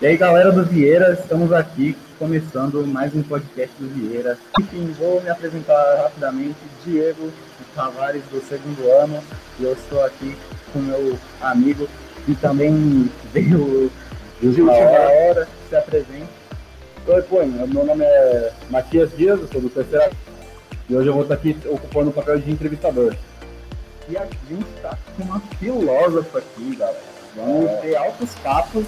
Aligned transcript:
E 0.00 0.06
aí, 0.06 0.16
galera 0.16 0.52
do 0.52 0.64
Vieira, 0.64 1.12
estamos 1.12 1.52
aqui 1.52 1.96
começando 2.20 2.86
mais 2.86 3.12
um 3.16 3.22
podcast 3.24 3.74
do 3.80 3.88
Vieira. 3.88 4.38
Enfim, 4.60 4.94
vou 4.96 5.20
me 5.20 5.28
apresentar 5.28 5.96
rapidamente. 6.04 6.54
Diego 6.84 7.32
Tavares, 7.74 8.22
do 8.30 8.40
segundo 8.40 8.88
ano, 8.92 9.20
e 9.58 9.64
eu 9.64 9.72
estou 9.72 10.04
aqui 10.04 10.36
com 10.72 10.78
meu 10.78 11.18
amigo 11.40 11.88
e 12.28 12.34
também 12.36 13.10
veio 13.32 13.90
de 14.40 14.46
última 14.46 14.70
hora, 14.70 15.48
se 15.68 15.74
apresente. 15.74 16.30
Oi, 17.04 17.22
pô, 17.22 17.44
meu 17.44 17.84
nome 17.84 18.04
é 18.04 18.52
Matias 18.70 19.10
Dias, 19.16 19.40
eu 19.40 19.48
sou 19.48 19.60
do 19.60 19.68
terceiro 19.68 20.14
e 20.88 20.94
hoje 20.94 21.08
eu 21.08 21.14
vou 21.14 21.22
estar 21.24 21.34
aqui 21.34 21.58
ocupando 21.66 22.10
o 22.10 22.12
papel 22.12 22.38
de 22.38 22.52
entrevistador. 22.52 23.16
E 24.08 24.16
a 24.16 24.24
gente 24.48 24.64
está 24.76 24.96
com 25.16 25.24
uma 25.24 25.40
filósofa 25.58 26.38
aqui, 26.38 26.76
galera. 26.76 27.02
Vamos 27.34 27.80
ter 27.80 27.96
altos 27.96 28.32
papos 28.36 28.86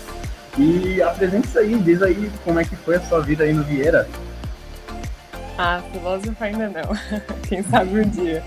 e 0.58 1.00
apresente 1.02 1.48
isso 1.48 1.58
aí, 1.58 1.78
diz 1.78 2.02
aí 2.02 2.30
como 2.44 2.58
é 2.58 2.64
que 2.64 2.76
foi 2.76 2.96
a 2.96 3.00
sua 3.00 3.20
vida 3.20 3.44
aí 3.44 3.52
no 3.52 3.62
Vieira. 3.62 4.08
Ah, 5.56 5.82
filósofo 5.92 6.42
ainda 6.42 6.68
não. 6.68 6.90
Quem 7.48 7.62
sabe 7.62 8.00
um 8.00 8.08
dia. 8.08 8.42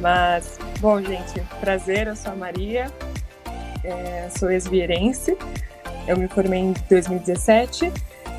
Mas, 0.00 0.58
bom, 0.80 1.00
gente, 1.02 1.40
prazer, 1.60 2.06
eu 2.06 2.16
sou 2.16 2.32
a 2.32 2.36
Maria, 2.36 2.86
é, 3.84 4.28
sou 4.38 4.50
ex-vierense, 4.50 5.36
eu 6.06 6.16
me 6.16 6.28
formei 6.28 6.60
em 6.60 6.74
2017 6.88 7.92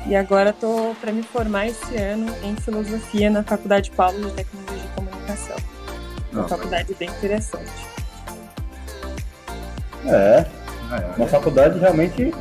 e 0.06 0.16
agora 0.16 0.50
estou 0.50 0.94
para 0.96 1.12
me 1.12 1.22
formar 1.22 1.68
esse 1.68 1.96
ano 1.96 2.26
em 2.42 2.56
filosofia 2.56 3.30
na 3.30 3.42
Faculdade 3.42 3.90
Paulo 3.92 4.20
de 4.20 4.32
Tecnologia 4.32 4.84
e 4.84 4.94
Comunicação. 4.94 5.56
Uma 6.32 6.48
faculdade 6.48 6.94
bem 6.94 7.08
interessante. 7.08 7.86
É, 10.06 10.44
uma 11.16 11.26
faculdade 11.26 11.78
realmente 11.78 12.34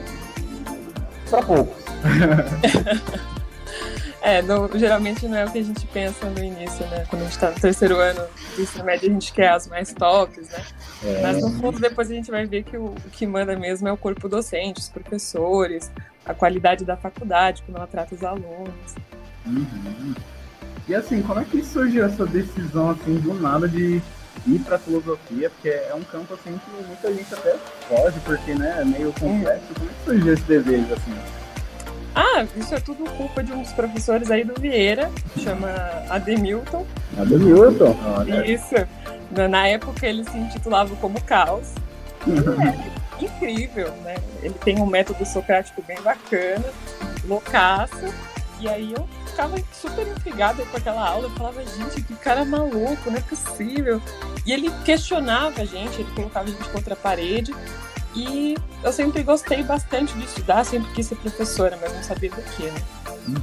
para 1.34 1.42
poucos. 1.42 1.84
é, 4.22 4.44
não, 4.44 4.70
geralmente 4.78 5.28
não 5.28 5.36
é 5.36 5.46
o 5.46 5.52
que 5.52 5.58
a 5.58 5.64
gente 5.64 5.88
pensa 5.88 6.30
no 6.30 6.44
início, 6.44 6.86
né? 6.88 7.06
Quando 7.10 7.24
a 7.24 7.26
gente 7.26 7.34
está 7.34 7.50
no 7.50 7.60
terceiro 7.60 8.00
ano 8.00 8.22
do 8.56 8.62
ensino 8.62 8.84
médio, 8.84 9.10
a 9.10 9.14
gente 9.14 9.34
quer 9.34 9.50
as 9.50 9.68
mais 9.68 9.92
tops, 9.94 10.48
né? 10.50 10.64
É. 11.04 11.22
Mas 11.24 11.42
no 11.42 11.50
fundo, 11.60 11.80
depois 11.80 12.12
a 12.12 12.14
gente 12.14 12.30
vai 12.30 12.46
ver 12.46 12.62
que 12.64 12.78
o, 12.78 12.86
o 12.86 13.10
que 13.12 13.26
manda 13.26 13.56
mesmo 13.56 13.88
é 13.88 13.92
o 13.92 13.98
corpo 13.98 14.30
docente, 14.30 14.80
os 14.80 14.90
professores, 14.90 15.92
a 16.24 16.36
qualidade 16.36 16.86
da 16.86 16.96
faculdade, 16.96 17.64
como 17.64 17.80
ela 17.80 17.88
trata 17.88 18.14
os 18.14 18.24
alunos. 18.24 18.96
Uhum. 19.48 20.14
E 20.88 20.94
assim, 20.94 21.24
como 21.24 21.40
é 21.40 21.46
que 21.46 21.64
surgiu 21.64 22.06
essa 22.06 22.28
decisão 22.28 22.92
assim 22.92 23.16
do 23.16 23.34
nada 23.34 23.68
de 23.68 24.00
ir 24.46 24.60
para 24.60 24.78
filosofia? 24.78 25.50
Porque 25.50 25.70
é 25.70 25.94
um 25.94 26.04
campo 26.04 26.34
assim 26.34 26.58
que 26.58 26.88
muita 26.88 27.14
gente 27.14 27.34
até 27.34 27.56
foge, 27.88 28.20
porque 28.26 28.54
né, 28.54 28.78
é 28.80 28.86
meio 28.86 29.14
complexo. 29.14 29.74
Como 29.74 29.90
é 29.90 29.94
que 29.94 30.06
surgiu 30.06 30.34
esse 30.34 30.44
desejo 30.44 30.94
assim? 30.94 31.16
Ah, 32.16 32.46
isso 32.56 32.76
é 32.76 32.80
tudo 32.80 33.10
culpa 33.12 33.44
de 33.44 33.52
um 33.52 33.62
dos 33.62 33.74
professores 33.74 34.30
aí 34.30 34.44
do 34.44 34.54
Vieira, 34.60 35.12
chama 35.38 35.70
Ademilton. 36.10 36.86
Ademilton? 37.18 37.96
Isso. 38.46 38.76
Na 39.50 39.68
época 39.68 40.06
ele 40.06 40.24
se 40.24 40.38
intitulava 40.38 40.96
como 40.98 41.20
Caos. 41.24 41.74
É 43.20 43.26
incrível, 43.26 43.92
né? 44.04 44.16
Ele 44.44 44.54
tem 44.64 44.80
um 44.80 44.86
método 44.86 45.26
socrático 45.26 45.82
bem 45.88 46.00
bacana, 46.02 46.66
loucaço. 47.26 48.14
E 48.60 48.70
aí 48.70 48.94
eu 48.94 49.08
ficava 49.34 49.58
super 49.72 50.08
intrigada 50.08 50.64
com 50.66 50.78
aquela 50.78 51.08
aula. 51.10 51.26
Eu 51.26 51.32
falava, 51.32 51.66
gente, 51.66 52.02
que 52.04 52.16
cara 52.16 52.46
maluco, 52.46 53.10
não 53.10 53.18
é 53.18 53.22
possível. 53.22 54.02
E 54.46 54.54
ele 54.54 54.72
questionava 54.86 55.62
a 55.62 55.66
gente, 55.66 56.02
ele 56.02 56.12
colocava 56.16 56.48
a 56.48 56.52
gente 56.52 56.70
contra 56.70 56.94
a 56.94 56.98
parede. 56.98 57.54
E 58.16 58.56
eu 58.84 58.94
sempre 58.94 59.24
gostei 59.24 59.64
bastante 59.64 60.14
de 60.14 60.26
estudar, 60.26 60.64
sempre 60.64 60.92
quis 60.94 61.08
ser 61.08 61.16
professora, 61.16 61.78
mas 61.82 61.94
não 61.94 62.04
sabia 62.04 62.30
do 62.30 62.42
que, 62.56 62.64
né? 62.64 62.82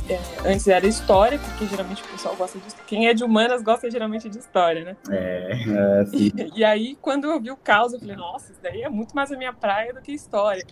É, 0.09 0.53
antes 0.53 0.69
era 0.69 0.87
história, 0.87 1.39
porque 1.39 1.67
geralmente 1.67 2.03
o 2.03 2.07
pessoal 2.07 2.37
gosta 2.37 2.59
de 2.59 2.67
Quem 2.87 3.09
é 3.09 3.15
de 3.15 3.25
humanas 3.25 3.62
gosta 3.62 3.91
geralmente 3.91 4.28
de 4.28 4.39
história, 4.39 4.84
né? 4.84 4.97
É, 5.11 6.01
é 6.01 6.07
sim. 6.07 6.31
E, 6.37 6.53
e 6.61 6.65
aí, 6.65 6.97
quando 7.01 7.25
eu 7.25 7.41
vi 7.41 7.51
o 7.51 7.57
caos, 7.57 7.93
eu 7.93 7.99
falei, 7.99 8.15
nossa, 8.15 8.53
isso 8.53 8.61
daí 8.62 8.83
é 8.83 8.89
muito 8.89 9.17
mais 9.17 9.33
a 9.33 9.37
minha 9.37 9.53
praia 9.53 9.93
do 9.93 10.01
que 10.01 10.12
história. 10.12 10.65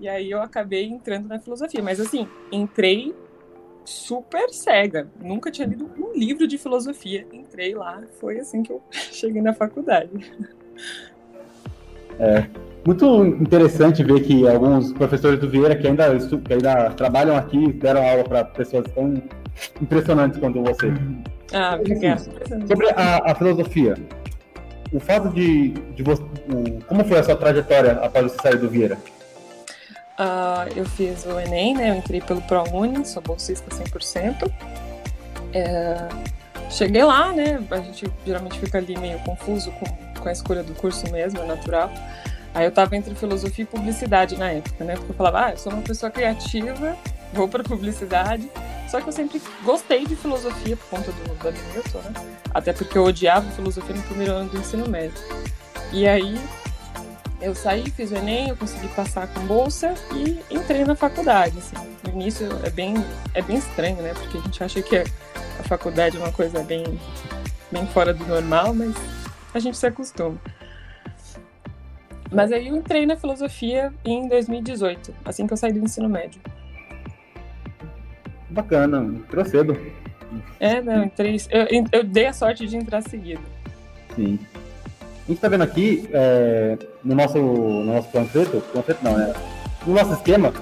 E 0.00 0.08
aí 0.08 0.28
eu 0.28 0.42
acabei 0.42 0.86
entrando 0.86 1.28
na 1.28 1.38
filosofia. 1.38 1.82
Mas 1.82 2.00
assim, 2.00 2.26
entrei 2.50 3.14
super 3.84 4.50
cega. 4.50 5.08
Nunca 5.20 5.50
tinha 5.50 5.66
lido 5.66 5.90
um 5.98 6.16
livro 6.16 6.46
de 6.46 6.58
filosofia. 6.58 7.26
Entrei 7.32 7.74
lá, 7.74 8.02
foi 8.20 8.38
assim 8.38 8.62
que 8.62 8.72
eu 8.72 8.82
cheguei 8.90 9.42
na 9.42 9.52
faculdade. 9.52 10.10
É 12.18 12.46
muito 12.86 13.24
interessante 13.24 14.04
ver 14.04 14.20
que 14.22 14.46
alguns 14.46 14.92
professores 14.92 15.40
do 15.40 15.48
Vieira 15.48 15.74
que 15.74 15.86
ainda, 15.86 16.18
que 16.18 16.52
ainda 16.52 16.90
trabalham 16.90 17.36
aqui 17.36 17.72
deram 17.72 18.06
aula 18.06 18.24
para 18.24 18.44
pessoas 18.44 18.84
tão 18.94 19.22
impressionantes 19.80 20.38
quanto 20.38 20.62
você. 20.62 20.92
Ah, 21.52 21.76
obrigada. 21.80 22.20
Sobre 22.66 22.90
a, 22.90 23.32
a, 23.32 23.34
filosofia, 23.34 23.94
o 24.92 25.00
fato 25.00 25.30
de, 25.30 25.70
de 25.70 26.02
você, 26.02 26.22
como 26.86 27.04
foi 27.04 27.18
a 27.18 27.22
sua 27.22 27.36
trajetória 27.36 27.92
após 27.92 28.32
você 28.32 28.42
sair 28.42 28.58
do 28.58 28.68
Vieira? 28.68 28.98
Uh, 30.18 30.70
eu 30.76 30.84
fiz 30.84 31.24
o 31.26 31.40
Enem, 31.40 31.74
né? 31.74 31.90
Eu 31.90 31.96
entrei 31.96 32.20
pelo 32.20 32.40
ProUni, 32.42 33.04
sou 33.04 33.20
bolsista 33.20 33.68
100%. 33.74 34.50
É, 35.52 36.08
cheguei 36.70 37.02
lá, 37.02 37.32
né? 37.32 37.64
A 37.70 37.78
gente 37.78 38.06
geralmente 38.24 38.58
fica 38.58 38.78
ali 38.78 38.96
meio 38.96 39.18
confuso 39.20 39.72
com, 39.72 40.20
com 40.20 40.28
a 40.28 40.32
escolha 40.32 40.62
do 40.62 40.74
curso 40.74 41.10
mesmo, 41.10 41.40
é 41.40 41.46
natural. 41.46 41.90
Aí 42.54 42.64
eu 42.64 42.70
tava 42.70 42.96
entre 42.96 43.12
filosofia 43.16 43.64
e 43.64 43.66
publicidade 43.66 44.36
na 44.36 44.52
época, 44.52 44.84
né? 44.84 44.94
Porque 44.94 45.10
eu 45.10 45.16
falava, 45.16 45.46
ah, 45.46 45.50
eu 45.50 45.58
sou 45.58 45.72
uma 45.72 45.82
pessoa 45.82 46.10
criativa, 46.10 46.96
vou 47.32 47.48
para 47.48 47.64
publicidade. 47.64 48.48
Só 48.88 49.00
que 49.00 49.08
eu 49.08 49.12
sempre 49.12 49.42
gostei 49.64 50.06
de 50.06 50.14
filosofia 50.14 50.76
por 50.76 50.86
conta 50.90 51.10
do 51.10 51.34
Dani 51.42 51.58
Newton, 51.72 51.98
né? 51.98 52.12
Até 52.52 52.72
porque 52.72 52.96
eu 52.96 53.04
odiava 53.04 53.50
filosofia 53.50 53.96
no 53.96 54.02
primeiro 54.02 54.32
ano 54.32 54.50
do 54.50 54.58
ensino 54.58 54.88
médio. 54.88 55.18
E 55.92 56.06
aí 56.06 56.38
eu 57.44 57.54
saí, 57.54 57.90
fiz 57.90 58.10
o 58.10 58.16
Enem, 58.16 58.48
eu 58.48 58.56
consegui 58.56 58.88
passar 58.88 59.28
com 59.28 59.40
bolsa 59.46 59.94
e 60.14 60.40
entrei 60.50 60.82
na 60.84 60.94
faculdade. 60.94 61.58
Assim. 61.58 61.76
No 62.02 62.12
início 62.12 62.48
é 62.64 62.70
bem, 62.70 62.94
é 63.34 63.42
bem 63.42 63.58
estranho, 63.58 63.96
né? 63.96 64.14
Porque 64.14 64.38
a 64.38 64.40
gente 64.40 64.64
acha 64.64 64.82
que 64.82 64.96
a 64.96 65.62
faculdade 65.64 66.16
é 66.16 66.20
uma 66.20 66.32
coisa 66.32 66.62
bem, 66.62 66.98
bem 67.70 67.86
fora 67.88 68.14
do 68.14 68.24
normal, 68.26 68.72
mas 68.72 68.94
a 69.52 69.58
gente 69.58 69.76
se 69.76 69.86
acostuma. 69.86 70.40
Mas 72.32 72.50
aí 72.50 72.68
eu 72.68 72.76
entrei 72.76 73.04
na 73.04 73.14
filosofia 73.14 73.92
em 74.04 74.26
2018, 74.26 75.14
assim 75.24 75.46
que 75.46 75.52
eu 75.52 75.56
saí 75.56 75.72
do 75.72 75.80
ensino 75.80 76.08
médio. 76.08 76.40
Bacana, 78.48 79.04
entrou 79.04 79.44
cedo. 79.44 79.78
É, 80.58 80.80
não, 80.80 81.04
entrei. 81.04 81.36
Eu, 81.50 81.84
eu 81.92 82.04
dei 82.04 82.26
a 82.26 82.32
sorte 82.32 82.66
de 82.66 82.76
entrar 82.76 83.02
seguido. 83.02 83.42
Sim. 84.16 84.38
A 85.24 85.28
gente 85.28 85.40
tá 85.40 85.48
vendo 85.48 85.62
aqui, 85.62 86.08
é, 86.12 86.76
no 87.04 87.14
nosso, 87.14 87.38
no 87.38 87.84
nosso 87.84 88.08
panfleto, 88.08 88.62
panfleto 88.72 89.04
não, 89.04 89.16
né? 89.16 89.34
No 89.86 89.94
nosso 89.94 90.14
esquema, 90.14 90.52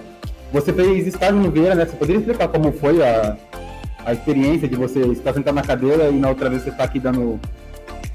você 0.52 0.72
fez 0.72 1.06
estágio 1.06 1.36
no 1.36 1.50
Vieira, 1.50 1.74
né? 1.74 1.86
Você 1.86 1.96
poderia 1.96 2.18
explicar 2.18 2.48
como 2.48 2.72
foi 2.72 3.02
a, 3.02 3.36
a 4.04 4.12
experiência 4.12 4.68
de 4.68 4.74
você 4.74 5.00
estar 5.06 5.32
sentado 5.32 5.54
na 5.54 5.62
cadeira 5.62 6.08
e 6.08 6.18
na 6.18 6.28
outra 6.28 6.50
vez 6.50 6.62
você 6.62 6.70
está 6.70 6.84
aqui 6.84 6.98
dando, 6.98 7.40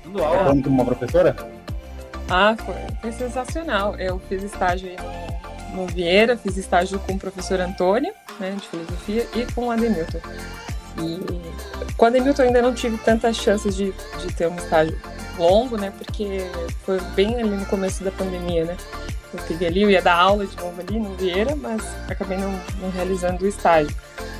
dando 0.03 0.23
aula 0.23 0.49
como 0.61 0.67
uma 0.67 0.85
professora? 0.85 1.35
Ah, 2.29 2.55
foi, 2.57 2.75
foi 3.01 3.11
sensacional. 3.13 3.95
Eu 3.95 4.19
fiz 4.27 4.43
estágio 4.43 4.89
no, 5.73 5.81
no 5.81 5.87
Vieira, 5.87 6.35
fiz 6.35 6.57
estágio 6.57 6.99
com 6.99 7.13
o 7.13 7.19
professor 7.19 7.61
Antônio, 7.61 8.13
né, 8.39 8.51
de 8.51 8.67
filosofia, 8.67 9.25
e 9.33 9.45
com 9.53 9.67
o 9.67 9.71
Ademilton. 9.71 10.19
E 10.99 11.93
com 11.95 12.05
o 12.05 12.07
Ademilton 12.07 12.41
ainda 12.41 12.61
não 12.61 12.73
tive 12.73 12.97
tantas 12.97 13.37
chances 13.37 13.75
de, 13.75 13.93
de 14.19 14.33
ter 14.35 14.47
um 14.47 14.55
estágio 14.57 14.99
longo, 15.37 15.77
né, 15.77 15.91
porque 15.97 16.39
foi 16.83 16.99
bem 17.15 17.39
ali 17.39 17.49
no 17.49 17.65
começo 17.65 18.03
da 18.03 18.11
pandemia, 18.11 18.65
né. 18.65 18.77
Eu 19.33 19.39
peguei 19.47 19.67
ali, 19.67 19.81
eu 19.83 19.89
ia 19.89 20.01
dar 20.01 20.15
aula 20.15 20.45
de 20.45 20.55
novo 20.55 20.79
ali 20.79 20.99
no 20.99 21.15
Vieira, 21.15 21.55
mas 21.55 21.81
acabei 22.09 22.37
não, 22.37 22.51
não 22.79 22.89
realizando 22.89 23.43
o 23.43 23.47
estágio. 23.47 23.95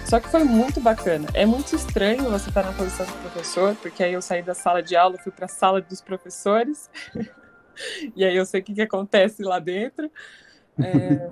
Só 0.05 0.21
que 0.21 0.29
foi 0.29 0.45
muito 0.45 0.79
bacana. 0.79 1.27
É 1.33 1.45
muito 1.45 1.75
estranho 1.75 2.23
você 2.29 2.47
estar 2.47 2.63
na 2.63 2.71
posição 2.71 3.05
de 3.05 3.11
professor, 3.11 3.75
porque 3.75 4.01
aí 4.01 4.13
eu 4.13 4.21
saí 4.21 4.41
da 4.41 4.53
sala 4.53 4.81
de 4.81 4.95
aula, 4.95 5.17
fui 5.17 5.31
para 5.31 5.45
a 5.45 5.49
sala 5.49 5.81
dos 5.81 5.99
professores. 5.99 6.89
e 8.15 8.23
aí 8.23 8.35
eu 8.35 8.45
sei 8.45 8.61
o 8.61 8.63
que, 8.63 8.73
que 8.73 8.81
acontece 8.81 9.43
lá 9.43 9.59
dentro. 9.59 10.09
É, 10.81 11.29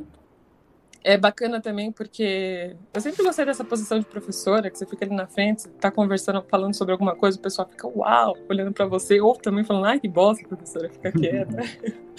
é 1.06 1.18
bacana 1.18 1.62
também 1.62 1.92
porque 1.92 2.76
eu 2.92 3.00
sempre 3.00 3.24
gostei 3.24 3.46
dessa 3.46 3.64
posição 3.64 4.00
de 4.00 4.06
professora, 4.08 4.72
que 4.72 4.78
você 4.78 4.88
fica 4.88 5.06
ali 5.06 5.16
na 5.16 5.28
frente, 5.28 5.70
tá 5.80 5.92
conversando, 5.92 6.44
falando 6.50 6.74
sobre 6.74 6.94
alguma 6.94 7.16
coisa, 7.16 7.38
o 7.38 7.42
pessoal 7.42 7.70
fica 7.70 7.88
uau, 7.88 8.36
olhando 8.50 8.74
para 8.74 8.88
você, 8.88 9.22
ou 9.22 9.36
também 9.36 9.64
falando, 9.64 9.86
ai 9.86 10.00
que 10.00 10.08
bosta, 10.08 10.48
professora, 10.48 10.90
fica 10.90 11.12
quieta. 11.12 11.58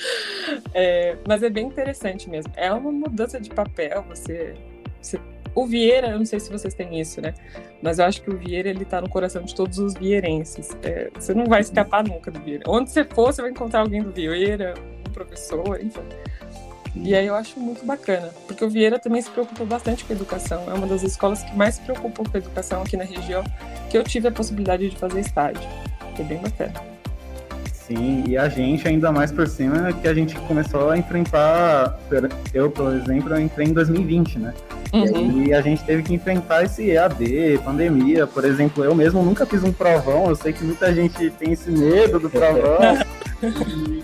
é, 0.73 1.19
mas 1.27 1.43
é 1.43 1.50
bem 1.50 1.67
interessante 1.67 2.31
mesmo. 2.31 2.53
É 2.55 2.73
uma 2.73 2.93
mudança 2.93 3.41
de 3.41 3.50
papel, 3.50 4.05
você, 4.09 4.55
você 5.03 5.21
o 5.53 5.67
Vieira, 5.67 6.11
eu 6.11 6.19
não 6.19 6.25
sei 6.25 6.39
se 6.39 6.53
vocês 6.53 6.73
têm 6.73 7.00
isso, 7.00 7.21
né? 7.21 7.35
Mas 7.82 7.99
eu 7.99 8.05
acho 8.05 8.23
que 8.23 8.31
o 8.31 8.39
Vieira, 8.39 8.69
ele 8.69 8.85
tá 8.85 9.00
no 9.00 9.09
coração 9.09 9.43
de 9.43 9.53
todos 9.53 9.79
os 9.79 9.94
vieirenses. 9.94 10.77
É, 10.85 11.11
você 11.12 11.35
não 11.35 11.47
vai 11.47 11.61
escapar 11.61 12.05
nunca 12.05 12.31
do 12.31 12.39
Vieira. 12.41 12.62
Onde 12.69 12.91
você 12.91 13.03
for, 13.03 13.32
você 13.32 13.43
vai 13.43 13.50
encontrar 13.50 13.81
alguém 13.81 14.03
do 14.03 14.12
Vieira, 14.12 14.75
um 15.09 15.12
professor, 15.12 15.82
enfim. 15.82 16.03
E 17.02 17.14
aí 17.14 17.26
eu 17.26 17.34
acho 17.34 17.60
muito 17.60 17.84
bacana, 17.84 18.31
porque 18.46 18.64
o 18.64 18.70
Vieira 18.70 18.98
também 18.98 19.20
se 19.20 19.31
preocupa 19.31 19.64
bastante 19.64 20.04
com 20.04 20.12
a 20.12 20.16
educação. 20.16 20.64
É 20.69 20.75
uma 20.75 20.87
das 20.87 21.02
escolas 21.02 21.43
que 21.43 21.54
mais 21.54 21.76
se 21.76 21.82
preocupam 21.82 22.25
com 22.25 22.37
a 22.37 22.38
educação 22.38 22.82
aqui 22.82 22.96
na 22.96 23.04
região, 23.04 23.44
que 23.90 23.96
eu 23.96 24.02
tive 24.02 24.28
a 24.28 24.32
possibilidade 24.32 24.88
de 24.88 24.96
fazer 24.96 25.20
estágio. 25.20 25.69
É 26.19 26.22
bem 26.22 26.38
bacana. 26.38 26.96
Sim, 27.72 28.25
e 28.26 28.37
a 28.37 28.48
gente, 28.48 28.88
ainda 28.88 29.12
mais 29.12 29.31
por 29.31 29.46
cima, 29.46 29.93
que 29.93 30.08
a 30.08 30.14
gente 30.14 30.34
começou 30.40 30.90
a 30.90 30.98
enfrentar. 30.98 31.96
Eu, 32.52 32.69
por 32.69 32.93
exemplo, 32.93 33.32
eu 33.32 33.40
entrei 33.40 33.69
em 33.69 33.72
2020, 33.72 34.38
né? 34.40 34.54
Uhum. 34.93 35.44
E 35.44 35.54
a 35.54 35.60
gente 35.60 35.84
teve 35.84 36.02
que 36.02 36.14
enfrentar 36.14 36.64
esse 36.64 36.90
EAD, 36.90 37.60
pandemia. 37.64 38.26
Por 38.26 38.44
exemplo, 38.44 38.82
eu 38.82 38.94
mesmo 38.94 39.22
nunca 39.22 39.46
fiz 39.46 39.62
um 39.62 39.72
provão. 39.72 40.28
Eu 40.28 40.34
sei 40.34 40.52
que 40.52 40.64
muita 40.64 40.93
gente 40.93 41.31
tem 41.31 41.52
esse 41.52 41.70
medo 41.70 42.19
do 42.19 42.28
provão. 42.28 42.78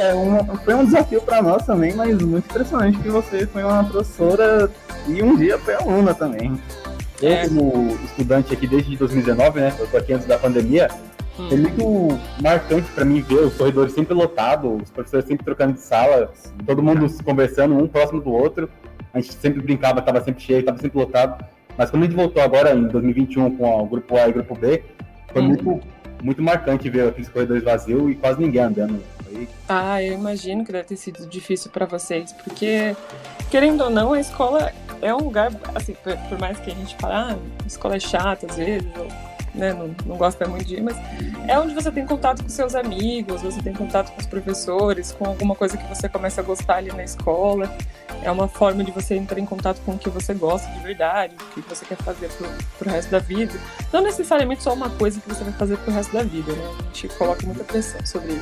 é, 0.00 0.14
um, 0.14 0.56
foi 0.58 0.74
um 0.74 0.84
desafio 0.84 1.20
para 1.20 1.42
nós 1.42 1.66
também, 1.66 1.94
mas 1.94 2.20
muito 2.22 2.48
impressionante 2.50 2.98
que 2.98 3.08
você 3.08 3.46
foi 3.46 3.62
uma 3.62 3.84
professora 3.84 4.70
e 5.06 5.22
um 5.22 5.36
dia 5.36 5.58
foi 5.58 5.74
aluna 5.74 6.14
também. 6.14 6.58
Eu, 7.20 7.30
é. 7.30 7.48
como 7.48 7.98
estudante 8.04 8.54
aqui 8.54 8.66
desde 8.66 8.96
2019, 8.96 9.60
né? 9.60 9.74
Eu 9.78 9.86
tô 9.86 9.96
aqui 9.98 10.12
antes 10.14 10.26
da 10.26 10.38
pandemia. 10.38 10.88
Hum. 11.38 11.48
É 11.52 11.56
muito 11.56 12.18
marcante 12.42 12.90
para 12.92 13.04
mim 13.04 13.20
ver 13.20 13.40
os 13.40 13.54
corredores 13.54 13.92
sempre 13.92 14.14
lotados, 14.14 14.82
os 14.82 14.90
professores 14.90 15.26
sempre 15.26 15.44
trocando 15.44 15.74
de 15.74 15.80
sala, 15.80 16.32
todo 16.66 16.82
mundo 16.82 17.06
conversando 17.22 17.76
um 17.76 17.86
próximo 17.86 18.20
do 18.20 18.30
outro. 18.30 18.70
A 19.12 19.20
gente 19.20 19.34
sempre 19.34 19.60
brincava, 19.60 20.00
estava 20.00 20.22
sempre 20.22 20.42
cheio, 20.42 20.60
estava 20.60 20.78
sempre 20.78 20.98
lotado. 20.98 21.44
Mas 21.76 21.90
quando 21.90 22.04
a 22.04 22.06
gente 22.06 22.16
voltou 22.16 22.42
agora 22.42 22.74
em 22.74 22.88
2021 22.88 23.56
com 23.56 23.82
o 23.82 23.86
grupo 23.86 24.16
A 24.16 24.28
e 24.28 24.30
o 24.30 24.34
grupo 24.34 24.54
B, 24.54 24.82
foi 25.32 25.42
hum. 25.42 25.46
muito, 25.48 25.80
muito 26.22 26.42
marcante 26.42 26.88
ver 26.88 27.08
aqueles 27.08 27.28
corredores 27.28 27.62
vazios 27.62 28.10
e 28.10 28.14
quase 28.14 28.40
ninguém 28.40 28.62
andando. 28.62 29.00
Foi... 29.30 29.48
Ah, 29.68 30.02
eu 30.02 30.14
imagino 30.14 30.64
que 30.64 30.72
deve 30.72 30.84
ter 30.84 30.96
sido 30.96 31.26
difícil 31.26 31.70
para 31.70 31.86
vocês, 31.86 32.32
porque, 32.32 32.96
querendo 33.50 33.84
ou 33.84 33.90
não, 33.90 34.12
a 34.12 34.20
escola 34.20 34.72
é 35.00 35.14
um 35.14 35.20
lugar, 35.20 35.50
assim, 35.74 35.94
por, 35.94 36.16
por 36.28 36.38
mais 36.38 36.58
que 36.58 36.70
a 36.70 36.74
gente 36.74 36.96
fale, 36.96 37.14
ah, 37.14 37.38
a 37.62 37.66
escola 37.66 37.96
é 37.96 38.00
chata 38.00 38.46
às 38.46 38.56
vezes, 38.56 38.88
ou 38.96 39.06
né, 39.54 39.72
não, 39.72 39.94
não 40.06 40.16
gosta 40.16 40.46
muito 40.46 40.64
de 40.64 40.76
ir, 40.76 40.82
mas 40.82 40.96
é 41.48 41.58
onde 41.58 41.74
você 41.74 41.90
tem 41.90 42.06
contato 42.06 42.42
com 42.42 42.48
seus 42.48 42.74
amigos, 42.74 43.42
você 43.42 43.60
tem 43.60 43.72
contato 43.72 44.12
com 44.12 44.20
os 44.20 44.26
professores, 44.26 45.12
com 45.12 45.26
alguma 45.26 45.54
coisa 45.54 45.76
que 45.76 45.86
você 45.88 46.08
começa 46.08 46.40
a 46.40 46.44
gostar 46.44 46.76
ali 46.76 46.92
na 46.92 47.02
escola. 47.02 47.74
É 48.22 48.30
uma 48.30 48.48
forma 48.48 48.84
de 48.84 48.90
você 48.90 49.14
entrar 49.14 49.38
em 49.38 49.46
contato 49.46 49.80
com 49.80 49.92
o 49.92 49.98
que 49.98 50.10
você 50.10 50.34
gosta 50.34 50.70
de 50.72 50.80
verdade, 50.80 51.34
o 51.34 51.62
que 51.62 51.68
você 51.68 51.84
quer 51.86 51.96
fazer 51.96 52.28
pro, 52.28 52.46
pro 52.78 52.90
resto 52.90 53.10
da 53.10 53.18
vida. 53.18 53.58
Não 53.92 54.02
necessariamente 54.02 54.62
só 54.62 54.74
uma 54.74 54.90
coisa 54.90 55.20
que 55.20 55.28
você 55.28 55.42
vai 55.42 55.52
fazer 55.54 55.78
pro 55.78 55.92
resto 55.92 56.12
da 56.12 56.22
vida, 56.22 56.52
né? 56.52 56.76
A 56.78 56.82
gente 56.84 57.08
coloca 57.16 57.46
muita 57.46 57.64
pressão 57.64 58.04
sobre, 58.04 58.40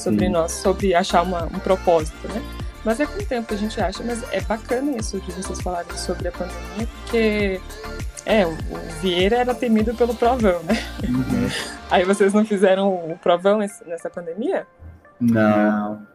sobre 0.00 0.28
nós, 0.28 0.52
sobre 0.52 0.94
achar 0.94 1.22
uma, 1.22 1.44
um 1.44 1.58
propósito, 1.58 2.28
né? 2.28 2.42
Mas 2.84 2.98
é 2.98 3.06
com 3.06 3.20
o 3.20 3.24
tempo 3.24 3.52
a 3.52 3.56
gente 3.56 3.80
acha, 3.80 4.02
mas 4.02 4.24
é 4.32 4.40
bacana 4.40 4.96
isso 4.96 5.20
de 5.20 5.32
vocês 5.32 5.60
falarem 5.60 5.94
sobre 5.96 6.28
a 6.28 6.32
pandemia, 6.32 6.88
porque 7.02 7.60
é, 8.24 8.46
o, 8.46 8.56
Vieira 9.00 9.36
era 9.36 9.54
temido 9.54 9.94
pelo 9.94 10.14
provão, 10.14 10.62
né? 10.62 10.74
Uhum. 11.06 11.48
Aí 11.90 12.04
vocês 12.04 12.32
não 12.32 12.44
fizeram 12.44 13.10
o 13.10 13.18
provão 13.18 13.58
nessa 13.58 14.08
pandemia? 14.08 14.66
Não. 15.20 16.06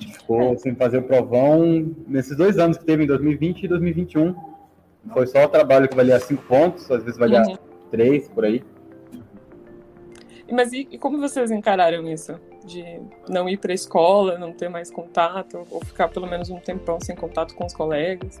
Ficou 0.00 0.54
é. 0.54 0.56
sem 0.56 0.74
fazer 0.74 0.98
o 0.98 1.02
provão 1.02 1.94
nesses 2.08 2.36
dois 2.36 2.58
anos 2.58 2.76
que 2.76 2.84
teve, 2.84 3.04
em 3.04 3.06
2020 3.06 3.62
e 3.62 3.68
2021. 3.68 4.34
Foi 5.12 5.26
só 5.26 5.44
o 5.44 5.48
trabalho 5.48 5.88
que 5.88 5.94
valia 5.94 6.18
cinco 6.18 6.42
pontos, 6.44 6.90
às 6.90 7.04
vezes 7.04 7.18
valia 7.18 7.42
uhum. 7.42 7.56
três, 7.90 8.28
por 8.28 8.44
aí. 8.44 8.64
Mas 10.50 10.72
e, 10.72 10.88
e, 10.90 10.98
como 10.98 11.18
vocês 11.18 11.50
encararam 11.50 12.08
isso? 12.08 12.38
De 12.64 13.00
não 13.28 13.48
ir 13.48 13.58
para 13.58 13.72
a 13.72 13.74
escola, 13.74 14.38
não 14.38 14.52
ter 14.52 14.68
mais 14.68 14.90
contato, 14.90 15.66
ou 15.70 15.84
ficar 15.84 16.08
pelo 16.08 16.26
menos 16.26 16.48
um 16.48 16.58
tempão 16.58 16.98
sem 17.00 17.14
contato 17.14 17.54
com 17.54 17.66
os 17.66 17.74
colegas? 17.74 18.40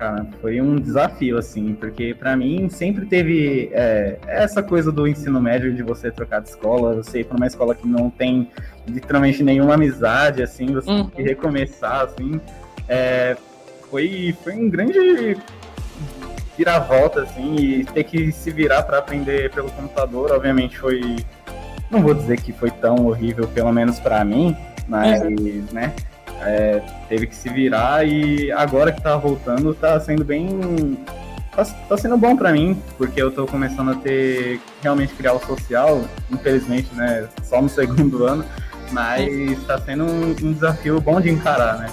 Cara, 0.00 0.26
foi 0.40 0.62
um 0.62 0.76
desafio, 0.76 1.36
assim, 1.36 1.74
porque 1.74 2.14
para 2.14 2.34
mim 2.34 2.70
sempre 2.70 3.04
teve 3.04 3.70
é, 3.70 4.18
essa 4.26 4.62
coisa 4.62 4.90
do 4.90 5.06
ensino 5.06 5.38
médio 5.42 5.74
de 5.74 5.82
você 5.82 6.10
trocar 6.10 6.40
de 6.40 6.48
escola, 6.48 6.94
você 6.94 7.20
ir 7.20 7.24
pra 7.24 7.36
uma 7.36 7.46
escola 7.46 7.74
que 7.74 7.86
não 7.86 8.08
tem 8.08 8.50
literalmente 8.88 9.42
nenhuma 9.42 9.74
amizade, 9.74 10.42
assim, 10.42 10.72
você 10.72 10.90
uhum. 10.90 11.04
tem 11.04 11.10
que 11.10 11.20
uhum. 11.20 11.28
recomeçar, 11.28 12.04
assim. 12.06 12.40
É, 12.88 13.36
foi, 13.90 14.34
foi 14.42 14.54
um 14.54 14.70
grande 14.70 15.36
viravolta, 16.56 17.22
assim, 17.24 17.56
e 17.56 17.84
ter 17.84 18.04
que 18.04 18.32
se 18.32 18.50
virar 18.50 18.82
para 18.84 18.98
aprender 18.98 19.50
pelo 19.50 19.70
computador, 19.70 20.32
obviamente 20.32 20.78
foi. 20.78 21.16
Não 21.90 22.02
vou 22.02 22.14
dizer 22.14 22.40
que 22.40 22.52
foi 22.52 22.70
tão 22.70 23.06
horrível, 23.06 23.48
pelo 23.48 23.72
menos 23.72 23.98
para 23.98 24.24
mim, 24.24 24.56
mas, 24.86 25.20
uhum. 25.22 25.64
né? 25.72 25.92
É, 26.42 26.80
teve 27.08 27.26
que 27.26 27.34
se 27.34 27.50
virar 27.50 28.06
e 28.06 28.50
agora 28.52 28.92
que 28.92 29.02
tá 29.02 29.16
voltando 29.16 29.74
tá 29.74 30.00
sendo 30.00 30.24
bem. 30.24 30.96
Tá, 31.54 31.64
tá 31.64 31.98
sendo 31.98 32.16
bom 32.16 32.36
para 32.36 32.52
mim, 32.52 32.80
porque 32.96 33.20
eu 33.20 33.30
tô 33.30 33.46
começando 33.46 33.90
a 33.90 33.94
ter 33.96 34.60
realmente 34.80 35.12
criar 35.14 35.34
o 35.34 35.40
social, 35.40 36.02
infelizmente, 36.30 36.88
né? 36.94 37.28
Só 37.42 37.60
no 37.60 37.68
segundo 37.68 38.24
ano, 38.24 38.44
mas 38.92 39.62
tá 39.66 39.78
sendo 39.78 40.04
um, 40.04 40.30
um 40.30 40.52
desafio 40.52 41.00
bom 41.00 41.20
de 41.20 41.30
encarar, 41.30 41.78
né? 41.78 41.90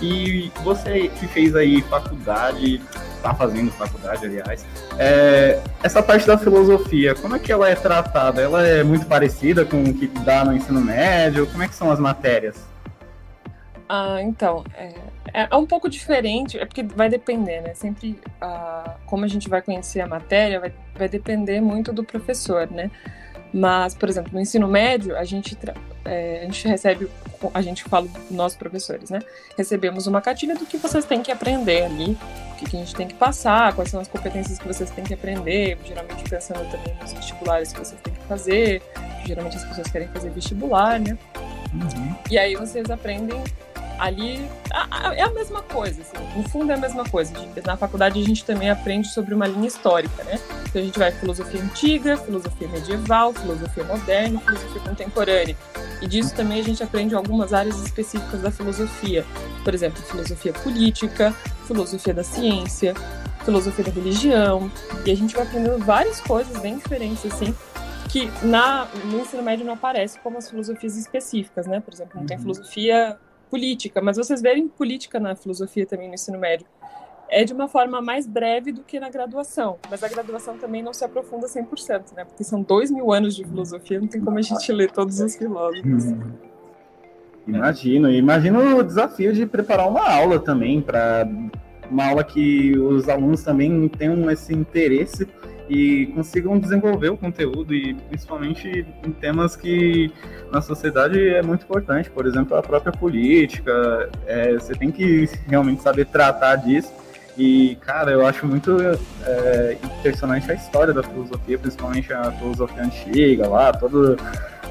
E 0.00 0.50
você 0.62 1.08
que 1.08 1.26
fez 1.26 1.56
aí 1.56 1.82
faculdade, 1.82 2.80
tá 3.22 3.34
fazendo 3.34 3.70
faculdade, 3.72 4.26
aliás, 4.26 4.64
é, 4.98 5.60
essa 5.82 6.02
parte 6.02 6.26
da 6.26 6.38
filosofia, 6.38 7.14
como 7.14 7.34
é 7.34 7.38
que 7.38 7.50
ela 7.50 7.68
é 7.68 7.74
tratada? 7.74 8.40
Ela 8.40 8.66
é 8.66 8.82
muito 8.82 9.06
parecida 9.06 9.64
com 9.64 9.82
o 9.82 9.94
que 9.94 10.06
dá 10.06 10.44
no 10.44 10.54
ensino 10.54 10.80
médio? 10.80 11.46
Como 11.48 11.62
é 11.62 11.68
que 11.68 11.74
são 11.74 11.90
as 11.90 11.98
matérias? 11.98 12.68
Ah, 13.88 14.20
então, 14.20 14.64
é, 14.74 14.92
é, 15.32 15.56
um 15.56 15.66
pouco 15.66 15.88
diferente, 15.88 16.58
é 16.58 16.66
porque 16.66 16.82
vai 16.82 17.08
depender, 17.08 17.62
né? 17.62 17.74
Sempre, 17.74 18.20
ah, 18.40 18.96
como 19.06 19.24
a 19.24 19.28
gente 19.28 19.48
vai 19.48 19.62
conhecer 19.62 20.00
a 20.00 20.06
matéria, 20.06 20.60
vai, 20.60 20.72
vai 20.94 21.08
depender 21.08 21.60
muito 21.60 21.90
do 21.92 22.04
professor, 22.04 22.70
né? 22.70 22.90
Mas, 23.52 23.94
por 23.94 24.08
exemplo, 24.08 24.30
no 24.32 24.40
ensino 24.40 24.68
médio, 24.68 25.16
a 25.16 25.24
gente, 25.24 25.56
é, 26.04 26.40
a 26.40 26.44
gente 26.44 26.68
recebe, 26.68 27.08
a 27.54 27.62
gente 27.62 27.84
fala 27.84 28.08
nós 28.30 28.54
professores, 28.54 29.10
né? 29.10 29.20
Recebemos 29.56 30.06
uma 30.06 30.20
cartilha 30.20 30.54
do 30.54 30.66
que 30.66 30.76
vocês 30.76 31.04
têm 31.04 31.22
que 31.22 31.32
aprender 31.32 31.84
ali, 31.84 32.16
o 32.52 32.56
que, 32.56 32.66
que 32.66 32.76
a 32.76 32.80
gente 32.80 32.94
tem 32.94 33.06
que 33.06 33.14
passar, 33.14 33.74
quais 33.74 33.90
são 33.90 34.00
as 34.00 34.08
competências 34.08 34.58
que 34.58 34.66
vocês 34.66 34.90
têm 34.90 35.04
que 35.04 35.14
aprender, 35.14 35.78
geralmente 35.84 36.28
pensando 36.28 36.70
também 36.70 36.94
nos 37.00 37.12
vestibulares 37.12 37.72
que 37.72 37.78
vocês 37.78 38.00
têm 38.02 38.12
que 38.12 38.24
fazer, 38.24 38.82
geralmente 39.24 39.56
as 39.56 39.64
pessoas 39.64 39.88
querem 39.88 40.08
fazer 40.08 40.30
vestibular, 40.30 41.00
né? 41.00 41.16
Uhum. 41.72 42.14
E 42.30 42.38
aí 42.38 42.54
vocês 42.54 42.90
aprendem 42.90 43.42
ali 43.98 44.48
é 45.16 45.22
a 45.22 45.30
mesma 45.30 45.62
coisa, 45.62 46.00
assim, 46.02 46.16
no 46.36 46.48
fundo 46.48 46.70
é 46.70 46.74
a 46.74 46.78
mesma 46.78 47.04
coisa. 47.04 47.32
Na 47.64 47.76
faculdade 47.76 48.20
a 48.20 48.24
gente 48.24 48.44
também 48.44 48.70
aprende 48.70 49.08
sobre 49.08 49.34
uma 49.34 49.46
linha 49.46 49.66
histórica, 49.66 50.22
né? 50.24 50.38
Então 50.68 50.80
a 50.80 50.84
gente 50.84 50.98
vai 50.98 51.10
filosofia 51.10 51.60
antiga, 51.60 52.16
filosofia 52.16 52.68
medieval, 52.68 53.32
filosofia 53.32 53.84
moderna, 53.84 54.40
filosofia 54.40 54.80
contemporânea. 54.82 55.56
E 56.00 56.06
disso 56.06 56.34
também 56.34 56.60
a 56.60 56.64
gente 56.64 56.82
aprende 56.82 57.14
algumas 57.14 57.52
áreas 57.52 57.78
específicas 57.80 58.40
da 58.40 58.50
filosofia. 58.50 59.24
Por 59.64 59.74
exemplo, 59.74 60.00
filosofia 60.02 60.52
política, 60.52 61.34
filosofia 61.66 62.14
da 62.14 62.22
ciência, 62.22 62.94
filosofia 63.44 63.84
da 63.84 63.90
religião. 63.90 64.70
E 65.04 65.10
a 65.10 65.16
gente 65.16 65.34
vai 65.34 65.44
aprendendo 65.44 65.78
várias 65.84 66.20
coisas 66.20 66.56
bem 66.60 66.78
diferentes, 66.78 67.26
assim, 67.26 67.54
que 68.08 68.30
na, 68.42 68.86
no 69.04 69.20
ensino 69.20 69.42
médio 69.42 69.66
não 69.66 69.74
aparece 69.74 70.18
como 70.20 70.38
as 70.38 70.48
filosofias 70.48 70.96
específicas, 70.96 71.66
né? 71.66 71.80
Por 71.80 71.92
exemplo, 71.92 72.18
não 72.20 72.26
tem 72.26 72.36
uhum. 72.36 72.42
filosofia 72.42 73.18
política, 73.50 74.00
mas 74.00 74.16
vocês 74.16 74.40
verem 74.40 74.68
política 74.68 75.18
na 75.18 75.34
filosofia 75.34 75.86
também 75.86 76.08
no 76.08 76.14
ensino 76.14 76.38
médio. 76.38 76.66
É 77.30 77.44
de 77.44 77.52
uma 77.52 77.68
forma 77.68 78.00
mais 78.00 78.26
breve 78.26 78.72
do 78.72 78.82
que 78.82 78.98
na 78.98 79.10
graduação, 79.10 79.78
mas 79.90 80.02
a 80.02 80.08
graduação 80.08 80.56
também 80.56 80.82
não 80.82 80.94
se 80.94 81.04
aprofunda 81.04 81.46
100%, 81.46 82.14
né? 82.16 82.24
Porque 82.24 82.42
são 82.42 82.62
dois 82.62 82.90
mil 82.90 83.12
anos 83.12 83.36
de 83.36 83.44
filosofia, 83.44 84.00
não 84.00 84.08
tem 84.08 84.20
como 84.20 84.38
a 84.38 84.42
gente 84.42 84.72
ler 84.72 84.90
todos 84.90 85.20
os 85.20 85.36
filósofos. 85.36 86.06
Hum. 86.06 86.32
Imagino, 87.46 88.10
imagino 88.10 88.78
o 88.78 88.82
desafio 88.82 89.32
de 89.32 89.46
preparar 89.46 89.88
uma 89.88 90.06
aula 90.08 90.38
também, 90.38 90.80
para 90.80 91.26
uma 91.90 92.06
aula 92.06 92.24
que 92.24 92.78
os 92.78 93.08
alunos 93.08 93.42
também 93.42 93.88
tenham 93.88 94.30
esse 94.30 94.54
interesse 94.54 95.26
e 95.68 96.06
consigam 96.14 96.58
desenvolver 96.58 97.10
o 97.10 97.16
conteúdo 97.16 97.74
e 97.74 97.94
principalmente 97.94 98.86
em 99.04 99.10
temas 99.12 99.54
que 99.54 100.10
na 100.50 100.62
sociedade 100.62 101.18
é 101.28 101.42
muito 101.42 101.64
importante, 101.64 102.10
por 102.10 102.26
exemplo, 102.26 102.56
a 102.56 102.62
própria 102.62 102.92
política, 102.92 104.08
é, 104.26 104.54
você 104.54 104.74
tem 104.74 104.90
que 104.90 105.28
realmente 105.46 105.82
saber 105.82 106.06
tratar 106.06 106.56
disso. 106.56 106.92
E, 107.36 107.76
cara, 107.82 108.10
eu 108.10 108.26
acho 108.26 108.46
muito 108.46 108.76
é, 109.24 109.76
impressionante 109.84 110.50
a 110.50 110.54
história 110.54 110.92
da 110.92 111.04
filosofia, 111.04 111.56
principalmente 111.56 112.12
a 112.12 112.32
filosofia 112.32 112.82
antiga 112.82 113.46
lá, 113.46 113.72
todo 113.72 114.16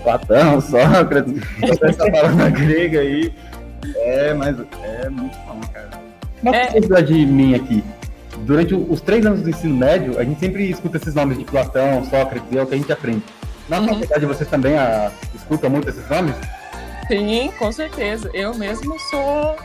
Platão, 0.04 0.60
Sócrates, 0.62 1.42
toda 1.62 1.90
essa 1.90 2.12
palavra 2.12 2.50
grega 2.52 3.00
aí, 3.00 3.34
é, 3.96 4.34
mas 4.34 4.58
é 4.84 5.10
muito 5.10 5.38
bom, 5.48 5.62
cara. 5.72 5.90
Uma 6.44 6.56
é... 6.56 6.66
curiosidade 6.68 7.14
de 7.14 7.26
mim 7.26 7.56
aqui, 7.56 7.84
durante 8.46 8.74
os 8.74 9.02
três 9.02 9.26
anos 9.26 9.42
do 9.42 9.50
ensino 9.50 9.76
médio, 9.76 10.20
a 10.20 10.24
gente 10.24 10.40
sempre 10.40 10.70
escuta 10.70 10.98
esses 10.98 11.14
nomes 11.14 11.38
de 11.38 11.46
Platão, 11.46 12.04
Sócrates, 12.06 12.56
é 12.56 12.62
o 12.62 12.66
que 12.66 12.74
a 12.74 12.78
gente 12.78 12.92
aprende. 12.92 13.24
Na 13.68 13.80
uhum. 13.80 13.88
faculdade, 13.88 14.26
vocês 14.26 14.50
também 14.50 14.78
a, 14.78 15.08
ah, 15.08 15.12
escutam 15.36 15.70
muito 15.70 15.90
esses 15.90 16.08
nomes? 16.10 16.36
Sim, 17.08 17.52
com 17.58 17.72
certeza. 17.72 18.30
Eu 18.34 18.54
mesmo 18.56 18.98
sou 19.10 19.56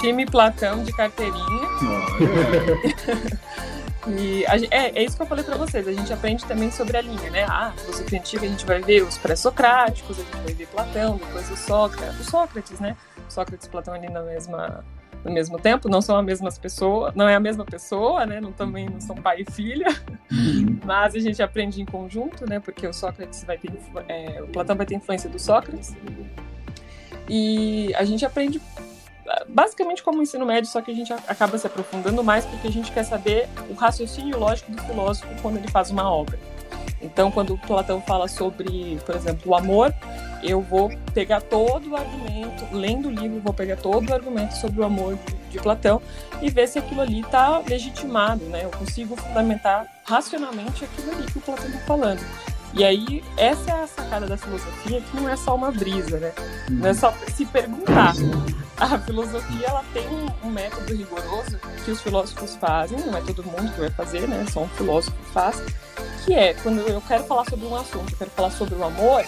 Time 0.00 0.26
Platão 0.26 0.82
de 0.82 0.92
carteirinha. 0.92 1.42
E 4.08 4.44
a, 4.46 4.56
é, 4.56 4.98
é 4.98 5.04
isso 5.04 5.16
que 5.16 5.22
eu 5.22 5.26
falei 5.26 5.44
para 5.44 5.56
vocês. 5.56 5.86
A 5.86 5.92
gente 5.92 6.12
aprende 6.12 6.44
também 6.44 6.70
sobre 6.70 6.96
a 6.96 7.00
linha, 7.00 7.30
né? 7.30 7.44
Ah, 7.44 7.72
filosofia 7.76 8.18
antiga 8.18 8.46
a 8.46 8.48
gente 8.48 8.66
vai 8.66 8.80
ver 8.80 9.02
os 9.02 9.16
pré-socráticos, 9.16 10.18
a 10.18 10.22
gente 10.22 10.44
vai 10.44 10.54
ver 10.54 10.66
Platão, 10.66 11.18
depois 11.18 11.50
o 11.50 11.56
Sócrates, 11.56 12.18
o 12.18 12.24
Sócrates, 12.24 12.80
né? 12.80 12.96
Sócrates 13.28 13.66
e 13.66 13.70
Platão 13.70 13.94
ali 13.94 14.10
na 14.10 14.22
mesma 14.22 14.84
no 15.24 15.32
mesmo 15.32 15.58
tempo, 15.58 15.88
não 15.88 16.00
são 16.00 16.16
as 16.18 16.24
mesmas 16.24 16.58
pessoas, 16.58 17.14
não 17.14 17.28
é 17.28 17.34
a 17.34 17.40
mesma 17.40 17.64
pessoa, 17.64 18.26
né? 18.26 18.40
Não 18.40 18.52
também 18.52 18.88
não 18.88 19.00
são 19.00 19.16
pai 19.16 19.44
e 19.46 19.50
filha, 19.50 19.88
uhum. 20.30 20.78
mas 20.84 21.14
a 21.14 21.18
gente 21.18 21.42
aprende 21.42 21.80
em 21.80 21.84
conjunto, 21.84 22.48
né? 22.48 22.58
Porque 22.60 22.86
o 22.86 22.92
Sócrates 22.92 23.44
vai 23.44 23.58
ter, 23.58 23.72
é, 24.08 24.42
o 24.42 24.48
Platão 24.48 24.76
vai 24.76 24.86
ter 24.86 24.94
influência 24.94 25.30
do 25.30 25.38
Sócrates 25.38 25.94
e 27.28 27.92
a 27.94 28.04
gente 28.04 28.24
aprende 28.24 28.60
basicamente 29.48 30.02
como 30.02 30.18
o 30.18 30.22
ensino 30.22 30.44
médio, 30.44 30.68
só 30.68 30.80
que 30.80 30.90
a 30.90 30.94
gente 30.94 31.12
acaba 31.12 31.56
se 31.56 31.66
aprofundando 31.66 32.22
mais 32.24 32.44
porque 32.44 32.68
a 32.68 32.72
gente 32.72 32.90
quer 32.90 33.04
saber 33.04 33.48
o 33.70 33.74
raciocínio 33.74 34.38
lógico 34.38 34.72
do 34.72 34.82
filósofo 34.82 35.28
quando 35.40 35.58
ele 35.58 35.68
faz 35.68 35.90
uma 35.90 36.10
obra. 36.10 36.38
Então, 37.00 37.30
quando 37.30 37.58
Platão 37.58 38.00
fala 38.00 38.28
sobre, 38.28 38.98
por 39.04 39.14
exemplo, 39.14 39.50
o 39.50 39.54
amor, 39.54 39.92
eu 40.42 40.60
vou 40.60 40.90
pegar 41.14 41.40
todo 41.40 41.90
o 41.90 41.96
argumento, 41.96 42.66
lendo 42.72 43.08
o 43.08 43.10
livro, 43.10 43.40
vou 43.40 43.54
pegar 43.54 43.76
todo 43.76 44.10
o 44.10 44.14
argumento 44.14 44.52
sobre 44.56 44.80
o 44.80 44.84
amor 44.84 45.18
de, 45.48 45.58
Platão 45.58 46.00
e 46.40 46.50
ver 46.50 46.66
se 46.66 46.78
aquilo 46.78 47.02
ali 47.02 47.20
está 47.20 47.58
legitimado, 47.58 48.42
né? 48.46 48.64
Eu 48.64 48.70
consigo 48.70 49.14
fundamentar 49.16 49.86
racionalmente 50.04 50.84
aquilo 50.84 51.12
ali 51.12 51.30
que 51.30 51.38
o 51.38 51.40
Platão 51.42 51.66
está 51.66 51.78
falando. 51.80 52.20
E 52.74 52.82
aí, 52.84 53.22
essa 53.36 53.70
é 53.70 53.82
a 53.82 53.86
sacada 53.86 54.26
da 54.26 54.36
filosofia, 54.38 55.02
que 55.02 55.16
não 55.16 55.28
é 55.28 55.36
só 55.36 55.54
uma 55.54 55.70
brisa, 55.70 56.18
né? 56.18 56.32
Não 56.70 56.88
é 56.88 56.94
só 56.94 57.12
se 57.34 57.44
perguntar. 57.44 58.14
A 58.78 58.98
filosofia, 58.98 59.66
ela 59.66 59.84
tem 59.92 60.08
um, 60.08 60.48
um 60.48 60.50
método 60.50 60.94
rigoroso 60.94 61.60
que 61.84 61.90
os 61.90 62.00
filósofos 62.00 62.56
fazem, 62.56 62.98
não 62.98 63.16
é 63.16 63.20
todo 63.20 63.44
mundo 63.44 63.72
que 63.74 63.80
vai 63.80 63.90
fazer, 63.90 64.26
né? 64.26 64.44
Só 64.50 64.62
um 64.62 64.68
filósofo 64.70 65.16
faz, 65.34 65.62
que 66.24 66.32
é, 66.34 66.54
quando 66.54 66.80
eu 66.80 67.00
quero 67.02 67.24
falar 67.24 67.44
sobre 67.44 67.66
um 67.66 67.76
assunto, 67.76 68.10
eu 68.10 68.18
quero 68.18 68.30
falar 68.30 68.50
sobre 68.50 68.74
o 68.74 68.82
amor, 68.82 69.22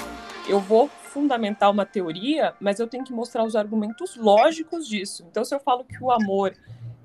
eu 0.49 0.59
vou 0.59 0.90
fundamentar 1.14 1.71
uma 1.71 1.87
teoria, 1.87 2.54
mas 2.61 2.80
eu 2.80 2.88
tenho 2.88 3.04
que 3.04 3.12
mostrar 3.12 3.44
os 3.44 3.54
argumentos 3.54 4.16
lógicos 4.16 4.87
disso. 4.88 5.25
Então, 5.30 5.44
se 5.44 5.54
eu 5.54 5.61
falo 5.61 5.85
que 5.85 6.02
o 6.02 6.11
amor 6.11 6.52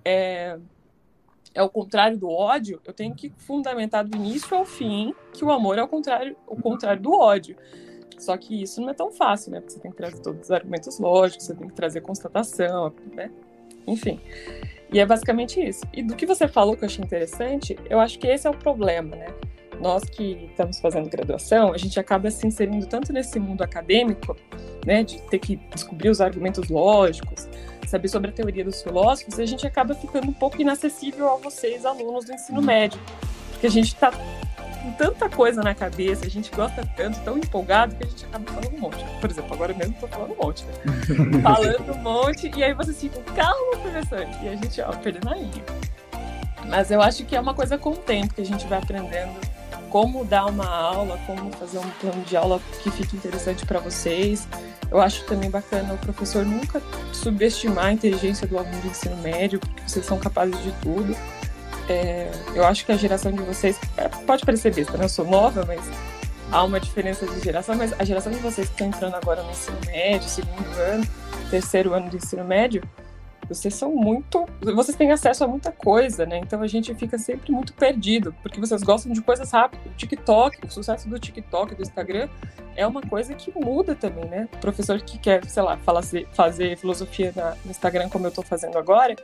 é 0.03 0.57
é 1.53 1.63
o 1.63 1.69
contrário 1.69 2.15
do 2.17 2.29
ódio, 2.29 2.79
eu 2.85 2.93
tenho 2.93 3.13
que 3.15 3.31
fundamentar 3.37 4.05
do 4.05 4.15
início 4.15 4.55
ao 4.55 4.65
fim 4.65 5.15
que 5.33 5.43
o 5.43 5.51
amor 5.51 5.79
é 5.79 5.83
o 5.83 5.87
contrário, 5.87 6.35
o 6.47 6.55
contrário 6.55 7.01
do 7.01 7.11
ódio. 7.11 7.55
Só 8.19 8.37
que 8.37 8.61
isso 8.61 8.79
não 8.81 8.89
é 8.89 8.93
tão 8.93 9.11
fácil, 9.11 9.51
né? 9.51 9.59
Porque 9.59 9.73
você 9.73 9.79
tem 9.79 9.91
que 9.91 9.97
trazer 9.97 10.19
todos 10.19 10.41
os 10.43 10.51
argumentos 10.51 10.99
lógicos, 10.99 11.45
você 11.47 11.55
tem 11.55 11.67
que 11.67 11.73
trazer 11.73 12.01
constatação, 12.01 12.93
né? 13.13 13.31
Enfim. 13.87 14.19
E 14.91 14.99
é 14.99 15.05
basicamente 15.05 15.59
isso. 15.59 15.85
E 15.93 16.03
do 16.03 16.15
que 16.15 16.25
você 16.25 16.47
falou 16.47 16.75
que 16.75 16.83
eu 16.83 16.87
achei 16.87 17.03
interessante, 17.03 17.77
eu 17.89 17.99
acho 17.99 18.19
que 18.19 18.27
esse 18.27 18.45
é 18.45 18.49
o 18.49 18.57
problema, 18.57 19.15
né? 19.15 19.27
Nós 19.79 20.03
que 20.03 20.47
estamos 20.49 20.79
fazendo 20.79 21.09
graduação, 21.09 21.73
a 21.73 21.77
gente 21.77 21.99
acaba 21.99 22.29
se 22.29 22.45
inserindo 22.45 22.85
tanto 22.85 23.13
nesse 23.13 23.39
mundo 23.39 23.61
acadêmico, 23.61 24.35
né, 24.85 25.03
de 25.03 25.21
ter 25.23 25.39
que 25.39 25.55
descobrir 25.73 26.09
os 26.09 26.19
argumentos 26.19 26.69
lógicos, 26.69 27.47
saber 27.87 28.07
sobre 28.07 28.29
a 28.29 28.33
teoria 28.33 28.63
dos 28.63 28.81
filósofos, 28.81 29.39
a 29.39 29.45
gente 29.45 29.65
acaba 29.65 29.95
ficando 29.95 30.29
um 30.29 30.33
pouco 30.33 30.61
inacessível 30.61 31.29
a 31.29 31.37
vocês, 31.37 31.85
alunos 31.85 32.25
do 32.25 32.33
ensino 32.33 32.61
médio. 32.61 32.99
Porque 33.51 33.67
a 33.67 33.71
gente 33.71 33.87
está 33.87 34.11
com 34.11 34.91
tanta 34.97 35.29
coisa 35.29 35.61
na 35.61 35.73
cabeça, 35.73 36.25
a 36.25 36.29
gente 36.29 36.51
gosta 36.51 36.87
tanto, 36.95 37.19
tão 37.21 37.37
empolgado, 37.37 37.95
que 37.95 38.03
a 38.03 38.07
gente 38.07 38.25
acaba 38.25 38.51
falando 38.51 38.75
um 38.75 38.79
monte. 38.79 39.03
Por 39.19 39.29
exemplo, 39.29 39.53
agora 39.53 39.73
mesmo 39.73 39.93
estou 39.93 40.07
falando 40.09 40.33
um 40.33 40.45
monte, 40.45 40.65
né? 40.65 40.73
falando 41.41 41.91
um 41.91 41.97
monte, 41.97 42.51
e 42.55 42.63
aí 42.63 42.73
vocês 42.73 42.99
ficam, 43.01 43.21
calma, 43.35 43.77
professor. 43.77 44.27
E 44.43 44.49
a 44.49 44.55
gente, 44.55 44.81
ó, 44.81 44.91
perdendo 44.93 45.29
a 45.29 45.35
linha. 45.35 45.63
Mas 46.67 46.91
eu 46.91 47.01
acho 47.01 47.25
que 47.25 47.35
é 47.35 47.39
uma 47.39 47.53
coisa 47.53 47.77
com 47.77 47.91
o 47.91 47.97
tempo 47.97 48.33
que 48.33 48.41
a 48.41 48.45
gente 48.45 48.67
vai 48.67 48.79
aprendendo 48.79 49.33
como 49.89 50.23
dar 50.23 50.45
uma 50.45 50.67
aula, 50.67 51.19
como 51.25 51.51
fazer 51.53 51.79
um 51.79 51.89
plano 52.01 52.23
de 52.23 52.37
aula 52.37 52.61
que 52.81 52.91
fique 52.91 53.15
interessante 53.15 53.65
para 53.65 53.79
vocês. 53.79 54.47
Eu 54.91 54.99
acho 54.99 55.25
também 55.25 55.49
bacana 55.49 55.93
o 55.93 55.97
professor 55.97 56.45
nunca 56.45 56.81
subestimar 57.13 57.85
a 57.85 57.93
inteligência 57.93 58.47
do 58.47 58.57
aluno 58.57 58.79
do 58.81 58.87
ensino 58.87 59.15
médio, 59.17 59.59
porque 59.59 59.81
vocês 59.85 60.05
são 60.05 60.17
capazes 60.17 60.61
de 60.63 60.71
tudo. 60.81 61.15
É, 61.87 62.31
eu 62.53 62.65
acho 62.65 62.85
que 62.85 62.91
a 62.91 62.97
geração 62.97 63.31
de 63.31 63.41
vocês, 63.41 63.79
é, 63.97 64.07
pode 64.07 64.45
parecer 64.45 64.73
besta, 64.73 64.97
né? 64.97 65.05
Eu 65.05 65.09
sou 65.09 65.25
nova, 65.25 65.65
mas 65.67 65.81
há 66.51 66.63
uma 66.63 66.79
diferença 66.79 67.25
de 67.25 67.39
geração, 67.39 67.75
mas 67.75 67.93
a 67.99 68.03
geração 68.03 68.31
de 68.31 68.39
vocês 68.39 68.67
que 68.67 68.73
estão 68.73 68.87
entrando 68.87 69.15
agora 69.15 69.43
no 69.43 69.51
ensino 69.51 69.77
médio, 69.87 70.29
segundo 70.29 70.67
ano, 70.79 71.07
terceiro 71.49 71.93
ano 71.93 72.09
do 72.09 72.17
ensino 72.17 72.43
médio, 72.43 72.83
vocês 73.49 73.73
são 73.73 73.93
muito. 73.95 74.45
Vocês 74.61 74.95
têm 74.95 75.11
acesso 75.11 75.43
a 75.43 75.47
muita 75.47 75.71
coisa, 75.71 76.25
né? 76.25 76.37
Então 76.37 76.61
a 76.61 76.67
gente 76.67 76.93
fica 76.93 77.17
sempre 77.17 77.51
muito 77.51 77.73
perdido, 77.73 78.33
porque 78.43 78.59
vocês 78.59 78.83
gostam 78.83 79.11
de 79.11 79.21
coisas 79.21 79.51
rápidas. 79.51 79.85
O 79.87 79.95
TikTok, 79.95 80.65
o 80.65 80.71
sucesso 80.71 81.09
do 81.09 81.19
TikTok, 81.19 81.75
do 81.75 81.81
Instagram, 81.81 82.29
é 82.75 82.85
uma 82.85 83.01
coisa 83.01 83.33
que 83.33 83.51
muda 83.59 83.95
também, 83.95 84.25
né? 84.25 84.47
O 84.53 84.57
professor 84.57 85.01
que 85.01 85.17
quer, 85.17 85.43
sei 85.45 85.63
lá, 85.63 85.77
fazer, 85.77 86.27
fazer 86.31 86.77
filosofia 86.77 87.33
no 87.65 87.71
Instagram, 87.71 88.07
como 88.09 88.25
eu 88.25 88.29
estou 88.29 88.43
fazendo 88.43 88.77
agora, 88.77 89.15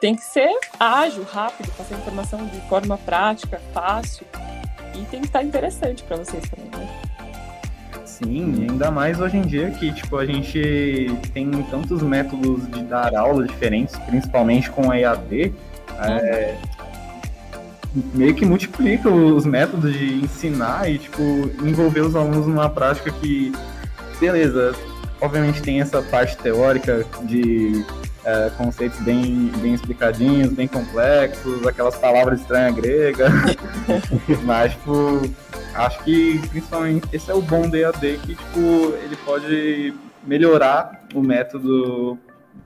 tem 0.00 0.16
que 0.16 0.22
ser 0.22 0.50
ágil, 0.78 1.22
rápido, 1.24 1.70
passar 1.76 1.96
informação 1.96 2.44
de 2.46 2.60
forma 2.68 2.98
prática, 2.98 3.60
fácil. 3.72 4.26
E 4.94 5.04
tem 5.06 5.20
que 5.20 5.26
estar 5.26 5.42
interessante 5.42 6.02
para 6.02 6.16
vocês 6.16 6.42
também, 6.50 6.70
né? 6.70 7.09
Sim, 8.22 8.66
ainda 8.68 8.90
mais 8.90 9.18
hoje 9.18 9.38
em 9.38 9.42
dia 9.42 9.70
que 9.70 9.92
tipo, 9.92 10.16
a 10.16 10.26
gente 10.26 11.08
tem 11.32 11.50
tantos 11.70 12.02
métodos 12.02 12.66
de 12.70 12.82
dar 12.84 13.14
aulas 13.14 13.48
diferentes, 13.48 13.96
principalmente 14.00 14.70
com 14.70 14.90
a 14.90 14.98
EAD, 14.98 15.54
é, 15.98 16.54
meio 18.14 18.34
que 18.34 18.44
multiplica 18.44 19.08
os 19.08 19.46
métodos 19.46 19.92
de 19.92 20.22
ensinar 20.22 20.90
e 20.90 20.98
tipo, 20.98 21.22
envolver 21.62 22.00
os 22.00 22.14
alunos 22.14 22.46
numa 22.46 22.68
prática 22.68 23.10
que, 23.10 23.52
beleza, 24.20 24.74
obviamente 25.20 25.62
tem 25.62 25.80
essa 25.80 26.02
parte 26.02 26.36
teórica 26.36 27.04
de 27.22 27.84
é, 28.24 28.50
conceitos 28.50 28.98
bem, 29.00 29.50
bem 29.58 29.74
explicadinhos, 29.74 30.52
bem 30.52 30.68
complexos, 30.68 31.66
aquelas 31.66 31.96
palavras 31.96 32.40
estranhas 32.40 32.74
gregas, 32.74 33.32
mas 34.44 34.72
tipo 34.72 35.22
acho 35.74 36.02
que 36.04 36.38
principalmente 36.48 37.08
esse 37.12 37.30
é 37.30 37.34
o 37.34 37.40
bom 37.40 37.68
do 37.68 37.76
EAD, 37.76 38.18
que 38.18 38.34
tipo, 38.34 38.94
ele 39.02 39.16
pode 39.24 39.94
melhorar 40.24 41.04
o 41.14 41.22
método 41.22 42.18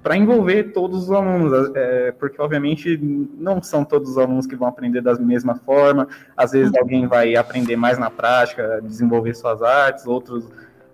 para 0.02 0.16
envolver 0.16 0.73
todos 0.73 1.04
os 1.04 1.11
alunos, 1.11 1.70
é, 1.75 2.12
porque 2.12 2.40
obviamente 2.40 2.99
não 2.99 3.62
são 3.62 3.84
todos 3.84 4.11
os 4.11 4.18
alunos 4.18 4.46
que 4.46 4.56
vão 4.56 4.68
aprender 4.68 5.00
da 5.00 5.14
mesma 5.14 5.54
forma, 5.54 6.08
às 6.37 6.52
vezes 6.52 6.73
uhum. 6.73 6.80
alguém 6.80 7.06
vai 7.06 7.37
aprender 7.37 7.76
mais 7.76 7.99
na 7.99 8.11
prática, 8.11 8.80
desenvolver 8.82 9.34
suas 9.34 9.62
artes, 9.62 10.06
outros 10.06 10.44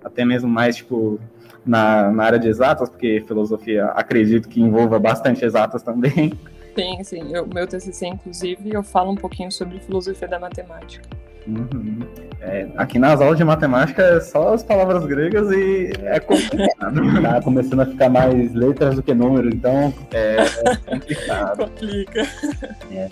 até 0.05 0.25
mesmo 0.25 0.49
mais 0.49 0.77
tipo 0.77 1.19
na, 1.65 2.11
na 2.11 2.25
área 2.25 2.39
de 2.39 2.49
exatas, 2.49 2.89
porque 2.89 3.23
filosofia 3.27 3.87
acredito 3.87 4.49
que 4.49 4.61
envolva 4.61 4.99
bastante 4.99 5.45
exatas 5.45 5.83
também. 5.83 6.33
Sim, 6.75 7.05
sim. 7.05 7.37
O 7.39 7.53
meu 7.53 7.67
TCC, 7.67 8.07
inclusive, 8.07 8.71
eu 8.73 8.83
falo 8.83 9.13
um 9.13 9.17
pouquinho 9.17 9.51
sobre 9.51 9.79
filosofia 9.81 10.29
da 10.29 10.39
matemática. 10.39 11.09
Uhum. 11.47 12.01
É, 12.41 12.69
aqui 12.77 12.99
nas 12.99 13.21
aulas 13.21 13.37
de 13.37 13.45
matemática 13.45 14.03
é 14.03 14.21
só 14.21 14.55
as 14.55 14.63
palavras 14.63 15.05
gregas 15.07 15.51
e 15.51 15.91
é 16.03 16.21
complicado. 16.21 17.01
tá 17.23 17.43
começando 17.43 17.81
a 17.81 17.87
ficar 17.87 18.09
mais 18.09 18.53
letras 18.55 18.97
do 18.97 19.03
que 19.03 19.15
números, 19.15 19.53
então 19.55 19.93
é, 20.13 20.37
é 20.37 20.77
complicado. 20.77 21.59
Complica. 21.69 22.23
É. 22.93 23.09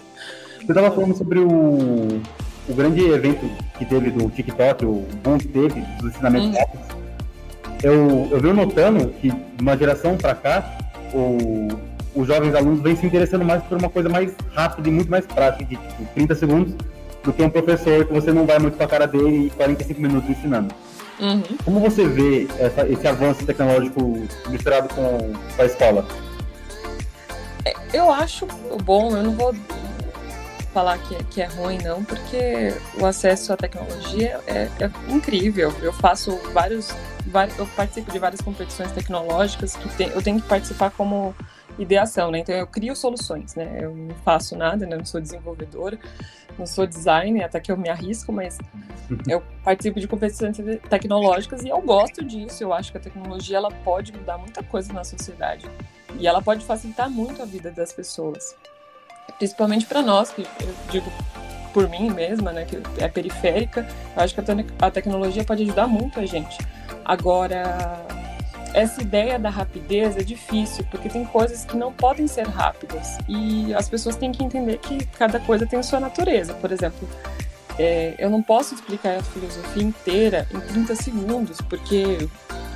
Você 0.56 0.72
estava 0.72 0.90
falando 0.90 1.16
sobre 1.16 1.38
o, 1.38 2.20
o 2.68 2.74
grande 2.74 3.04
evento 3.10 3.48
que 3.78 3.84
teve 3.84 4.10
do 4.10 4.28
TikTok, 4.30 4.84
o 4.84 5.06
boom 5.22 5.38
que 5.38 5.48
teve 5.48 5.80
dos 5.98 6.10
ensinamentos 6.10 6.48
uhum. 6.48 6.98
Eu, 7.82 8.28
eu 8.30 8.40
venho 8.40 8.54
notando 8.54 9.08
que 9.20 9.30
de 9.30 9.62
uma 9.62 9.76
geração 9.76 10.16
para 10.16 10.34
cá, 10.34 10.78
o, 11.14 11.68
os 12.14 12.26
jovens 12.26 12.54
alunos 12.54 12.80
vêm 12.80 12.96
se 12.96 13.06
interessando 13.06 13.44
mais 13.44 13.62
por 13.62 13.78
uma 13.78 13.88
coisa 13.88 14.08
mais 14.08 14.32
rápida 14.54 14.88
e 14.88 14.92
muito 14.92 15.10
mais 15.10 15.26
prática, 15.26 15.64
de 15.64 15.76
tipo, 15.76 16.04
30 16.14 16.34
segundos 16.34 16.74
do 17.22 17.32
que 17.32 17.42
um 17.42 17.50
professor 17.50 18.04
que 18.04 18.12
você 18.12 18.32
não 18.32 18.46
vai 18.46 18.58
muito 18.58 18.76
com 18.76 18.82
a 18.82 18.88
cara 18.88 19.06
dele 19.06 19.46
e 19.46 19.50
45 19.50 20.00
minutos 20.00 20.30
ensinando. 20.30 20.74
Uhum. 21.20 21.42
Como 21.64 21.80
você 21.80 22.06
vê 22.06 22.46
essa, 22.58 22.86
esse 22.88 23.06
avanço 23.06 23.44
tecnológico 23.44 24.22
misturado 24.48 24.88
com, 24.94 25.32
com 25.56 25.62
a 25.62 25.66
escola? 25.66 26.06
É, 27.64 27.74
eu 27.92 28.10
acho 28.10 28.46
bom, 28.84 29.16
eu 29.16 29.22
não 29.22 29.32
vou 29.32 29.54
falar 30.72 30.98
que, 30.98 31.16
que 31.24 31.42
é 31.42 31.46
ruim, 31.46 31.78
não, 31.82 32.04
porque 32.04 32.72
o 33.00 33.06
acesso 33.06 33.52
à 33.52 33.56
tecnologia 33.56 34.40
é, 34.46 34.68
é 34.78 34.90
incrível. 35.08 35.72
Eu 35.82 35.92
faço 35.92 36.38
vários, 36.52 36.94
eu 37.56 37.66
participo 37.68 38.10
de 38.10 38.18
várias 38.18 38.40
competições 38.40 38.92
tecnológicas 38.92 39.76
que 39.76 39.88
tem, 39.96 40.08
eu 40.08 40.22
tenho 40.22 40.40
que 40.40 40.48
participar 40.48 40.90
como 40.90 41.34
ideação, 41.78 42.30
né? 42.30 42.40
Então 42.40 42.54
eu 42.54 42.66
crio 42.66 42.94
soluções, 42.96 43.54
né? 43.54 43.78
Eu 43.80 43.94
não 43.94 44.14
faço 44.16 44.56
nada, 44.56 44.86
né? 44.86 44.94
Eu 44.94 44.98
não 44.98 45.04
sou 45.04 45.20
desenvolvedora, 45.20 45.98
não 46.58 46.66
sou 46.66 46.86
designer, 46.86 47.44
até 47.44 47.60
que 47.60 47.70
eu 47.70 47.76
me 47.76 47.88
arrisco, 47.88 48.32
mas 48.32 48.58
eu 49.28 49.42
participo 49.62 50.00
de 50.00 50.08
competições 50.08 50.56
tecnológicas 50.88 51.62
e 51.62 51.68
eu 51.68 51.80
gosto 51.80 52.24
disso. 52.24 52.62
Eu 52.62 52.72
acho 52.72 52.90
que 52.90 52.98
a 52.98 53.00
tecnologia 53.00 53.56
ela 53.56 53.70
pode 53.70 54.12
mudar 54.12 54.38
muita 54.38 54.62
coisa 54.62 54.92
na 54.92 55.04
sociedade. 55.04 55.68
E 56.18 56.26
ela 56.26 56.42
pode 56.42 56.64
facilitar 56.64 57.08
muito 57.08 57.42
a 57.42 57.44
vida 57.44 57.70
das 57.70 57.92
pessoas. 57.92 58.56
Principalmente 59.38 59.86
para 59.86 60.02
nós, 60.02 60.30
que 60.30 60.42
eu 60.42 60.74
digo 60.90 61.10
por 61.72 61.88
mim 61.88 62.10
mesma, 62.10 62.50
né, 62.50 62.64
que 62.64 62.76
é 63.00 63.08
periférica, 63.08 63.86
eu 64.16 64.22
acho 64.22 64.34
que 64.34 64.40
a, 64.40 64.42
te 64.42 64.66
a 64.80 64.90
tecnologia 64.90 65.44
pode 65.44 65.62
ajudar 65.62 65.86
muito 65.86 66.18
a 66.18 66.26
gente. 66.26 66.58
Agora, 67.08 68.06
essa 68.74 69.00
ideia 69.00 69.38
da 69.38 69.48
rapidez 69.48 70.14
é 70.16 70.22
difícil, 70.22 70.84
porque 70.90 71.08
tem 71.08 71.24
coisas 71.24 71.64
que 71.64 71.74
não 71.74 71.90
podem 71.90 72.28
ser 72.28 72.46
rápidas. 72.46 73.16
E 73.26 73.72
as 73.74 73.88
pessoas 73.88 74.14
têm 74.14 74.30
que 74.30 74.44
entender 74.44 74.76
que 74.76 75.06
cada 75.06 75.40
coisa 75.40 75.66
tem 75.66 75.82
sua 75.82 75.98
natureza. 75.98 76.52
Por 76.52 76.70
exemplo, 76.70 77.08
é, 77.78 78.14
eu 78.18 78.28
não 78.28 78.42
posso 78.42 78.74
explicar 78.74 79.16
a 79.16 79.22
filosofia 79.22 79.82
inteira 79.82 80.46
em 80.52 80.60
30 80.60 80.94
segundos, 80.96 81.62
porque 81.62 82.28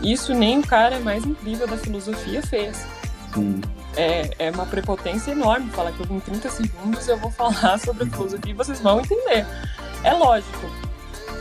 isso 0.03 0.33
nem 0.35 0.61
o 0.61 0.67
cara 0.67 0.99
mais 0.99 1.27
incrível 1.27 1.67
da 1.67 1.77
filosofia 1.77 2.43
fez. 2.43 2.87
Sim. 3.35 3.61
É, 3.95 4.31
é 4.47 4.51
uma 4.51 4.65
prepotência 4.65 5.33
enorme 5.33 5.71
falar 5.71 5.93
que 5.93 6.11
em 6.11 6.21
30 6.21 6.49
segundos 6.49 7.07
eu 7.07 7.19
vou 7.19 7.31
falar 7.33 7.79
sobre 7.79 8.05
a 8.05 8.07
filosofia 8.07 8.53
e 8.53 8.55
vocês 8.55 8.81
vão 8.81 9.01
entender. 9.01 9.47
É 10.03 10.12
lógico, 10.15 10.71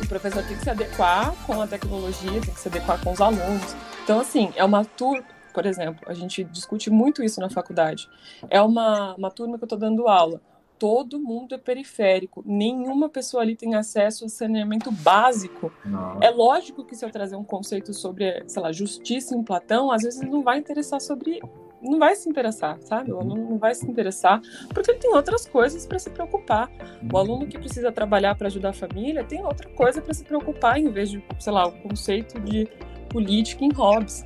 o 0.02 0.08
professor 0.08 0.44
tem 0.44 0.58
que 0.58 0.64
se 0.64 0.70
adequar 0.70 1.34
com 1.46 1.62
a 1.62 1.68
tecnologia, 1.68 2.42
tem 2.42 2.54
que 2.54 2.60
se 2.60 2.68
adequar 2.68 3.02
com 3.04 3.12
os 3.12 3.22
alunos. 3.22 3.76
Então, 4.04 4.20
assim, 4.20 4.52
é 4.56 4.64
uma 4.64 4.84
turma, 4.84 5.24
por 5.54 5.66
exemplo, 5.66 6.02
a 6.08 6.14
gente 6.14 6.44
discute 6.46 6.90
muito 6.90 7.24
isso 7.24 7.40
na 7.40 7.50
faculdade. 7.50 8.10
É 8.50 8.62
uma, 8.62 9.16
uma 9.16 9.32
turma 9.32 9.58
que 9.58 9.64
eu 9.64 9.68
estou 9.68 9.78
dando 9.78 10.08
aula. 10.08 10.42
Todo 10.80 11.20
mundo 11.20 11.54
é 11.54 11.60
periférico, 11.60 12.44
nenhuma 12.44 13.08
pessoa 13.08 13.44
ali 13.44 13.56
tem 13.56 13.76
acesso 13.76 14.26
a 14.26 14.30
saneamento 14.30 14.92
básico. 14.92 15.72
Não. 15.86 16.18
É 16.20 16.32
lógico 16.32 16.84
que 16.84 16.96
se 16.96 17.06
eu 17.06 17.12
trazer 17.12 17.36
um 17.36 17.44
conceito 17.44 17.94
sobre, 17.94 18.44
sei 18.48 18.62
lá, 18.62 18.72
justiça 18.72 19.36
em 19.36 19.44
Platão, 19.44 19.92
às 19.92 20.02
vezes 20.02 20.22
não 20.22 20.42
vai 20.42 20.58
interessar 20.58 21.00
sobre 21.00 21.40
não 21.82 22.00
vai 22.00 22.16
se 22.16 22.30
interessar, 22.30 22.78
sabe? 22.82 23.12
O 23.12 23.20
aluno 23.20 23.50
não 23.50 23.58
vai 23.58 23.74
se 23.74 23.86
interessar 23.90 24.42
porque 24.74 24.92
ele 24.92 25.00
tem 25.00 25.14
outras 25.14 25.48
coisas 25.48 25.86
para 25.86 26.00
se 26.00 26.10
preocupar. 26.10 26.70
O 27.12 27.18
aluno 27.18 27.48
que 27.48 27.58
precisa 27.58 27.92
trabalhar 27.92 28.36
para 28.36 28.48
ajudar 28.48 28.70
a 28.70 28.74
família 28.74 29.24
tem 29.24 29.44
outra 29.44 29.70
coisa 29.70 30.02
para 30.02 30.14
se 30.14 30.24
preocupar 30.24 30.78
em 30.78 30.90
vez 30.90 31.10
de, 31.10 31.24
sei 31.40 31.52
lá, 31.54 31.68
o 31.68 31.72
conceito 31.72 32.40
de 32.40 32.68
política 33.10 33.66
em 33.66 33.72
Hobbes. 33.72 34.24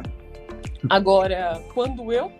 Agora, 0.90 1.62
quando 1.74 2.12
eu, 2.12 2.32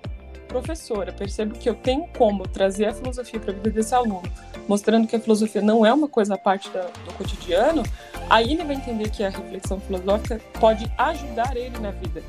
professora, 0.48 1.12
percebo 1.12 1.58
que 1.58 1.68
eu 1.68 1.76
tenho 1.76 2.08
como 2.18 2.48
trazer 2.48 2.86
a 2.86 2.94
filosofia 2.94 3.40
para 3.40 3.52
a 3.52 3.56
vida 3.56 3.72
desse 3.72 3.96
aluno, 3.96 4.24
mostrando 4.68 5.08
que 5.08 5.16
a 5.16 5.20
filosofia 5.20 5.62
não 5.62 5.86
é 5.86 5.92
uma 5.92 6.08
coisa 6.08 6.36
à 6.36 6.38
parte 6.38 6.70
da, 6.70 6.82
do 6.82 7.14
cotidiano, 7.18 7.84
aí 8.30 8.54
ele 8.54 8.64
vai 8.64 8.76
entender 8.76 9.10
que 9.10 9.24
a 9.24 9.30
reflexão 9.30 9.80
filosófica 9.80 10.40
pode 10.60 10.92
ajudar 10.98 11.56
ele 11.56 11.78
na 11.80 11.92
vida. 11.92 12.22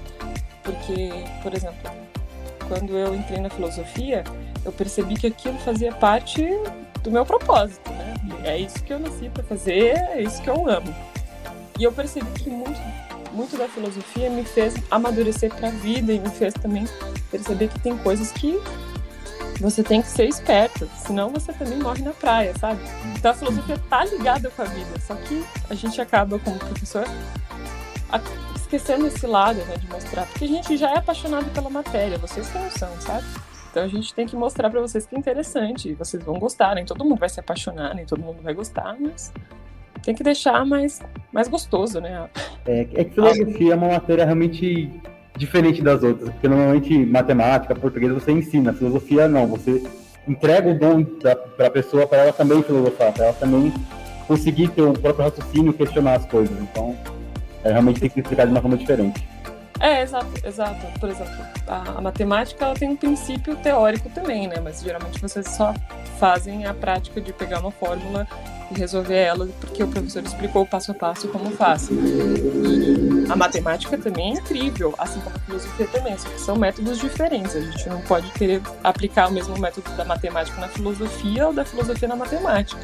Porque, 0.62 1.10
por 1.42 1.54
exemplo, 1.54 1.90
quando 2.68 2.96
eu 2.96 3.14
entrei 3.14 3.40
na 3.40 3.50
filosofia, 3.50 4.24
eu 4.64 4.72
percebi 4.72 5.14
que 5.14 5.26
aquilo 5.26 5.58
fazia 5.58 5.92
parte 5.92 6.44
do 7.02 7.10
meu 7.10 7.24
propósito, 7.24 7.90
né? 7.90 8.14
É 8.44 8.58
isso 8.58 8.82
que 8.82 8.92
eu 8.92 8.98
nasci 8.98 9.28
para 9.28 9.42
fazer, 9.42 9.96
é 10.10 10.22
isso 10.22 10.42
que 10.42 10.50
eu 10.50 10.68
amo. 10.68 10.94
E 11.78 11.84
eu 11.84 11.92
percebi 11.92 12.30
que 12.32 12.50
muito 12.50 12.80
muito 13.36 13.56
da 13.58 13.68
filosofia 13.68 14.30
me 14.30 14.42
fez 14.44 14.74
amadurecer 14.90 15.54
para 15.54 15.68
a 15.68 15.70
vida 15.70 16.10
e 16.10 16.18
me 16.18 16.30
fez 16.30 16.54
também 16.54 16.86
perceber 17.30 17.68
que 17.68 17.78
tem 17.78 17.96
coisas 17.98 18.32
que 18.32 18.58
você 19.60 19.82
tem 19.82 20.00
que 20.00 20.08
ser 20.08 20.26
esperto, 20.26 20.88
senão 21.06 21.30
você 21.30 21.52
também 21.52 21.78
morre 21.78 22.02
na 22.02 22.12
praia, 22.12 22.52
sabe? 22.58 22.80
Então 23.14 23.30
a 23.30 23.34
filosofia 23.34 23.78
tá 23.90 24.04
ligada 24.04 24.50
com 24.50 24.62
a 24.62 24.64
vida, 24.64 24.98
só 25.00 25.14
que 25.14 25.44
a 25.68 25.74
gente 25.74 26.00
acaba 26.00 26.38
como 26.38 26.58
professor 26.58 27.06
esquecendo 28.66 29.06
esse 29.06 29.26
lado, 29.26 29.58
né, 29.64 29.76
de 29.76 29.88
mostrar, 29.88 30.26
porque 30.26 30.44
a 30.44 30.48
gente 30.48 30.76
já 30.76 30.90
é 30.90 30.98
apaixonado 30.98 31.48
pela 31.52 31.70
matéria, 31.70 32.18
vocês 32.18 32.48
têm 32.50 32.62
noção, 32.62 32.90
sabe? 33.00 33.24
Então 33.70 33.84
a 33.84 33.88
gente 33.88 34.12
tem 34.12 34.26
que 34.26 34.34
mostrar 34.34 34.68
para 34.70 34.80
vocês 34.80 35.06
que 35.06 35.14
é 35.14 35.18
interessante, 35.18 35.94
vocês 35.94 36.22
vão 36.22 36.38
gostar, 36.38 36.74
nem 36.74 36.84
todo 36.84 37.04
mundo 37.04 37.18
vai 37.18 37.28
se 37.28 37.38
apaixonar, 37.38 37.94
nem 37.94 38.04
todo 38.04 38.20
mundo 38.20 38.42
vai 38.42 38.54
gostar, 38.54 38.96
mas 38.98 39.32
tem 40.02 40.14
que 40.14 40.24
deixar 40.24 40.64
mais, 40.66 41.00
mais 41.32 41.46
gostoso, 41.46 42.00
né? 42.00 42.28
É, 42.66 42.80
é 42.80 43.04
que 43.04 43.10
filosofia 43.10 43.72
é 43.72 43.76
uma 43.76 43.88
matéria 43.88 44.24
realmente 44.24 44.90
diferente 45.36 45.82
das 45.82 46.02
outras, 46.02 46.30
porque 46.30 46.48
normalmente 46.48 47.06
matemática, 47.06 47.74
português 47.74 48.12
você 48.12 48.32
ensina, 48.32 48.72
filosofia 48.72 49.28
não, 49.28 49.46
você 49.46 49.82
entrega 50.26 50.70
o 50.70 50.78
dom 50.78 51.04
para 51.04 51.66
a 51.66 51.70
pessoa 51.70 52.06
para 52.06 52.18
ela 52.18 52.32
também 52.32 52.62
filosofar, 52.62 53.12
para 53.12 53.26
ela 53.26 53.34
também 53.34 53.72
conseguir 54.26 54.68
ter 54.68 54.82
o 54.82 54.92
próprio 54.92 55.26
raciocínio, 55.26 55.72
questionar 55.72 56.14
as 56.14 56.26
coisas. 56.26 56.58
Então, 56.60 56.96
realmente 57.72 58.00
tem 58.00 58.10
que 58.10 58.20
explicar 58.20 58.46
de 58.46 58.52
uma 58.52 58.60
forma 58.60 58.76
diferente. 58.76 59.26
É, 59.80 60.02
exato, 60.02 60.26
exato. 60.44 60.86
Por 60.98 61.10
exemplo, 61.10 61.34
a, 61.66 61.98
a, 61.98 62.00
matemática 62.00 62.64
ela 62.64 62.74
tem 62.74 62.90
um 62.90 62.96
princípio 62.96 63.54
teórico 63.56 64.08
também, 64.10 64.48
né? 64.48 64.56
Mas 64.62 64.80
geralmente 64.80 65.20
vocês 65.20 65.48
só 65.50 65.74
fazem 66.18 66.64
a 66.64 66.72
prática 66.72 67.20
de 67.20 67.32
pegar 67.32 67.60
uma 67.60 67.70
fórmula 67.70 68.26
e 68.70 68.78
resolver 68.78 69.16
ela, 69.16 69.46
porque 69.60 69.82
o 69.82 69.88
professor 69.88 70.22
explicou 70.22 70.66
passo 70.66 70.92
a 70.92 70.94
passo 70.94 71.28
como 71.28 71.50
faz. 71.50 71.88
E 71.90 73.30
a 73.30 73.36
matemática 73.36 73.98
também 73.98 74.30
é 74.30 74.38
incrível, 74.38 74.94
assim 74.98 75.20
como 75.20 75.36
a 75.36 75.40
filosofia 75.40 75.86
também, 75.88 76.18
só 76.18 76.28
que 76.28 76.40
são 76.40 76.56
métodos 76.56 76.98
diferentes. 76.98 77.54
A 77.54 77.60
gente 77.60 77.88
não 77.88 78.00
pode 78.02 78.30
querer 78.32 78.62
aplicar 78.82 79.28
o 79.28 79.32
mesmo 79.32 79.58
método 79.58 79.90
da 79.96 80.04
matemática 80.04 80.60
na 80.60 80.68
filosofia 80.68 81.48
ou 81.48 81.52
da 81.52 81.64
filosofia 81.64 82.08
na 82.08 82.16
matemática. 82.16 82.80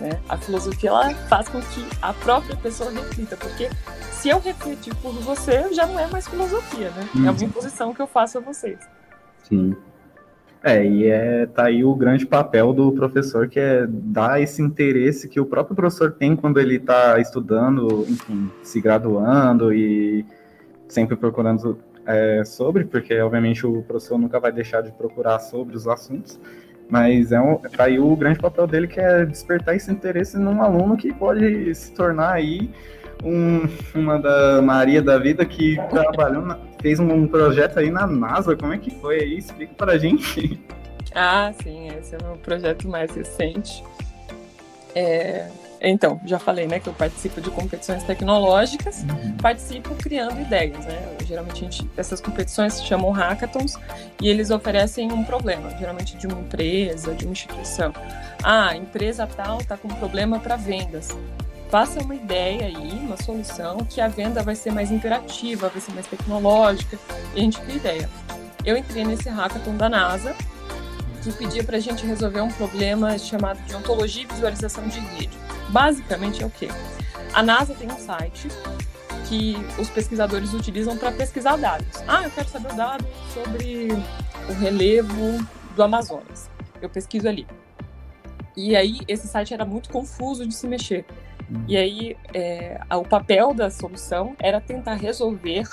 Né? 0.00 0.20
A 0.28 0.36
filosofia 0.36 0.90
ela 0.90 1.14
faz 1.28 1.48
com 1.48 1.60
que 1.60 1.86
a 2.00 2.12
própria 2.12 2.56
pessoa 2.56 2.90
reflita, 2.90 3.36
porque 3.36 3.68
se 4.10 4.28
eu 4.28 4.38
refletir 4.38 4.94
por 4.96 5.12
você, 5.14 5.72
já 5.72 5.86
não 5.86 5.98
é 5.98 6.06
mais 6.06 6.28
filosofia, 6.28 6.90
né? 6.90 7.08
É 7.14 7.18
uma 7.18 7.32
uhum. 7.32 7.42
imposição 7.42 7.92
que 7.92 8.00
eu 8.00 8.06
faço 8.06 8.38
a 8.38 8.40
vocês. 8.40 8.78
Sim. 9.42 9.76
É, 10.62 10.86
e 10.86 11.08
é, 11.08 11.46
tá 11.46 11.64
aí 11.64 11.84
o 11.84 11.92
grande 11.94 12.24
papel 12.24 12.72
do 12.72 12.92
professor, 12.92 13.48
que 13.48 13.58
é 13.58 13.84
dar 13.88 14.40
esse 14.40 14.62
interesse 14.62 15.28
que 15.28 15.40
o 15.40 15.44
próprio 15.44 15.74
professor 15.74 16.12
tem 16.12 16.36
quando 16.36 16.60
ele 16.60 16.76
está 16.76 17.18
estudando, 17.18 18.06
enfim, 18.08 18.48
se 18.62 18.80
graduando 18.80 19.74
e 19.74 20.24
sempre 20.86 21.16
procurando 21.16 21.80
é, 22.06 22.44
sobre, 22.44 22.84
porque 22.84 23.18
obviamente 23.20 23.66
o 23.66 23.82
professor 23.82 24.18
nunca 24.18 24.38
vai 24.38 24.52
deixar 24.52 24.82
de 24.82 24.92
procurar 24.92 25.40
sobre 25.40 25.74
os 25.74 25.88
assuntos, 25.88 26.38
mas 26.92 27.32
é 27.32 27.40
um, 27.40 27.56
tá 27.56 27.84
aí 27.84 27.98
o 27.98 28.14
grande 28.14 28.38
papel 28.38 28.66
dele, 28.66 28.86
que 28.86 29.00
é 29.00 29.24
despertar 29.24 29.74
esse 29.74 29.90
interesse 29.90 30.36
num 30.36 30.60
aluno 30.60 30.94
que 30.94 31.10
pode 31.10 31.74
se 31.74 31.90
tornar 31.92 32.32
aí 32.32 32.70
um, 33.24 33.62
uma 33.94 34.18
da 34.18 34.60
Maria 34.60 35.00
da 35.00 35.16
vida 35.16 35.42
que 35.46 35.78
trabalhou 35.88 36.44
na, 36.44 36.58
fez 36.82 37.00
um 37.00 37.26
projeto 37.26 37.78
aí 37.78 37.90
na 37.90 38.06
NASA. 38.06 38.54
Como 38.54 38.74
é 38.74 38.78
que 38.78 38.90
foi 38.90 39.20
aí? 39.20 39.38
Explica 39.38 39.72
pra 39.72 39.96
gente. 39.96 40.60
Ah, 41.14 41.50
sim, 41.62 41.88
esse 41.98 42.14
é 42.14 42.18
o 42.18 42.24
meu 42.26 42.36
projeto 42.36 42.86
mais 42.86 43.10
recente. 43.14 43.82
É, 44.94 45.48
então, 45.90 46.20
já 46.24 46.38
falei, 46.38 46.66
né, 46.66 46.78
que 46.78 46.88
eu 46.88 46.92
participo 46.92 47.40
de 47.40 47.50
competições 47.50 48.04
tecnológicas, 48.04 49.02
uhum. 49.02 49.36
participo 49.38 49.94
criando 49.96 50.40
ideias, 50.40 50.84
né? 50.84 51.16
Geralmente 51.26 51.60
gente, 51.60 51.90
essas 51.96 52.20
competições 52.20 52.74
se 52.74 52.84
chamam 52.84 53.10
hackathons 53.10 53.76
e 54.20 54.28
eles 54.28 54.50
oferecem 54.50 55.10
um 55.12 55.24
problema, 55.24 55.70
geralmente 55.78 56.16
de 56.16 56.26
uma 56.26 56.40
empresa, 56.40 57.14
de 57.14 57.24
uma 57.24 57.32
instituição. 57.32 57.92
Ah, 58.42 58.68
a 58.68 58.76
empresa 58.76 59.26
tal 59.26 59.60
está 59.60 59.76
com 59.76 59.88
um 59.88 59.94
problema 59.94 60.38
para 60.38 60.56
vendas 60.56 61.08
faça 61.72 62.00
uma 62.00 62.14
ideia 62.14 62.66
aí, 62.66 62.92
uma 62.98 63.16
solução, 63.16 63.78
que 63.78 63.98
a 63.98 64.06
venda 64.06 64.42
vai 64.42 64.54
ser 64.54 64.70
mais 64.70 64.90
interativa, 64.90 65.70
vai 65.70 65.80
ser 65.80 65.92
mais 65.94 66.06
tecnológica, 66.06 66.98
e 67.34 67.40
a 67.40 67.42
gente 67.42 67.58
cria 67.62 67.76
ideia. 67.76 68.10
Eu 68.62 68.76
entrei 68.76 69.06
nesse 69.06 69.30
hackathon 69.30 69.74
da 69.78 69.88
NASA, 69.88 70.36
que 71.22 71.32
pedia 71.32 71.64
para 71.64 71.78
a 71.78 71.80
gente 71.80 72.04
resolver 72.04 72.42
um 72.42 72.50
problema 72.50 73.16
chamado 73.16 73.58
de 73.62 73.74
ontologia 73.74 74.24
e 74.24 74.26
visualização 74.26 74.86
de 74.86 75.00
rede. 75.00 75.41
Basicamente 75.72 76.42
é 76.42 76.46
o 76.46 76.50
quê? 76.50 76.68
A 77.32 77.42
NASA 77.42 77.74
tem 77.74 77.90
um 77.90 77.98
site 77.98 78.46
que 79.26 79.56
os 79.78 79.88
pesquisadores 79.88 80.52
utilizam 80.52 80.98
para 80.98 81.10
pesquisar 81.10 81.56
dados. 81.56 82.02
Ah, 82.06 82.22
eu 82.24 82.30
quero 82.30 82.48
saber 82.48 82.72
o 82.72 82.76
dado 82.76 83.06
sobre 83.32 83.88
o 84.50 84.52
relevo 84.52 85.42
do 85.74 85.82
Amazonas. 85.82 86.50
Eu 86.82 86.90
pesquiso 86.90 87.26
ali. 87.26 87.46
E 88.54 88.76
aí, 88.76 89.00
esse 89.08 89.26
site 89.26 89.54
era 89.54 89.64
muito 89.64 89.88
confuso 89.88 90.46
de 90.46 90.54
se 90.54 90.68
mexer. 90.68 91.06
E 91.66 91.74
aí, 91.74 92.16
é, 92.34 92.78
o 92.90 93.02
papel 93.02 93.54
da 93.54 93.70
solução 93.70 94.36
era 94.38 94.60
tentar 94.60 94.94
resolver, 94.94 95.66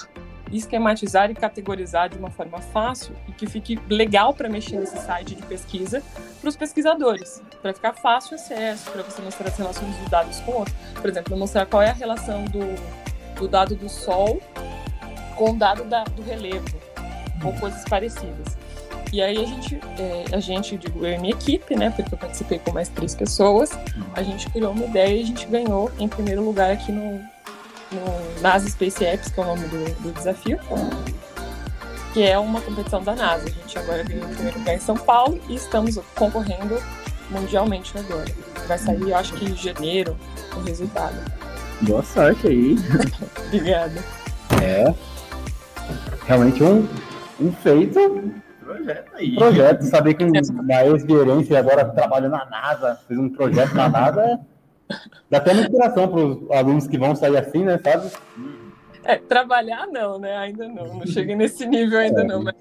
esquematizar 0.51 1.29
e 1.29 1.35
categorizar 1.35 2.09
de 2.09 2.17
uma 2.17 2.29
forma 2.29 2.59
fácil 2.59 3.15
e 3.27 3.31
que 3.31 3.47
fique 3.47 3.79
legal 3.89 4.33
para 4.33 4.49
mexer 4.49 4.77
nesse 4.77 4.97
site 4.97 5.35
de 5.35 5.41
pesquisa 5.43 6.01
para 6.39 6.49
os 6.49 6.55
pesquisadores, 6.55 7.41
para 7.61 7.73
ficar 7.73 7.93
fácil 7.93 8.35
acesso, 8.35 8.89
para 8.91 9.03
você 9.03 9.21
mostrar 9.21 9.47
as 9.47 9.57
relações 9.57 9.95
dos 9.97 10.09
dados 10.09 10.39
com 10.41 10.51
outros. 10.53 10.75
Por 10.93 11.09
exemplo, 11.09 11.37
mostrar 11.37 11.65
qual 11.65 11.81
é 11.81 11.89
a 11.89 11.93
relação 11.93 12.45
do, 12.45 12.59
do 13.35 13.47
dado 13.47 13.75
do 13.75 13.89
Sol 13.89 14.41
com 15.35 15.51
o 15.51 15.55
dado 15.55 15.85
da, 15.85 16.03
do 16.03 16.21
relevo, 16.21 16.67
ou 17.43 17.53
coisas 17.53 17.83
parecidas. 17.85 18.57
E 19.11 19.21
aí 19.21 19.37
a 19.37 19.45
gente, 19.45 19.79
é, 19.97 20.35
a 20.35 20.39
gente, 20.39 20.77
digo 20.77 21.03
eu 21.05 21.13
e 21.13 21.17
minha 21.17 21.33
equipe, 21.33 21.75
né, 21.75 21.89
porque 21.89 22.13
eu 22.13 22.17
participei 22.17 22.59
com 22.59 22.71
mais 22.71 22.89
três 22.89 23.15
pessoas, 23.15 23.71
a 24.13 24.21
gente 24.21 24.49
criou 24.49 24.71
uma 24.71 24.85
ideia 24.85 25.15
e 25.15 25.23
a 25.23 25.25
gente 25.25 25.47
ganhou 25.47 25.91
em 25.97 26.07
primeiro 26.07 26.43
lugar 26.43 26.71
aqui 26.71 26.91
no, 26.91 27.19
no 27.91 28.41
NASA 28.41 28.69
Space 28.69 29.03
Apps, 29.03 29.29
que 29.29 29.39
é 29.39 29.43
o 29.43 29.45
nome 29.45 29.67
do, 29.67 30.01
do 30.01 30.11
desafio. 30.11 30.59
que 32.13 32.23
é 32.23 32.37
uma 32.37 32.61
competição 32.61 33.03
da 33.03 33.15
NASA. 33.15 33.45
A 33.45 33.49
gente 33.49 33.77
agora 33.77 34.03
ganhou 34.03 34.25
o 34.25 34.29
primeiro 34.29 34.59
lugar 34.59 34.75
em 34.75 34.79
São 34.79 34.95
Paulo 34.95 35.39
e 35.47 35.55
estamos 35.55 35.99
concorrendo 36.15 36.81
mundialmente 37.29 37.97
agora. 37.97 38.25
Vai 38.67 38.77
sair, 38.77 39.01
eu 39.01 39.15
acho 39.15 39.33
que 39.33 39.45
em 39.45 39.55
janeiro, 39.55 40.17
o 40.55 40.61
resultado. 40.61 41.15
Boa 41.81 42.03
sorte 42.03 42.47
aí. 42.47 42.75
Obrigada. 43.47 44.03
É. 44.61 44.93
Realmente 46.25 46.63
um, 46.63 46.87
um 47.39 47.51
feito. 47.53 47.99
Projeto 48.63 49.15
aí. 49.15 49.35
Projeto. 49.35 49.83
Saber 49.85 50.13
que 50.13 50.25
na 50.25 50.85
ex-gerência 50.85 51.57
agora 51.57 51.85
trabalha 51.85 52.29
na 52.29 52.45
NASA, 52.45 52.99
fez 53.07 53.19
um 53.19 53.29
projeto 53.29 53.73
na 53.73 53.89
NASA, 53.89 54.39
dá 55.29 55.37
até 55.37 55.51
uma 55.51 55.61
inspiração 55.61 56.07
para 56.07 56.19
os 56.19 56.51
alunos 56.51 56.87
que 56.87 56.97
vão 56.97 57.15
sair 57.15 57.37
assim, 57.37 57.63
né? 57.63 57.77
Sabe? 57.77 58.11
É, 59.03 59.15
trabalhar 59.17 59.87
não, 59.87 60.19
né? 60.19 60.35
Ainda 60.37 60.67
não. 60.67 60.99
Não 60.99 61.07
cheguei 61.07 61.35
nesse 61.35 61.65
nível 61.65 61.99
ainda 61.99 62.21
é. 62.21 62.23
não. 62.23 62.43
Mas 62.43 62.55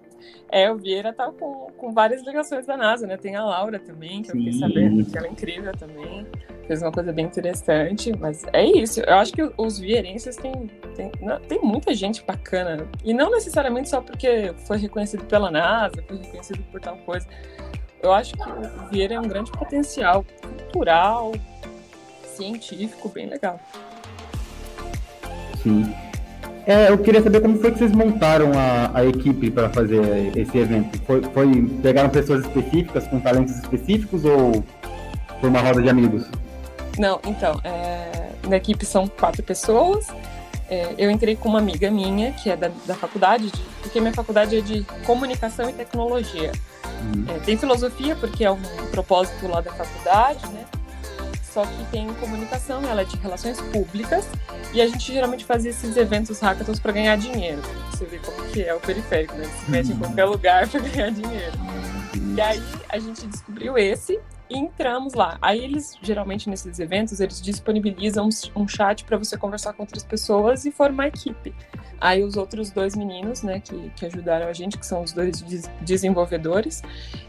é, 0.51 0.71
o 0.71 0.77
Vieira 0.77 1.13
tá 1.13 1.31
com, 1.31 1.71
com 1.77 1.93
várias 1.93 2.25
ligações 2.27 2.67
da 2.67 2.77
NASA, 2.77 3.07
né? 3.07 3.17
Tem 3.17 3.37
a 3.37 3.45
Laura 3.45 3.79
também, 3.79 4.23
que 4.23 4.31
eu 4.31 4.37
fiquei 4.37 4.53
sabendo 4.53 5.05
que 5.05 5.19
ela 5.19 5.27
é 5.27 5.31
incrível 5.31 5.73
também. 5.77 6.27
Fez 6.67 6.83
uma 6.83 6.93
coisa 6.93 7.13
bem 7.13 7.27
interessante, 7.27 8.13
mas 8.19 8.45
é 8.53 8.65
isso. 8.65 9.01
Eu 9.01 9.15
acho 9.15 9.33
que 9.33 9.51
os 9.57 9.79
vieirenses 9.79 10.37
têm, 10.37 10.71
tem, 10.95 11.11
tem 11.49 11.61
muita 11.63 11.95
gente 11.95 12.23
bacana. 12.25 12.87
E 13.05 13.13
não 13.13 13.31
necessariamente 13.31 13.89
só 13.89 14.01
porque 14.01 14.55
foi 14.67 14.79
reconhecido 14.79 15.25
pela 15.25 15.51
NASA, 15.51 16.03
foi 16.07 16.17
reconhecido 16.17 16.63
por 16.71 16.81
tal 16.81 16.97
coisa. 16.99 17.27
Eu 18.03 18.13
acho 18.13 18.35
que 18.35 18.51
o 18.51 18.89
Vieira 18.91 19.15
é 19.15 19.21
um 19.21 19.29
grande 19.29 19.51
potencial 19.51 20.25
cultural, 20.43 21.33
científico, 22.39 23.09
bem 23.09 23.27
legal. 23.27 23.61
Sim. 25.63 25.93
É, 26.67 26.91
eu 26.91 26.99
queria 26.99 27.23
saber 27.23 27.41
como 27.41 27.59
foi 27.59 27.73
que 27.73 27.79
vocês 27.79 27.93
montaram 27.93 28.53
a, 28.53 28.99
a 28.99 29.05
equipe 29.07 29.51
para 29.51 29.71
fazer 29.71 30.37
esse 30.37 30.59
evento. 30.59 31.01
Foi, 31.07 31.23
foi, 31.23 31.67
pegaram 31.83 32.11
pessoas 32.11 32.45
específicas 32.45 33.07
com 33.09 33.19
talentos 33.21 33.57
específicos 33.57 34.25
ou 34.25 34.63
foi 35.41 35.49
uma 35.49 35.61
roda 35.61 35.81
de 35.81 35.89
amigos? 35.89 36.27
Não, 36.99 37.21
então, 37.27 37.59
é, 37.65 38.33
na 38.47 38.57
equipe 38.57 38.85
são 38.85 39.09
quatro 39.09 39.43
pessoas. 39.43 40.09
É, 40.69 40.95
eu 40.99 41.11
entrei 41.11 41.37
com 41.37 41.49
uma 41.49 41.59
amiga 41.59 41.91
minha, 41.91 42.33
que 42.33 42.51
é 42.51 42.57
da, 42.57 42.71
da 42.85 42.95
faculdade, 42.95 43.51
de, 43.51 43.63
porque 43.81 43.99
minha 43.99 44.13
faculdade 44.13 44.59
é 44.59 44.61
de 44.61 44.85
comunicação 45.07 45.71
e 45.71 45.73
tecnologia. 45.73 46.53
Uhum. 46.85 47.25
É, 47.35 47.39
tem 47.39 47.57
filosofia, 47.57 48.15
porque 48.17 48.45
é 48.45 48.51
um 48.51 48.61
propósito 48.91 49.49
lá 49.49 49.63
da 49.63 49.73
faculdade, 49.73 50.47
né? 50.49 50.67
Só 51.59 51.67
que 51.67 51.85
tem 51.91 52.07
comunicação, 52.15 52.81
ela 52.85 53.03
é 53.03 53.05
de 53.05 53.17
relações 53.17 53.61
públicas, 53.61 54.29
e 54.73 54.81
a 54.81 54.87
gente 54.87 55.13
geralmente 55.13 55.45
fazia 55.45 55.73
esses 55.73 55.97
eventos 55.97 56.39
hackathons 56.39 56.79
para 56.79 56.93
ganhar 56.93 57.17
dinheiro. 57.17 57.61
Você 57.91 58.05
vê 58.05 58.19
como 58.19 58.45
que 58.51 58.63
é 58.63 58.73
o 58.73 58.79
periférico, 58.79 59.35
né? 59.35 59.45
Se 59.45 59.69
mete 59.69 59.89
em 59.89 59.95
uhum. 59.95 59.99
qualquer 59.99 60.25
lugar 60.27 60.69
para 60.69 60.81
ganhar 60.81 61.11
dinheiro. 61.11 61.59
E 62.37 62.41
aí 62.41 62.63
a 62.89 62.99
gente 63.01 63.27
descobriu 63.27 63.77
esse 63.77 64.21
e 64.49 64.57
entramos 64.57 65.15
lá. 65.15 65.37
Aí 65.43 65.59
eles, 65.59 65.99
geralmente 66.01 66.49
nesses 66.49 66.79
eventos, 66.79 67.19
eles 67.19 67.43
disponibilizam 67.43 68.29
um 68.55 68.69
chat 68.69 69.03
para 69.03 69.19
você 69.19 69.37
conversar 69.37 69.73
com 69.73 69.83
outras 69.83 70.05
pessoas 70.05 70.65
e 70.65 70.71
formar 70.71 71.09
equipe. 71.09 71.53
Aí 72.01 72.23
os 72.23 72.37
outros 72.37 72.71
dois 72.71 72.95
meninos, 72.95 73.43
né, 73.43 73.59
que, 73.59 73.91
que 73.97 74.07
ajudaram 74.07 74.47
a 74.47 74.53
gente, 74.53 74.79
que 74.79 74.87
são 74.87 75.03
os 75.03 75.13
dois 75.13 75.45
desenvolvedores, 75.81 76.83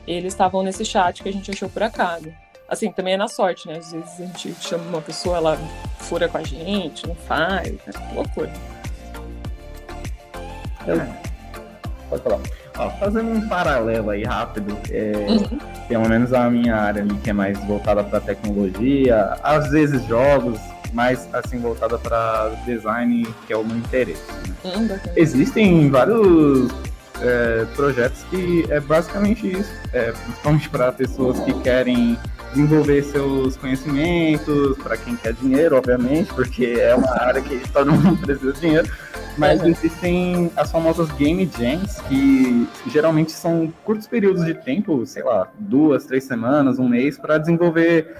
eles 0.05 0.33
estavam 0.33 0.61
nesse 0.61 0.85
chat 0.85 1.23
que 1.23 1.29
a 1.29 1.33
gente 1.33 1.49
achou 1.49 1.67
por 1.67 1.81
acaso. 1.81 2.31
Assim, 2.69 2.91
também 2.91 3.15
é 3.15 3.17
na 3.17 3.27
sorte, 3.27 3.67
né? 3.67 3.77
Às 3.77 3.91
vezes 3.91 4.19
a 4.19 4.25
gente 4.25 4.55
chama 4.61 4.83
uma 4.85 5.01
pessoa, 5.01 5.37
ela 5.37 5.57
fura 5.97 6.29
com 6.29 6.37
a 6.37 6.43
gente, 6.43 7.07
não 7.07 7.15
faz, 7.15 7.67
é 7.67 8.13
loucura. 8.13 8.51
Eu... 10.85 11.01
Pode 12.09 12.23
falar. 12.23 12.39
Ó, 12.77 12.89
fazendo 12.91 13.29
um 13.31 13.47
paralelo 13.47 14.11
aí 14.11 14.23
rápido, 14.23 14.77
é, 14.89 15.13
uhum. 15.27 15.59
pelo 15.87 16.07
menos 16.07 16.31
a 16.31 16.49
minha 16.49 16.75
área 16.75 17.01
ali 17.01 17.13
que 17.15 17.29
é 17.29 17.33
mais 17.33 17.59
voltada 17.65 18.03
para 18.03 18.21
tecnologia, 18.21 19.37
às 19.43 19.69
vezes 19.69 20.05
jogos, 20.05 20.59
mais 20.93 21.27
assim 21.33 21.59
voltada 21.59 21.97
para 21.97 22.49
design, 22.65 23.27
que 23.45 23.53
é 23.53 23.57
o 23.57 23.65
meu 23.65 23.77
interesse. 23.77 24.23
Né? 24.31 24.55
Uhum, 24.75 24.99
Existem 25.15 25.89
vários 25.89 26.71
é, 27.21 27.65
projetos 27.75 28.23
que 28.29 28.65
é 28.69 28.79
basicamente 28.79 29.51
isso, 29.51 29.71
é, 29.91 30.11
principalmente 30.11 30.69
para 30.69 30.91
pessoas 30.91 31.39
que 31.41 31.53
querem 31.61 32.17
desenvolver 32.51 33.03
seus 33.03 33.55
conhecimentos, 33.57 34.77
para 34.77 34.97
quem 34.97 35.15
quer 35.15 35.33
dinheiro, 35.33 35.75
obviamente, 35.75 36.33
porque 36.33 36.65
é 36.65 36.95
uma 36.95 37.11
área 37.21 37.41
que 37.41 37.59
todo 37.71 37.91
mundo 37.93 38.19
precisa 38.21 38.53
de 38.53 38.59
dinheiro. 38.59 38.89
Mas 39.37 39.61
uhum. 39.61 39.67
existem 39.67 40.51
as 40.55 40.71
famosas 40.71 41.09
game 41.11 41.49
jams, 41.57 42.01
que 42.01 42.67
geralmente 42.87 43.31
são 43.31 43.71
curtos 43.85 44.07
períodos 44.07 44.43
de 44.45 44.53
tempo, 44.53 45.05
sei 45.05 45.23
lá, 45.23 45.49
duas, 45.57 46.05
três 46.05 46.23
semanas, 46.25 46.79
um 46.79 46.87
mês, 46.87 47.17
para 47.17 47.37
desenvolver 47.37 48.17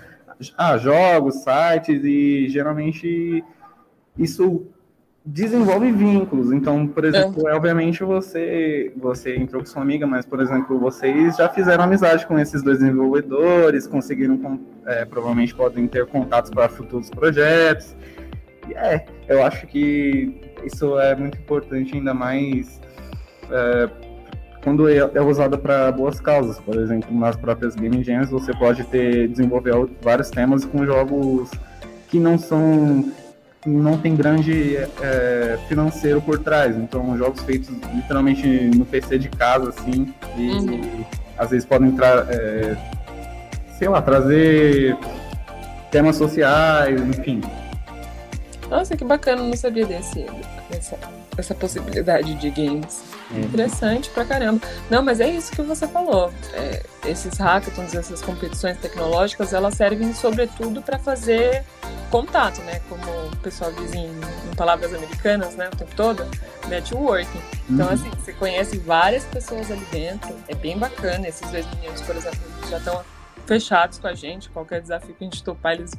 ah, 0.57 0.77
jogos, 0.77 1.43
sites, 1.43 2.03
e 2.03 2.47
geralmente 2.47 3.43
isso 4.17 4.67
desenvolve 5.31 5.91
vínculos. 5.91 6.51
Então, 6.51 6.87
por 6.87 7.05
exemplo, 7.05 7.47
é. 7.47 7.53
obviamente 7.53 8.03
você 8.03 8.91
você 8.97 9.35
entrou 9.35 9.61
com 9.61 9.67
sua 9.67 9.81
amiga, 9.81 10.07
mas 10.07 10.25
por 10.25 10.41
exemplo, 10.41 10.79
vocês 10.79 11.37
já 11.37 11.47
fizeram 11.47 11.83
amizade 11.83 12.25
com 12.25 12.37
esses 12.39 12.63
dois 12.63 12.79
desenvolvedores, 12.79 13.85
conseguiram 13.85 14.59
é, 14.87 15.05
provavelmente 15.05 15.53
podem 15.53 15.87
ter 15.87 16.07
contatos 16.07 16.49
para 16.49 16.67
futuros 16.67 17.09
projetos. 17.09 17.95
E 18.67 18.73
é, 18.73 19.05
eu 19.27 19.43
acho 19.43 19.67
que 19.67 20.35
isso 20.65 20.99
é 20.99 21.15
muito 21.15 21.37
importante, 21.37 21.95
ainda 21.95 22.13
mais 22.13 22.81
é, 23.51 23.89
quando 24.63 24.89
é, 24.89 24.97
é 24.97 25.21
usada 25.21 25.59
para 25.59 25.91
boas 25.91 26.19
causas. 26.19 26.59
Por 26.59 26.75
exemplo, 26.75 27.15
nas 27.15 27.35
próprias 27.35 27.75
game 27.75 28.03
jams 28.03 28.31
você 28.31 28.51
pode 28.57 28.83
ter 28.85 29.27
desenvolver 29.27 29.73
vários 30.01 30.31
temas 30.31 30.65
com 30.65 30.83
jogos 30.85 31.51
que 32.07 32.19
não 32.19 32.39
são 32.39 33.11
não 33.65 33.97
tem 33.97 34.15
grande 34.15 34.77
é, 35.01 35.59
financeiro 35.67 36.21
por 36.21 36.39
trás. 36.39 36.75
Então, 36.75 37.17
jogos 37.17 37.41
feitos 37.41 37.69
literalmente 37.93 38.47
no 38.47 38.85
PC 38.85 39.17
de 39.19 39.29
casa, 39.29 39.69
assim, 39.69 40.13
e 40.37 40.49
uhum. 40.51 41.05
às 41.37 41.49
vezes 41.49 41.65
podem 41.65 41.89
entrar, 41.89 42.25
é, 42.29 42.77
sei 43.77 43.89
lá, 43.89 44.01
trazer 44.01 44.97
temas 45.91 46.15
sociais, 46.15 47.01
enfim. 47.01 47.41
Nossa, 48.69 48.95
que 48.95 49.03
bacana, 49.03 49.41
não 49.41 49.57
sabia 49.57 49.85
desse, 49.85 50.25
dessa, 50.69 50.97
dessa 51.35 51.55
possibilidade 51.55 52.35
de 52.35 52.49
games. 52.51 53.03
Uhum. 53.31 53.41
Interessante 53.41 54.09
pra 54.09 54.25
caramba. 54.25 54.65
Não, 54.89 55.03
mas 55.03 55.19
é 55.19 55.29
isso 55.29 55.51
que 55.51 55.61
você 55.61 55.87
falou. 55.87 56.31
É, 56.53 56.83
esses 57.05 57.37
hackathons, 57.37 57.93
essas 57.93 58.21
competições 58.21 58.77
tecnológicas, 58.77 59.53
elas 59.53 59.75
servem 59.75 60.13
sobretudo 60.13 60.81
para 60.81 60.97
fazer 60.97 61.63
contato, 62.09 62.61
né? 62.61 62.81
Como 62.89 63.03
o 63.03 63.37
pessoal 63.37 63.71
diz 63.73 63.93
em, 63.93 64.07
em, 64.07 64.55
palavras 64.55 64.93
americanas, 64.93 65.55
né? 65.55 65.69
O 65.71 65.75
tempo 65.75 65.95
todo, 65.95 66.25
networking. 66.67 67.39
Então, 67.69 67.87
uhum. 67.87 67.93
assim, 67.93 68.09
você 68.09 68.33
conhece 68.33 68.77
várias 68.79 69.23
pessoas 69.25 69.69
ali 69.71 69.85
dentro. 69.91 70.35
É 70.47 70.55
bem 70.55 70.77
bacana. 70.77 71.27
Esses 71.27 71.49
dois 71.51 71.65
meninos, 71.75 72.01
por 72.01 72.15
exemplo, 72.15 72.39
já 72.69 72.77
estão 72.77 73.03
fechados 73.45 73.99
com 73.99 74.07
a 74.07 74.15
gente. 74.15 74.49
Qualquer 74.49 74.81
desafio 74.81 75.13
que 75.13 75.23
a 75.23 75.29
gente 75.29 75.43
topar, 75.43 75.73
eles 75.73 75.91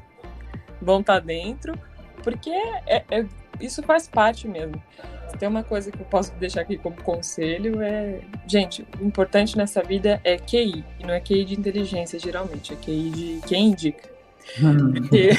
vão 0.83 1.01
estar 1.01 1.15
tá 1.15 1.21
dentro. 1.21 1.79
Porque 2.23 2.51
é, 2.51 3.05
é, 3.09 3.25
isso 3.61 3.83
faz 3.83 4.09
parte 4.09 4.49
mesmo. 4.49 4.81
Tem 5.39 5.49
uma 5.49 5.63
coisa 5.63 5.91
que 5.93 6.01
eu 6.01 6.07
posso 6.07 6.33
deixar 6.35 6.63
aqui 6.63 6.77
como 6.77 6.97
conselho 7.03 7.81
é, 7.81 8.21
gente, 8.47 8.85
o 9.01 9.05
importante 9.05 9.57
nessa 9.57 9.83
vida 9.83 10.21
é 10.25 10.37
QI, 10.37 10.85
e 10.99 11.07
não 11.07 11.15
é 11.15 11.21
QI 11.21 11.45
de 11.45 11.55
inteligência 11.55 12.19
geralmente, 12.19 12.73
é 12.73 12.77
QI 12.77 13.11
de 13.11 13.41
quem 13.47 13.69
indica. 13.69 14.09
Porque 14.93 15.31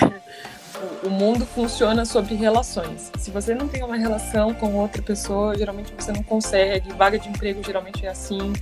o 1.05 1.09
mundo 1.09 1.45
funciona 1.45 2.05
sobre 2.05 2.35
relações. 2.35 3.11
Se 3.17 3.31
você 3.31 3.53
não 3.53 3.67
tem 3.67 3.83
uma 3.83 3.97
relação 3.97 4.53
com 4.53 4.73
outra 4.75 5.01
pessoa, 5.01 5.57
geralmente 5.57 5.93
você 5.97 6.11
não 6.11 6.23
consegue. 6.23 6.91
Vaga 6.93 7.19
de 7.19 7.29
emprego 7.29 7.61
geralmente 7.63 8.05
é 8.05 8.09
assim. 8.09 8.53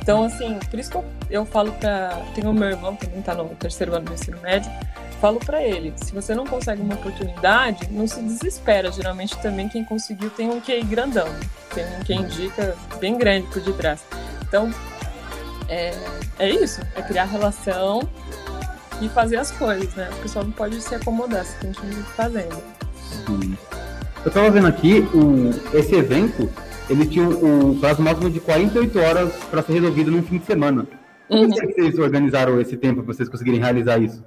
Então, 0.00 0.24
assim, 0.24 0.58
por 0.70 0.78
isso 0.78 0.90
que 0.90 0.96
eu, 0.96 1.04
eu 1.30 1.44
falo 1.44 1.72
para. 1.72 2.24
Tem 2.34 2.46
o 2.46 2.52
meu 2.52 2.70
irmão 2.70 2.96
também 2.96 3.18
está 3.18 3.34
no 3.34 3.48
terceiro 3.50 3.94
ano 3.94 4.06
do 4.06 4.14
ensino 4.14 4.40
médio. 4.40 4.70
Falo 5.20 5.40
para 5.40 5.62
ele: 5.62 5.92
se 5.96 6.12
você 6.12 6.34
não 6.34 6.46
consegue 6.46 6.80
uma 6.80 6.94
oportunidade, 6.94 7.88
não 7.90 8.06
se 8.06 8.20
desespera. 8.22 8.90
Geralmente 8.92 9.36
também 9.40 9.68
quem 9.68 9.84
conseguiu 9.84 10.30
tem 10.30 10.48
um 10.48 10.60
QI 10.60 10.82
grandão, 10.84 11.28
tem 11.74 11.84
um 11.84 12.00
que 12.04 12.14
indica 12.14 12.76
bem 13.00 13.18
grande 13.18 13.46
por 13.48 13.60
detrás. 13.60 14.04
Então, 14.46 14.70
é, 15.68 15.92
é 16.38 16.50
isso: 16.50 16.80
é 16.94 17.02
criar 17.02 17.24
relação 17.24 18.08
e 19.00 19.08
fazer 19.08 19.36
as 19.36 19.50
coisas, 19.50 19.92
né? 19.94 20.08
O 20.18 20.22
pessoal 20.22 20.44
não 20.44 20.52
pode 20.52 20.80
se 20.80 20.94
acomodar, 20.94 21.44
você 21.44 21.58
tem 21.58 21.72
que 21.72 21.86
ir 21.86 22.04
fazendo. 22.16 22.62
Sim. 23.26 23.56
Eu 24.24 24.28
estava 24.28 24.50
vendo 24.50 24.66
aqui, 24.66 25.00
um, 25.14 25.50
esse 25.72 25.94
evento, 25.94 26.50
ele 26.90 27.06
tinha 27.06 27.26
um 27.26 27.78
prazo 27.78 28.02
máximo 28.02 28.28
de 28.28 28.40
48 28.40 28.98
horas 28.98 29.32
para 29.50 29.62
ser 29.62 29.74
resolvido 29.74 30.10
num 30.10 30.22
fim 30.22 30.38
de 30.38 30.44
semana. 30.44 30.86
Como 31.28 31.42
uhum. 31.42 31.50
que 31.50 31.66
vocês 31.66 31.98
organizaram 31.98 32.60
esse 32.60 32.76
tempo 32.76 33.02
para 33.02 33.14
vocês 33.14 33.28
conseguirem 33.28 33.60
realizar 33.60 33.98
isso? 33.98 34.24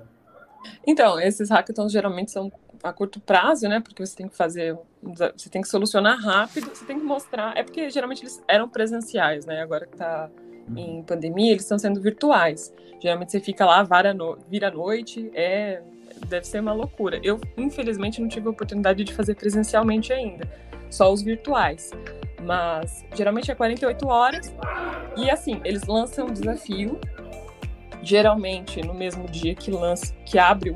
Então, 0.85 1.19
esses 1.19 1.49
hackathons 1.49 1.91
geralmente 1.91 2.31
são 2.31 2.51
a 2.83 2.91
curto 2.91 3.19
prazo, 3.19 3.67
né? 3.67 3.79
Porque 3.79 4.05
você 4.05 4.15
tem 4.15 4.27
que 4.27 4.35
fazer, 4.35 4.77
você 5.01 5.49
tem 5.49 5.61
que 5.61 5.67
solucionar 5.67 6.19
rápido, 6.19 6.69
você 6.73 6.85
tem 6.85 6.99
que 6.99 7.05
mostrar. 7.05 7.55
É 7.55 7.63
porque 7.63 7.89
geralmente 7.89 8.23
eles 8.23 8.43
eram 8.47 8.67
presenciais, 8.67 9.45
né? 9.45 9.61
Agora 9.61 9.85
que 9.85 9.97
tá 9.97 10.29
em 10.75 11.03
pandemia, 11.03 11.51
eles 11.51 11.63
estão 11.63 11.77
sendo 11.77 12.01
virtuais. 12.01 12.73
Geralmente 12.99 13.31
você 13.31 13.39
fica 13.39 13.65
lá, 13.65 13.83
vira, 13.83 14.13
no, 14.13 14.37
vira 14.49 14.67
a 14.67 14.71
noite, 14.71 15.31
é, 15.33 15.81
deve 16.27 16.45
ser 16.45 16.59
uma 16.59 16.73
loucura. 16.73 17.19
Eu, 17.23 17.39
infelizmente, 17.57 18.21
não 18.21 18.27
tive 18.27 18.47
a 18.47 18.51
oportunidade 18.51 19.03
de 19.03 19.13
fazer 19.13 19.35
presencialmente 19.35 20.13
ainda, 20.13 20.47
só 20.89 21.11
os 21.11 21.21
virtuais. 21.21 21.91
Mas 22.43 23.05
geralmente 23.13 23.51
é 23.51 23.55
48 23.55 24.07
horas. 24.07 24.53
E 25.17 25.29
assim, 25.29 25.61
eles 25.63 25.83
lançam 25.83 26.27
um 26.27 26.33
desafio, 26.33 26.99
geralmente 28.01 28.81
no 28.81 28.93
mesmo 28.93 29.27
dia 29.27 29.55
que 29.55 29.71
lança, 29.71 30.13
que 30.25 30.37
abre 30.37 30.71
o, 30.71 30.75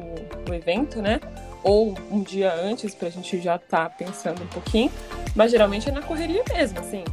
o 0.50 0.54
evento, 0.54 1.02
né? 1.02 1.20
Ou 1.64 1.98
um 2.12 2.22
dia 2.22 2.54
antes, 2.54 2.94
pra 2.94 3.10
gente 3.10 3.42
já 3.42 3.56
estar 3.56 3.90
tá 3.90 3.90
pensando 3.90 4.44
um 4.44 4.48
pouquinho. 4.48 4.92
Mas 5.36 5.52
geralmente 5.52 5.90
é 5.90 5.92
na 5.92 6.02
correria 6.02 6.44
mesmo, 6.48 6.80
assim. 6.80 7.04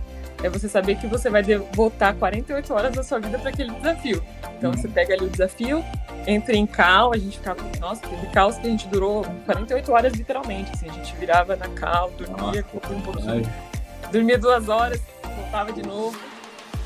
É 0.43 0.49
você 0.49 0.69
saber 0.69 0.97
que 0.97 1.07
você 1.07 1.31
vai 1.31 1.43
voltar 1.73 2.15
48 2.15 2.75
horas 2.75 2.95
da 2.95 3.03
sua 3.03 3.19
vida 3.21 3.39
para 3.39 3.51
aquele 3.51 3.71
desafio. 3.71 4.23
Então 4.59 4.73
você 4.73 4.89
pega 4.89 5.15
ali 5.15 5.25
o 5.25 5.31
desafio, 5.31 5.85
entra 6.27 6.55
em 6.55 6.67
cal, 6.67 7.13
a 7.13 7.19
gente 7.19 7.39
ficava, 7.39 7.61
nossa, 7.81 8.03
teve 8.03 8.27
caos 8.29 8.57
que 8.59 8.67
a 8.67 8.71
gente 8.71 8.87
durou 8.89 9.25
48 9.47 9.93
horas 9.93 10.13
literalmente, 10.13 10.71
assim, 10.73 10.89
a 10.89 10.93
gente 10.93 11.15
virava 11.17 11.57
na 11.57 11.69
cal, 11.69 12.11
dormia 12.11 12.65
um 12.75 12.79
pouquinho, 12.79 13.43
dormia 14.13 14.39
duas 14.39 14.69
horas, 14.69 15.01
voltava 15.37 15.73
de 15.73 15.83
novo, 15.83 16.17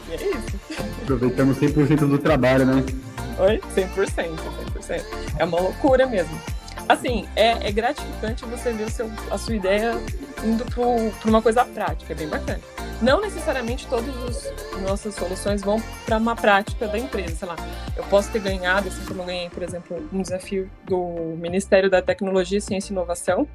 e 0.09 0.13
é 0.13 0.17
isso. 0.17 0.61
Aproveitamos 1.03 1.59
100% 1.59 2.09
do 2.09 2.19
trabalho, 2.19 2.65
né? 2.65 2.85
Oi? 3.39 3.61
100%, 3.75 4.37
100%. 4.75 5.05
É 5.39 5.45
uma 5.45 5.61
loucura 5.61 6.07
mesmo. 6.07 6.39
Assim, 6.89 7.29
é, 7.35 7.69
é 7.69 7.73
gratificante 7.73 8.45
você 8.45 8.73
ver 8.73 8.91
seu, 8.91 9.11
a 9.31 9.37
sua 9.37 9.57
ideia 9.57 9.93
indo 10.45 10.65
para 10.65 11.29
uma 11.29 11.43
coisa 11.43 11.65
prática, 11.65 12.13
é 12.13 12.17
bem 12.17 12.29
bacana. 12.29 12.61
Não 13.03 13.21
necessariamente 13.21 13.87
todas 13.89 14.09
as 14.09 14.81
nossas 14.81 15.15
soluções 15.15 15.61
vão 15.61 15.83
para 16.07 16.17
uma 16.17 16.35
prática 16.35 16.87
da 16.87 16.99
empresa, 16.99 17.35
sei 17.35 17.49
lá. 17.49 17.57
Eu 17.95 18.05
posso 18.05 18.31
ter 18.31 18.41
ganhado, 18.41 18.89
assim 18.89 19.05
como 19.05 19.23
eu 19.23 19.27
ganhei, 19.27 19.51
por 19.51 19.63
exemplo, 19.63 20.09
um 20.13 20.23
desafio 20.23 20.71
do 20.85 21.35
Ministério 21.37 21.91
da 21.91 22.01
Tecnologia, 22.01 22.61
Ciência 22.61 22.91
e 22.91 22.95
Inovação, 22.95 23.47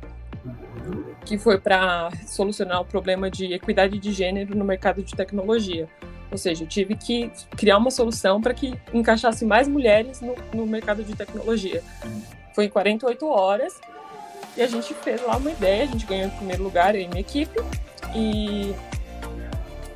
que 1.25 1.37
foi 1.37 1.57
para 1.59 2.09
solucionar 2.27 2.81
o 2.81 2.85
problema 2.85 3.31
de 3.31 3.53
equidade 3.53 3.97
de 3.97 4.11
gênero 4.11 4.55
no 4.55 4.65
mercado 4.65 5.01
de 5.01 5.15
tecnologia. 5.15 5.87
Ou 6.31 6.37
seja, 6.37 6.63
eu 6.63 6.67
tive 6.67 6.95
que 6.95 7.29
criar 7.57 7.77
uma 7.77 7.91
solução 7.91 8.39
para 8.39 8.53
que 8.53 8.73
encaixasse 8.93 9.45
mais 9.45 9.67
mulheres 9.67 10.21
no, 10.21 10.35
no 10.53 10.65
mercado 10.65 11.03
de 11.03 11.13
tecnologia. 11.13 11.83
Foi 12.53 12.65
em 12.65 12.69
48 12.69 13.27
horas 13.27 13.79
e 14.55 14.61
a 14.61 14.67
gente 14.67 14.93
fez 14.93 15.21
lá 15.25 15.37
uma 15.37 15.51
ideia, 15.51 15.83
a 15.83 15.87
gente 15.87 16.05
ganhou 16.05 16.27
em 16.27 16.31
primeiro 16.31 16.63
lugar, 16.63 16.95
eu 16.95 17.01
e 17.01 17.07
minha 17.07 17.21
equipe, 17.21 17.59
e 18.15 18.73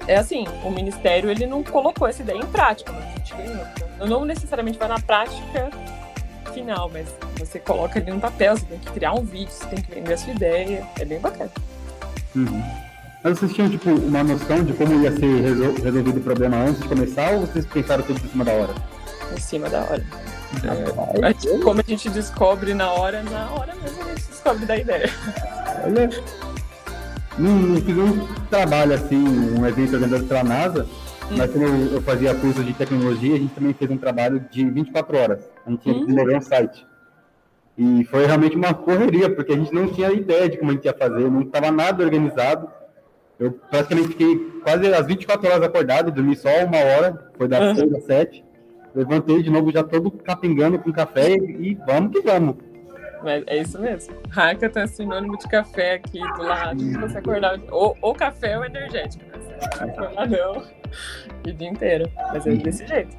é 0.07 0.17
assim, 0.17 0.45
o 0.63 0.69
Ministério 0.69 1.29
ele 1.29 1.45
não 1.45 1.63
colocou 1.63 2.07
essa 2.07 2.21
ideia 2.21 2.37
em 2.37 2.45
prática, 2.45 2.91
mas 2.91 3.05
a 3.05 3.09
gente 3.17 3.33
ganhou. 3.35 3.65
Não 4.07 4.25
necessariamente 4.25 4.77
vai 4.77 4.87
na 4.87 4.99
prática 4.99 5.69
final, 6.53 6.89
mas 6.89 7.07
você 7.37 7.59
coloca 7.59 7.99
ali 7.99 8.11
no 8.11 8.19
papel, 8.19 8.55
você 8.55 8.65
tem 8.65 8.79
que 8.79 8.91
criar 8.91 9.13
um 9.13 9.23
vídeo, 9.23 9.51
você 9.51 9.65
tem 9.67 9.81
que 9.81 9.93
vender 9.93 10.13
a 10.13 10.17
sua 10.17 10.33
ideia, 10.33 10.87
é 10.99 11.05
bem 11.05 11.19
bacana. 11.19 11.51
Uhum. 12.35 12.84
Mas 13.25 13.39
vocês 13.39 13.53
tinham, 13.53 13.67
tipo, 13.67 13.89
uma 13.89 14.23
noção 14.23 14.63
de 14.63 14.71
como 14.73 15.01
ia 15.01 15.11
ser 15.11 15.41
resolvido 15.81 16.19
o 16.19 16.21
problema 16.21 16.57
antes 16.57 16.79
de 16.79 16.87
começar, 16.87 17.31
ou 17.31 17.39
vocês 17.41 17.65
pensaram 17.65 18.03
tudo 18.03 18.23
em 18.23 18.29
cima 18.29 18.45
da 18.45 18.51
hora? 18.51 18.75
Em 19.35 19.41
cima 19.41 19.67
da 19.67 19.81
hora. 19.81 20.05
É, 21.23 21.33
tipo, 21.33 21.59
como 21.61 21.81
a 21.81 21.83
gente 21.83 22.07
descobre 22.11 22.75
na 22.75 22.91
hora, 22.91 23.23
na 23.23 23.49
hora 23.49 23.73
mesmo 23.81 24.03
a 24.03 24.09
gente 24.09 24.27
descobre 24.27 24.67
da 24.67 24.77
ideia. 24.77 25.09
Olha, 25.83 26.09
não, 27.39 27.51
não 27.51 27.81
fiz 27.81 27.97
um 27.97 28.27
trabalho 28.47 28.93
assim, 28.93 29.17
um 29.59 29.65
evento 29.65 29.95
organizado 29.95 30.25
pela 30.25 30.43
NASA, 30.43 30.83
hum. 30.83 31.35
mas 31.35 31.51
como 31.51 31.65
eu, 31.65 32.01
fazia 32.03 32.35
curso 32.35 32.63
de 32.63 32.73
tecnologia, 32.73 33.33
a 33.33 33.39
gente 33.39 33.55
também 33.55 33.73
fez 33.73 33.89
um 33.89 33.97
trabalho 33.97 34.45
de 34.51 34.69
24 34.69 35.17
horas. 35.17 35.49
A 35.65 35.71
gente 35.71 35.81
tinha 35.81 35.95
que 35.95 36.01
hum. 36.01 36.05
desenvolver 36.05 36.37
um 36.37 36.41
site. 36.41 36.85
E 37.75 38.05
foi 38.05 38.27
realmente 38.27 38.55
uma 38.55 38.75
correria, 38.75 39.33
porque 39.33 39.51
a 39.51 39.57
gente 39.57 39.73
não 39.73 39.87
tinha 39.87 40.11
ideia 40.11 40.47
de 40.47 40.59
como 40.59 40.69
a 40.69 40.73
gente 40.75 40.85
ia 40.85 40.93
fazer, 40.93 41.27
não 41.31 41.41
estava 41.41 41.71
nada 41.71 42.03
organizado. 42.03 42.69
Eu 43.39 43.51
praticamente 43.51 44.09
fiquei 44.09 44.37
quase 44.63 44.93
as 44.93 45.05
24 45.05 45.47
horas 45.47 45.63
acordado, 45.63 46.11
dormi 46.11 46.35
só 46.35 46.49
uma 46.63 46.77
hora, 46.77 47.31
foi 47.37 47.47
das 47.47 47.61
uhum. 47.61 47.75
6 47.75 47.93
às 47.93 48.03
7. 48.03 48.45
Levantei 48.93 49.43
de 49.43 49.49
novo 49.49 49.71
já 49.71 49.83
todo 49.83 50.09
capingando 50.09 50.79
com 50.79 50.91
café 50.91 51.35
e, 51.35 51.71
e 51.71 51.73
vamos 51.85 52.11
que 52.11 52.21
vamos. 52.21 52.55
Mas 53.23 53.43
é 53.47 53.57
isso 53.57 53.81
mesmo. 53.81 54.15
Hackathon 54.29 54.73
tá 54.73 54.81
é 54.81 54.87
sinônimo 54.87 55.37
de 55.37 55.47
café 55.49 55.95
aqui 55.95 56.19
do 56.19 56.43
lado. 56.43 56.79
Se 56.79 56.97
você 56.97 57.17
acordar, 57.17 57.59
ou, 57.71 57.97
ou 58.01 58.13
café 58.13 58.57
ou 58.57 58.63
energético, 58.63 59.25
né? 59.25 59.39
Acordadão 59.79 60.63
o 61.45 61.51
dia 61.51 61.69
inteiro. 61.69 62.09
Mas 62.31 62.45
é 62.45 62.55
desse 62.55 62.85
jeito. 62.85 63.17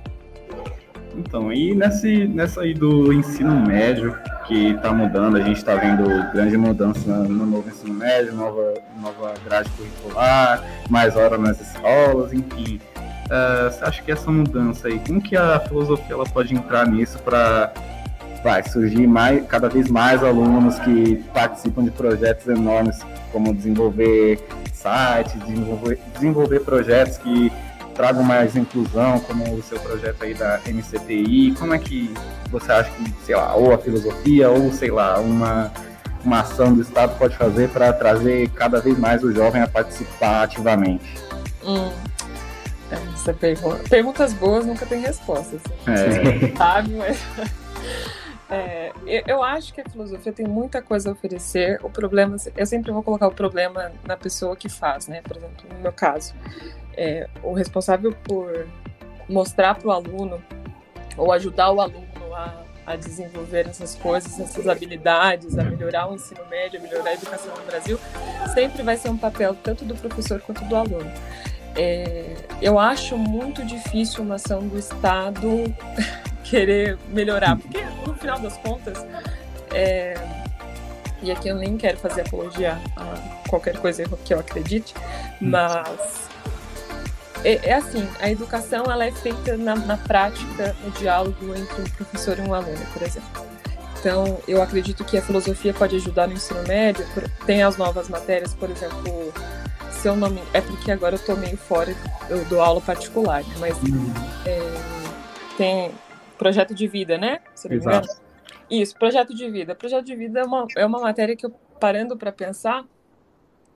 Então, 1.17 1.53
e 1.53 1.75
nesse, 1.75 2.27
nessa 2.29 2.61
aí 2.61 2.75
do 2.75 3.13
ensino 3.13 3.55
médio 3.55 4.17
que 4.47 4.73
está 4.73 4.93
mudando, 4.93 5.37
a 5.37 5.41
gente 5.41 5.57
está 5.57 5.75
vendo 5.75 6.05
grande 6.33 6.57
mudança 6.57 7.09
no 7.25 7.47
novo 7.47 7.69
ensino 7.69 7.95
médio, 7.95 8.35
nova, 8.35 8.75
nova 9.01 9.35
grade 9.45 9.69
curricular, 9.71 10.63
mais 10.89 11.17
horas 11.17 11.41
nas 11.41 11.61
escolas, 11.61 12.33
enfim. 12.33 12.81
Uh, 13.27 13.71
você 13.71 13.85
acha 13.85 14.03
que 14.03 14.13
essa 14.13 14.31
mudança 14.31 14.87
aí, 14.87 15.01
como 15.01 15.21
que 15.21 15.37
a 15.37 15.59
filosofia 15.61 16.15
ela 16.15 16.25
pode 16.25 16.55
entrar 16.55 16.87
nisso 16.87 17.19
para 17.19 17.73
vai 18.45 18.63
surgir 18.63 19.09
mais, 19.09 19.45
cada 19.49 19.69
vez 19.69 19.89
mais 19.89 20.23
alunos 20.23 20.79
que 20.79 21.17
participam 21.35 21.83
de 21.83 21.91
projetos 21.91 22.47
enormes, 22.47 23.05
como 23.33 23.53
desenvolver 23.53 24.39
sites, 24.73 25.35
desenvolver, 25.45 25.99
desenvolver 26.15 26.61
projetos 26.61 27.19
que 27.19 27.51
tragam 27.97 28.23
mais 28.23 28.55
inclusão, 28.55 29.19
como 29.21 29.55
o 29.55 29.63
seu 29.63 29.81
projeto 29.81 30.23
aí 30.23 30.35
da 30.35 30.61
MCTI. 30.67 31.55
Como 31.59 31.75
é 31.75 31.79
que 31.79 32.13
você 32.51 32.71
acha 32.71 32.91
que, 32.91 33.13
sei 33.25 33.35
lá, 33.35 33.55
ou 33.55 33.73
a 33.73 33.79
filosofia, 33.79 34.51
ou 34.51 34.71
sei 34.73 34.91
lá, 34.91 35.19
uma, 35.19 35.73
uma 36.25 36.41
ação 36.41 36.75
do 36.75 36.83
Estado 36.83 37.19
pode 37.19 37.37
fazer 37.37 37.71
para 37.71 37.93
trazer 37.93 38.51
cada 38.51 38.81
vez 38.81 38.99
mais 38.99 39.25
o 39.25 39.33
jovem 39.33 39.63
a 39.63 39.67
participar 39.67 40.45
ativamente? 40.45 41.07
Hum. 41.65 41.91
Essa 42.91 43.35
pergunta, 43.35 43.83
perguntas 43.89 44.33
boas 44.33 44.65
nunca 44.65 44.87
tem 44.87 45.01
respostas. 45.01 45.61
É. 45.87 46.55
Sabe, 46.57 46.95
mas 46.95 47.19
é, 48.49 48.93
eu 49.27 49.43
acho 49.43 49.75
que 49.75 49.81
a 49.81 49.85
filosofia 49.89 50.33
tem 50.33 50.47
muita 50.47 50.81
coisa 50.81 51.09
a 51.09 51.13
oferecer. 51.13 51.81
O 51.83 51.91
problema, 51.91 52.37
eu 52.57 52.67
sempre 52.67 52.93
vou 52.93 53.03
colocar 53.03 53.27
o 53.27 53.33
problema 53.33 53.91
na 54.07 54.17
pessoa 54.17 54.55
que 54.55 54.69
faz, 54.69 55.09
né? 55.09 55.21
Por 55.23 55.37
exemplo, 55.37 55.67
no 55.75 55.81
meu 55.81 55.93
caso, 55.93 56.35
é, 56.97 57.29
o 57.43 57.53
responsável 57.53 58.13
por 58.25 58.67
mostrar 59.29 59.75
para 59.75 59.89
o 59.89 59.93
aluno 59.93 60.43
ou 61.17 61.33
ajudar 61.33 61.71
o 61.71 61.81
aluno 61.81 62.07
a, 62.35 62.63
a, 62.87 62.97
desenvolver 62.97 63.67
essas 63.67 63.95
coisas, 63.95 64.39
essas 64.39 64.69
habilidades, 64.69 65.59
a 65.59 65.65
melhorar 65.65 66.11
o 66.11 66.15
ensino 66.15 66.45
médio, 66.49 66.79
a 66.79 66.83
melhorar 66.83 67.11
a 67.11 67.15
educação 67.15 67.55
no 67.55 67.65
Brasil, 67.65 67.99
sempre 68.55 68.83
vai 68.83 68.97
ser 68.97 69.11
um 69.11 69.17
papel 69.17 69.55
tanto 69.55 69.85
do 69.85 69.95
professor 69.95 70.41
quanto 70.41 70.65
do 70.65 70.77
aluno. 70.77 71.11
É, 71.75 72.35
eu 72.63 72.79
acho 72.79 73.19
muito 73.19 73.65
difícil 73.65 74.23
uma 74.23 74.37
ação 74.37 74.67
do 74.67 74.79
Estado 74.79 75.65
querer 76.45 76.99
melhorar, 77.09 77.57
porque 77.57 77.83
no 78.07 78.15
final 78.15 78.39
das 78.39 78.57
contas, 78.59 79.05
é, 79.75 80.15
e 81.23 81.31
aqui 81.31 81.49
eu 81.49 81.57
nem 81.57 81.77
quero 81.77 81.99
fazer 81.99 82.23
apologia 82.23 82.79
a 82.97 83.49
qualquer 83.49 83.77
coisa 83.79 84.05
que 84.25 84.33
eu 84.33 84.39
acredite, 84.39 84.95
mas 85.41 86.26
é, 87.47 87.69
é 87.69 87.75
assim, 87.75 88.09
a 88.21 88.29
educação 88.29 88.85
ela 88.87 89.07
é 89.07 89.13
feita 89.13 89.57
na, 89.57 89.77
na 89.77 89.97
prática, 89.97 90.75
no 90.85 90.91
diálogo 90.91 91.55
entre 91.55 91.83
um 91.83 91.85
professor 91.85 92.37
e 92.39 92.41
um 92.43 92.53
aluno, 92.53 92.85
por 92.93 93.03
exemplo. 93.03 93.47
Então, 94.01 94.39
eu 94.49 94.61
acredito 94.61 95.05
que 95.05 95.17
a 95.17 95.23
filosofia 95.23 95.73
pode 95.73 95.95
ajudar 95.97 96.27
no 96.27 96.35
ensino 96.35 96.63
médio. 96.67 97.07
Tem 97.47 97.63
as 97.63 97.77
novas 97.77 98.09
matérias, 98.09 98.53
por 98.53 98.69
exemplo, 98.69 99.33
se 99.91 100.09
eu 100.09 100.17
não 100.17 100.29
me... 100.29 100.43
É 100.53 100.61
porque 100.61 100.91
agora 100.91 101.15
eu 101.15 101.19
tô 101.19 101.37
meio 101.37 101.57
fora, 101.57 101.95
eu 102.29 102.45
dou 102.47 102.61
aula 102.61 102.81
particular, 102.81 103.45
mas 103.59 103.77
uhum. 103.83 104.13
é, 104.45 104.61
tem 105.57 105.93
projeto 106.37 106.75
de 106.75 106.87
vida, 106.89 107.17
né? 107.17 107.41
Se 107.55 107.73
Exato. 107.73 108.09
Isso, 108.69 108.97
projeto 108.99 109.35
de 109.35 109.49
vida. 109.49 109.75
Projeto 109.75 110.05
de 110.05 110.17
vida 110.17 110.41
é 110.41 110.45
uma, 110.45 110.67
é 110.77 110.85
uma 110.85 111.01
matéria 111.01 111.37
que 111.37 111.47
eu, 111.47 111.51
parando 111.81 112.17
para 112.17 112.33
pensar, 112.33 112.85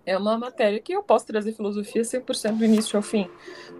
é 0.05 0.17
uma 0.17 0.39
matéria 0.39 0.81
que 0.81 0.93
eu 0.93 1.03
posso 1.03 1.27
trazer 1.27 1.53
filosofia 1.53 2.03
100% 2.03 2.59
do 2.59 2.65
início 2.65 2.97
ao 2.97 3.03
fim, 3.03 3.29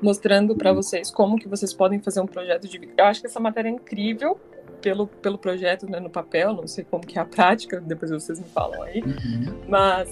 mostrando 0.03 0.55
para 0.55 0.73
vocês 0.73 1.11
como 1.11 1.37
que 1.37 1.49
vocês 1.49 1.73
podem 1.73 2.01
fazer 2.01 2.21
um 2.21 2.27
projeto 2.27 2.69
de 2.69 2.79
vida. 2.79 2.93
Eu 2.97 3.05
acho 3.07 3.21
que 3.21 3.27
essa 3.27 3.41
matéria 3.41 3.69
é 3.69 3.73
incrível 3.73 4.39
pelo, 4.81 5.07
pelo 5.07 5.39
projeto 5.39 5.91
né, 5.91 6.01
no 6.01 6.11
papel, 6.11 6.53
não 6.53 6.67
sei 6.67 6.85
como 6.85 7.07
que 7.07 7.19
é 7.19 7.23
a 7.23 7.25
prática, 7.25 7.81
depois 7.81 8.11
vocês 8.11 8.39
me 8.39 8.47
falam 8.49 8.83
aí, 8.83 9.03
uhum. 9.03 9.61
mas 9.69 10.09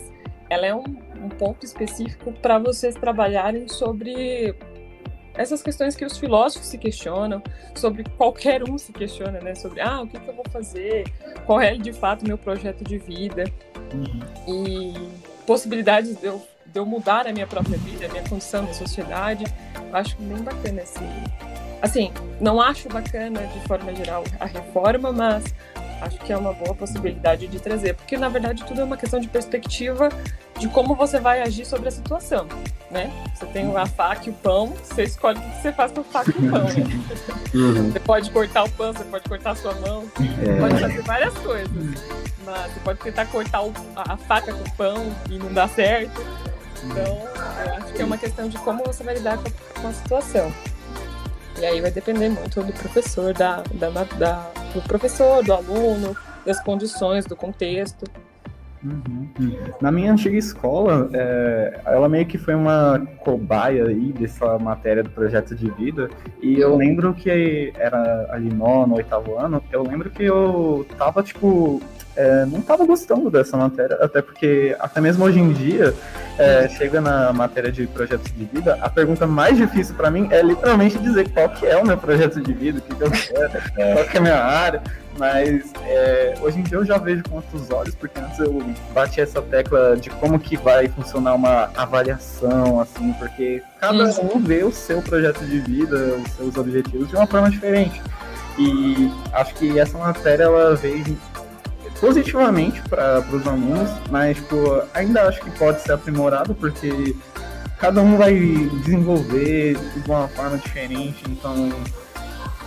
ela 0.51 0.67
é 0.67 0.75
um, 0.75 0.85
um 1.23 1.29
ponto 1.29 1.65
específico 1.65 2.33
para 2.33 2.59
vocês 2.59 2.95
trabalharem 2.95 3.69
sobre 3.69 4.55
essas 5.35 5.63
questões 5.63 5.95
que 5.95 6.05
os 6.05 6.19
filósofos 6.19 6.67
se 6.67 6.77
questionam, 6.77 7.41
sobre 7.75 8.03
qualquer 8.17 8.69
um 8.69 8.77
se 8.77 8.93
questiona, 8.93 9.39
né? 9.41 9.55
Sobre, 9.55 9.81
ah, 9.81 10.03
o 10.03 10.09
que, 10.09 10.19
que 10.19 10.29
eu 10.29 10.35
vou 10.35 10.45
fazer? 10.51 11.05
Qual 11.47 11.61
é, 11.61 11.77
de 11.77 11.93
fato, 11.93 12.27
meu 12.27 12.37
projeto 12.37 12.83
de 12.83 12.99
vida? 12.99 13.45
Uhum. 13.95 14.93
E 14.93 15.28
possibilidades 15.49 16.15
de 16.15 16.27
eu, 16.27 16.47
de 16.67 16.79
eu 16.79 16.85
mudar 16.85 17.27
a 17.27 17.33
minha 17.33 17.47
própria 17.47 17.79
vida, 17.79 18.05
a 18.05 18.09
minha 18.11 18.23
condição 18.29 18.63
na 18.63 18.75
sociedade. 18.75 19.47
Eu 19.75 19.97
acho 19.97 20.15
bem 20.19 20.37
bacana 20.43 20.83
esse... 20.83 21.01
Assim, 21.81 22.13
não 22.39 22.61
acho 22.61 22.87
bacana, 22.91 23.41
de 23.47 23.67
forma 23.67 23.95
geral, 23.95 24.25
a 24.39 24.45
reforma, 24.45 25.11
mas 25.11 25.45
acho 26.01 26.19
que 26.19 26.33
é 26.33 26.37
uma 26.37 26.53
boa 26.53 26.75
possibilidade 26.75 27.47
de 27.47 27.61
trazer, 27.61 27.95
porque 27.95 28.17
na 28.17 28.29
verdade 28.29 28.65
tudo 28.65 28.81
é 28.81 28.85
uma 28.85 28.97
questão 28.97 29.19
de 29.21 29.29
perspectiva 29.29 30.09
de 30.59 30.69
como 30.69 30.95
você 30.95 31.21
vai 31.21 31.43
agir 31.43 31.65
sobre 31.65 31.89
a 31.89 31.91
situação, 31.91 32.47
né? 32.91 33.13
Você 33.35 33.47
tem 33.47 33.77
a 33.77 33.87
faca 33.87 34.27
e 34.27 34.31
o 34.31 34.33
pão, 34.33 34.69
você 34.83 35.05
escolhe 35.05 35.39
o 35.39 35.43
que 35.43 35.63
você 35.63 35.73
faz 35.73 35.93
com 35.93 36.01
a 36.01 36.05
faca 36.05 36.31
e 36.31 36.47
o 36.47 36.51
pão, 36.51 36.65
né? 36.65 36.75
Uhum. 37.55 37.93
Você 37.93 38.01
pode 38.01 38.31
cortar 38.31 38.65
o 38.65 38.71
pão, 38.71 38.93
você 38.93 39.05
pode 39.05 39.29
cortar 39.29 39.51
a 39.53 39.55
sua 39.55 39.75
mão, 39.75 40.05
é. 40.21 40.61
pode 40.61 40.81
fazer 40.81 41.03
várias 41.03 41.35
coisas, 41.35 41.71
mas 42.45 42.73
você 42.73 42.81
pode 42.81 42.99
tentar 43.01 43.27
cortar 43.27 43.63
o, 43.63 43.73
a 43.97 44.17
faca 44.17 44.53
com 44.53 44.63
o 44.63 44.73
pão 44.73 45.13
e 45.31 45.39
não 45.39 45.53
dá 45.53 45.69
certo. 45.69 46.21
Então, 46.85 47.29
eu 47.67 47.75
acho 47.75 47.93
que 47.93 48.03
é 48.03 48.05
uma 48.05 48.19
questão 48.19 48.49
de 48.49 48.57
como 48.59 48.85
você 48.85 49.03
vai 49.03 49.15
lidar 49.15 49.39
com, 49.39 49.81
com 49.81 49.89
a 49.89 49.93
situação. 49.93 50.53
E 51.61 51.67
aí 51.67 51.81
vai 51.81 51.91
depender 51.91 52.29
muito 52.29 52.63
do 52.63 52.73
professor, 52.73 53.35
da, 53.35 53.63
da, 53.75 53.91
da 53.91 54.51
do 54.73 54.83
professor, 54.83 55.43
do 55.45 55.53
aluno, 55.53 56.17
das 56.45 56.63
condições, 56.63 57.25
do 57.27 57.37
contexto. 57.37 58.05
Uhum. 58.83 59.29
Na 59.81 59.91
minha 59.91 60.13
antiga 60.13 60.37
escola, 60.37 61.11
é, 61.13 61.81
ela 61.85 62.09
meio 62.09 62.27
que 62.27 62.39
foi 62.39 62.55
uma 62.55 63.05
cobaia 63.19 63.87
aí 63.87 64.13
dessa 64.13 64.57
matéria 64.59 65.03
do 65.03 65.11
projeto 65.11 65.55
de 65.55 65.69
vida, 65.73 66.09
e 66.41 66.61
eu 66.61 66.77
lembro 66.77 67.13
que 67.13 67.73
era 67.77 68.29
ali 68.31 68.53
nono, 68.53 68.95
oitavo 68.95 69.37
ano, 69.37 69.63
eu 69.73 69.83
lembro 69.83 70.11
que 70.11 70.23
eu 70.23 70.87
tava, 70.97 71.23
tipo, 71.25 71.83
é, 72.17 72.45
não 72.47 72.61
tava 72.61 72.85
gostando 72.85 73.31
dessa 73.31 73.57
matéria, 73.57 73.97
até 74.01 74.21
porque, 74.21 74.77
até 74.79 75.01
mesmo 75.01 75.25
hoje 75.25 75.39
em 75.39 75.53
dia, 75.53 75.95
é, 76.39 76.69
chega 76.69 77.01
na 77.01 77.33
matéria 77.33 77.71
de 77.71 77.87
projetos 77.87 78.33
de 78.33 78.45
vida, 78.45 78.79
a 78.81 78.89
pergunta 78.89 79.27
mais 79.27 79.57
difícil 79.57 79.95
para 79.95 80.11
mim 80.11 80.29
é 80.31 80.43
literalmente 80.43 80.99
dizer 80.99 81.29
qual 81.31 81.49
que 81.49 81.67
é 81.67 81.77
o 81.77 81.87
meu 81.87 81.97
projeto 81.97 82.41
de 82.41 82.53
vida, 82.53 82.79
o 82.79 82.83
que, 82.83 82.95
que 82.95 83.03
eu 83.03 83.11
quero, 83.11 83.63
é. 83.77 83.95
qual 83.95 84.05
que 84.07 84.17
é 84.17 84.21
a 84.21 84.23
minha 84.23 84.43
área. 84.43 84.83
Mas 85.19 85.73
é, 85.83 86.35
hoje 86.41 86.61
em 86.61 86.63
dia 86.63 86.79
eu 86.79 86.85
já 86.85 86.97
vejo 86.97 87.25
com 87.25 87.37
outros 87.37 87.69
olhos, 87.71 87.95
porque 87.97 88.21
antes 88.21 88.39
eu 88.39 88.63
bati 88.95 89.21
essa 89.21 89.43
tecla 89.43 89.97
de 89.97 90.11
como 90.11 90.39
que 90.39 90.57
vai 90.57 90.87
funcionar 90.87 91.35
uma 91.35 91.71
avaliação, 91.77 92.81
assim, 92.81 93.13
porque 93.15 93.61
cada 93.81 94.05
um 94.21 94.41
vê 94.41 94.63
o 94.63 94.71
seu 94.71 95.03
projeto 95.03 95.45
de 95.45 95.59
vida, 95.59 95.97
os 96.25 96.33
seus 96.33 96.57
objetivos 96.57 97.09
de 97.09 97.17
uma 97.17 97.27
forma 97.27 97.51
diferente. 97.51 98.01
E 98.57 99.11
acho 99.33 99.55
que 99.55 99.79
essa 99.79 99.99
matéria 99.99 100.45
ela 100.45 100.77
veio 100.77 101.19
positivamente 102.01 102.81
para 102.89 103.21
os 103.33 103.47
alunos, 103.47 103.91
mas 104.11 104.37
tipo, 104.37 104.83
ainda 104.95 105.29
acho 105.29 105.41
que 105.41 105.51
pode 105.59 105.81
ser 105.81 105.93
aprimorado 105.93 106.55
porque 106.55 107.15
cada 107.79 108.01
um 108.01 108.17
vai 108.17 108.35
desenvolver 108.85 109.77
de 109.77 110.11
uma 110.11 110.29
forma 110.29 110.59
diferente, 110.59 111.25
então 111.29 111.71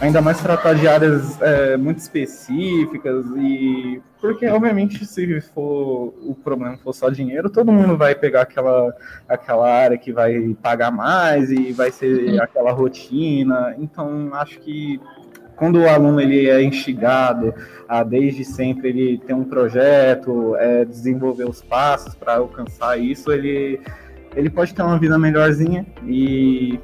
ainda 0.02 0.20
mais 0.22 0.42
tratar 0.42 0.74
de 0.74 0.88
áreas 0.88 1.40
é, 1.42 1.78
muito 1.78 2.00
específicas 2.00 3.24
e 3.38 4.02
porque 4.20 4.48
obviamente 4.48 5.06
se 5.06 5.42
for 5.42 6.14
o 6.24 6.36
problema 6.44 6.76
for 6.78 6.94
só 6.94 7.10
dinheiro 7.10 7.52
todo 7.52 7.72
mundo 7.72 7.96
vai 7.96 8.16
pegar 8.16 8.42
aquela 8.42 8.92
aquela 9.30 9.72
área 9.72 9.98
que 10.00 10.12
vai 10.12 10.56
pagar 10.62 10.92
mais 10.92 11.52
e 11.52 11.72
vai 11.72 11.92
ser 11.92 12.32
uhum. 12.32 12.42
aquela 12.42 12.72
rotina 12.72 13.76
então 13.78 14.30
acho 14.34 14.60
que 14.60 15.00
quando 15.62 15.76
o 15.76 15.88
aluno 15.88 16.20
ele 16.20 16.50
é 16.50 16.64
instigado 16.64 17.54
a 17.88 18.02
desde 18.02 18.44
sempre 18.44 18.90
ele 18.90 19.18
ter 19.20 19.36
um 19.36 19.44
projeto, 19.44 20.56
é, 20.56 20.84
desenvolver 20.84 21.48
os 21.48 21.62
passos 21.62 22.16
para 22.16 22.38
alcançar 22.38 22.98
isso, 22.98 23.32
ele, 23.32 23.80
ele 24.36 24.50
pode 24.50 24.74
ter 24.74 24.82
uma 24.82 24.98
vida 24.98 25.20
melhorzinha 25.20 25.86
e 26.08 26.80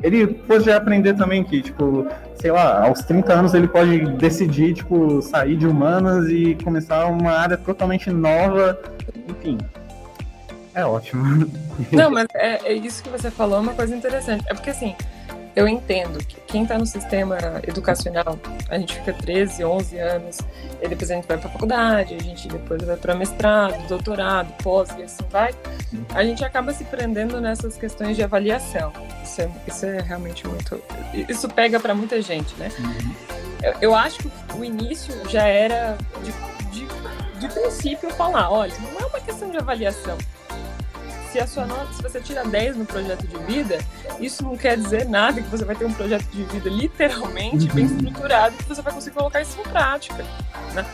ele 0.00 0.28
pode 0.28 0.70
aprender 0.70 1.14
também 1.14 1.42
que, 1.42 1.60
tipo, 1.60 2.06
sei 2.36 2.52
lá, 2.52 2.86
aos 2.86 3.00
30 3.00 3.32
anos 3.32 3.52
ele 3.52 3.66
pode 3.66 3.98
decidir, 4.12 4.74
tipo, 4.74 5.20
sair 5.20 5.56
de 5.56 5.66
humanas 5.66 6.28
e 6.28 6.56
começar 6.62 7.06
uma 7.06 7.32
área 7.32 7.56
totalmente 7.56 8.10
nova, 8.10 8.80
enfim. 9.28 9.58
É 10.72 10.86
ótimo. 10.86 11.50
Não, 11.90 12.12
mas 12.12 12.28
é, 12.32 12.60
é 12.64 12.74
isso 12.74 13.02
que 13.02 13.08
você 13.08 13.28
falou, 13.28 13.58
é 13.58 13.60
uma 13.60 13.74
coisa 13.74 13.96
interessante. 13.96 14.44
É 14.48 14.54
porque, 14.54 14.70
assim, 14.70 14.94
eu 15.56 15.68
entendo 15.68 16.18
que 16.18 16.36
quem 16.46 16.62
está 16.64 16.76
no 16.76 16.86
sistema 16.86 17.38
educacional, 17.66 18.38
a 18.68 18.78
gente 18.78 18.94
fica 18.94 19.12
13, 19.12 19.64
11 19.64 19.98
anos, 19.98 20.38
e 20.82 20.88
depois 20.88 21.10
a 21.10 21.14
gente 21.14 21.28
vai 21.28 21.38
para 21.38 21.48
faculdade, 21.48 22.14
a 22.14 22.22
gente 22.22 22.48
depois 22.48 22.82
vai 22.82 22.96
para 22.96 23.14
mestrado, 23.14 23.86
doutorado, 23.86 24.52
pós 24.62 24.90
e 24.98 25.02
assim 25.04 25.24
vai, 25.30 25.54
a 26.12 26.24
gente 26.24 26.44
acaba 26.44 26.72
se 26.72 26.84
prendendo 26.84 27.40
nessas 27.40 27.76
questões 27.76 28.16
de 28.16 28.22
avaliação. 28.22 28.92
Isso 29.22 29.42
é, 29.42 29.50
isso 29.66 29.86
é 29.86 30.00
realmente 30.00 30.46
muito. 30.46 30.82
Isso 31.28 31.48
pega 31.48 31.78
para 31.78 31.94
muita 31.94 32.20
gente, 32.20 32.54
né? 32.56 32.68
Eu, 33.62 33.74
eu, 33.80 33.94
acho 33.94 34.18
que 34.18 34.30
o 34.58 34.64
início 34.64 35.14
já 35.28 35.44
era 35.44 35.96
de, 36.22 36.32
de, 36.70 37.38
de 37.38 37.48
princípio 37.48 38.10
falar: 38.10 38.50
olha, 38.50 38.74
não 38.92 39.00
é 39.00 39.06
uma 39.06 39.20
questão 39.20 39.50
de 39.50 39.56
avaliação 39.56 40.18
se 41.34 41.40
a 41.40 41.46
sua 41.48 41.66
nota, 41.66 41.92
se 41.92 42.00
você 42.00 42.20
tira 42.20 42.44
10 42.44 42.76
no 42.76 42.86
projeto 42.86 43.26
de 43.26 43.36
vida, 43.38 43.78
isso 44.20 44.44
não 44.44 44.56
quer 44.56 44.76
dizer 44.76 45.04
nada 45.08 45.42
que 45.42 45.48
você 45.48 45.64
vai 45.64 45.74
ter 45.74 45.84
um 45.84 45.92
projeto 45.92 46.24
de 46.26 46.44
vida 46.44 46.70
literalmente 46.70 47.66
bem 47.72 47.86
uhum. 47.86 47.96
estruturado 47.96 48.56
que 48.56 48.62
você 48.62 48.80
vai 48.80 48.92
conseguir 48.92 49.16
colocar 49.16 49.40
isso 49.40 49.58
em 49.58 49.64
prática. 49.64 50.24
Né? 50.72 50.86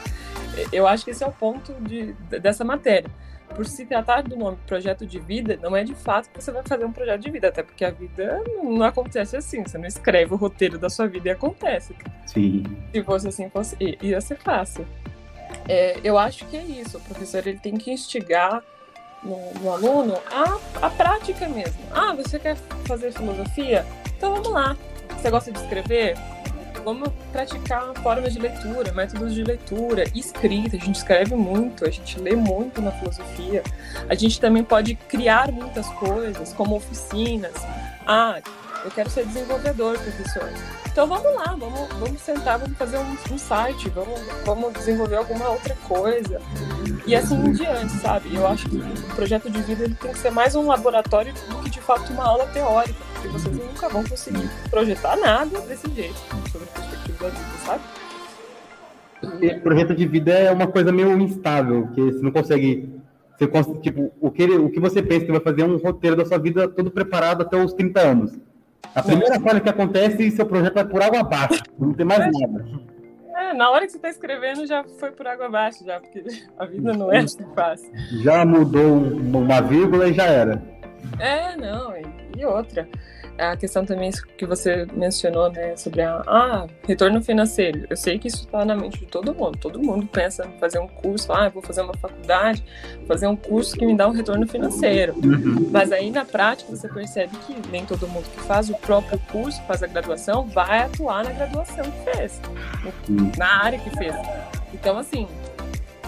Eu 0.73 0.87
acho 0.87 1.05
que 1.05 1.11
esse 1.11 1.23
é 1.23 1.27
o 1.27 1.33
ponto 1.33 1.75
de, 1.83 2.15
dessa 2.41 2.65
matéria. 2.65 3.11
Por 3.55 3.67
se 3.67 3.85
tratar 3.85 4.23
do 4.23 4.35
nome 4.35 4.57
projeto 4.67 5.05
de 5.05 5.19
vida, 5.19 5.59
não 5.61 5.77
é 5.77 5.85
de 5.85 5.95
fato 5.95 6.31
que 6.31 6.43
você 6.43 6.51
vai 6.51 6.63
fazer 6.63 6.87
um 6.87 6.93
projeto 6.93 7.21
de 7.21 7.31
vida, 7.31 7.49
até 7.49 7.63
porque 7.63 7.85
a 7.85 7.91
vida 7.91 8.43
não 8.63 8.83
acontece 8.83 9.37
assim. 9.37 9.63
Você 9.63 9.77
não 9.77 9.87
escreve 9.87 10.33
o 10.33 10.37
roteiro 10.39 10.79
da 10.79 10.89
sua 10.89 11.07
vida 11.07 11.29
e 11.29 11.33
acontece. 11.33 11.95
Sim. 12.25 12.65
Se 12.95 13.03
fosse 13.03 13.29
assim, 13.29 13.51
fosse, 13.51 13.77
ia 13.79 14.23
ser 14.23 14.39
fácil. 14.39 14.87
É, 15.69 16.01
eu 16.03 16.17
acho 16.17 16.47
que 16.47 16.57
é 16.57 16.63
isso. 16.63 16.97
O 16.97 17.01
professor 17.03 17.47
ele 17.47 17.59
tem 17.59 17.77
que 17.77 17.91
instigar 17.91 18.63
no, 19.23 19.53
no 19.61 19.73
aluno 19.73 20.19
a, 20.31 20.87
a 20.87 20.91
prática 20.91 21.49
mesmo. 21.49 21.79
Ah, 21.91 22.15
você 22.15 22.39
quer 22.39 22.57
fazer 22.87 23.13
filosofia? 23.13 23.87
Então 24.17 24.35
vamos 24.35 24.51
lá. 24.51 24.77
Você 25.17 25.31
gosta 25.31 25.53
de 25.53 25.59
escrever? 25.59 26.17
Vamos 26.85 27.11
praticar 27.31 27.93
formas 28.03 28.33
de 28.33 28.39
leitura, 28.39 28.93
métodos 28.93 29.35
de 29.35 29.45
leitura, 29.45 30.05
escrita. 30.15 30.77
A 30.77 30.81
gente 30.81 30.97
escreve 30.97 31.35
muito, 31.35 31.85
a 31.85 31.91
gente 31.91 32.19
lê 32.19 32.35
muito 32.35 32.81
na 32.81 32.91
filosofia. 32.93 33.63
A 34.09 34.15
gente 34.15 34.41
também 34.41 34.65
pode 34.65 34.95
criar 34.95 35.53
muitas 35.53 35.87
coisas, 35.89 36.55
como 36.55 36.77
oficinas. 36.77 37.53
Ah, 38.07 38.41
eu 38.85 38.91
quero 38.91 39.11
ser 39.11 39.27
desenvolvedor, 39.27 39.99
professor. 39.99 40.49
Então 40.91 41.07
vamos 41.07 41.35
lá, 41.35 41.55
vamos, 41.57 41.89
vamos 41.99 42.21
sentar, 42.21 42.59
vamos 42.59 42.77
fazer 42.77 42.99
um, 42.99 43.35
um, 43.35 43.39
site, 43.39 43.89
vamos, 43.91 44.21
vamos 44.45 44.73
desenvolver 44.73 45.17
alguma 45.17 45.49
outra 45.51 45.77
coisa. 45.87 46.41
E 47.07 47.15
assim 47.15 47.37
em 47.37 47.53
diante, 47.53 47.93
sabe? 47.93 48.35
Eu 48.35 48.47
acho 48.47 48.69
que 48.69 48.77
o 48.77 49.15
projeto 49.15 49.49
de 49.49 49.63
vida 49.63 49.85
ele 49.85 49.95
tem 49.95 50.13
que 50.13 50.19
ser 50.19 50.31
mais 50.31 50.55
um 50.55 50.67
laboratório 50.67 51.33
do 51.33 51.63
que 51.63 51.71
de 51.71 51.81
fato 51.81 52.13
uma 52.13 52.25
aula 52.25 52.47
teórica, 52.47 52.99
porque 53.15 53.29
vocês 53.29 53.57
nunca 53.57 53.89
vão 53.89 54.03
conseguir 54.05 54.51
projetar 54.69 55.17
nada 55.17 55.61
desse 55.61 55.89
jeito, 55.93 56.19
sobre 56.51 56.69
a 56.69 56.81
perspectiva 56.81 57.25
da 57.25 57.31
vida, 57.31 57.59
sabe? 57.65 57.83
E 59.43 59.55
projeto 59.61 59.95
de 59.95 60.07
vida 60.07 60.33
é 60.33 60.51
uma 60.51 60.67
coisa 60.67 60.91
meio 60.91 61.17
instável, 61.21 61.89
que 61.95 62.01
você 62.01 62.21
não 62.21 62.33
consegue. 62.33 63.01
Você, 63.39 63.75
tipo, 63.81 64.13
o 64.21 64.31
que, 64.31 64.45
o 64.45 64.71
que 64.71 64.81
você 64.81 65.03
pensa 65.03 65.25
que 65.25 65.33
vai 65.33 65.41
fazer 65.41 65.63
é 65.63 65.65
um 65.65 65.79
roteiro 65.79 66.17
da 66.17 66.27
sua 66.27 66.37
vida 66.37 66.69
todo 66.69 66.91
preparado 66.91 67.43
até 67.43 67.57
os 67.63 67.73
30 67.73 68.01
anos. 68.01 68.50
A 68.95 69.03
primeira 69.03 69.39
coisa 69.41 69.61
que 69.61 69.69
acontece 69.69 70.27
é 70.27 70.31
seu 70.31 70.47
projeto 70.47 70.75
vai 70.75 70.85
por 70.85 71.03
água 71.03 71.21
abaixo, 71.21 71.63
não 71.79 71.95
tem 71.95 72.05
mais 72.05 72.21
nada. 72.21 72.65
É, 73.37 73.55
na 73.55 73.71
hora 73.71 73.87
que 73.87 73.93
você 73.93 73.99
está 73.99 74.11
escrevendo 74.11 74.67
já 74.67 74.85
foi 74.99 75.13
por 75.13 75.27
água 75.27 75.47
abaixo, 75.47 75.85
já, 75.85 76.01
porque 76.01 76.23
a 76.59 76.65
vida 76.67 76.93
não 76.93 77.13
é 77.13 77.19
assim 77.19 77.45
fácil. 77.55 77.91
Já 78.23 78.45
mudou 78.45 78.97
uma 78.97 79.61
vírgula 79.61 80.09
e 80.09 80.13
já 80.13 80.25
era. 80.25 80.63
É, 81.19 81.57
não, 81.57 81.97
e, 81.97 82.05
e 82.37 82.45
outra 82.45 82.89
a 83.41 83.57
questão 83.57 83.85
também 83.85 84.11
que 84.37 84.47
você 84.47 84.87
mencionou, 84.93 85.51
né, 85.51 85.77
sobre 85.77 86.03
a 86.03 86.23
ah, 86.27 86.67
retorno 86.87 87.23
financeiro. 87.23 87.87
Eu 87.89 87.97
sei 87.97 88.19
que 88.19 88.29
isso 88.29 88.45
está 88.45 88.65
na 88.65 88.75
mente 88.75 88.99
de 88.99 89.07
todo 89.07 89.35
mundo. 89.35 89.59
Todo 89.59 89.79
mundo 89.79 90.07
pensa 90.07 90.47
em 90.47 90.59
fazer 90.59 90.79
um 90.79 90.89
curso, 90.89 91.33
ah, 91.33 91.49
vou 91.49 91.63
fazer 91.63 91.83
uma 91.83 91.95
faculdade, 91.95 92.65
fazer 93.07 93.27
um 93.27 93.37
curso 93.37 93.77
que 93.77 93.87
me 93.87 93.97
dá 93.97 94.09
um 94.09 94.13
retorno 94.13 94.47
financeiro. 94.47 95.15
Uhum. 95.15 95.69
Mas 95.71 95.93
aí 95.93 96.11
na 96.11 96.25
prática 96.25 96.71
você 96.71 96.89
percebe 96.89 97.37
que 97.47 97.55
nem 97.71 97.85
todo 97.85 98.07
mundo 98.09 98.25
que 98.25 98.43
faz 98.43 98.69
o 98.69 98.75
próprio 98.75 99.19
curso, 99.31 99.61
faz 99.63 99.83
a 99.83 99.87
graduação, 99.87 100.47
vai 100.47 100.83
atuar 100.83 101.25
na 101.25 101.33
graduação 101.33 101.85
que 101.85 102.13
fez, 102.13 102.41
na 103.37 103.65
área 103.65 103.79
que 103.79 103.91
fez. 103.97 104.15
Então, 104.73 104.99
assim, 104.99 105.27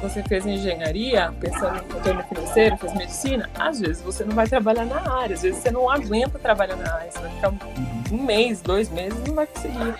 você 0.02 0.22
fez 0.24 0.44
engenharia, 0.44 1.32
pensando 1.38 1.78
em 1.78 1.94
retorno 1.94 2.24
financeiro, 2.24 2.76
fez 2.76 2.94
medicina, 2.94 3.48
às 3.54 3.80
vezes 3.80 4.02
você 4.02 4.24
não 4.24 4.34
vai 4.34 4.48
trabalhar 4.48 4.84
na 4.84 5.00
área, 5.00 5.34
às 5.34 5.42
vezes 5.42 5.62
você 5.62 5.70
não 5.70 5.88
aguenta 5.88 6.38
trabalhar 6.40 6.76
na 6.76 6.92
área, 6.92 7.10
você 7.10 7.20
vai 7.20 7.30
ficar 7.30 7.52
um 8.10 8.22
mês, 8.22 8.60
dois 8.60 8.90
meses, 8.90 9.16
não 9.26 9.34
vai 9.34 9.46
conseguir. 9.46 9.94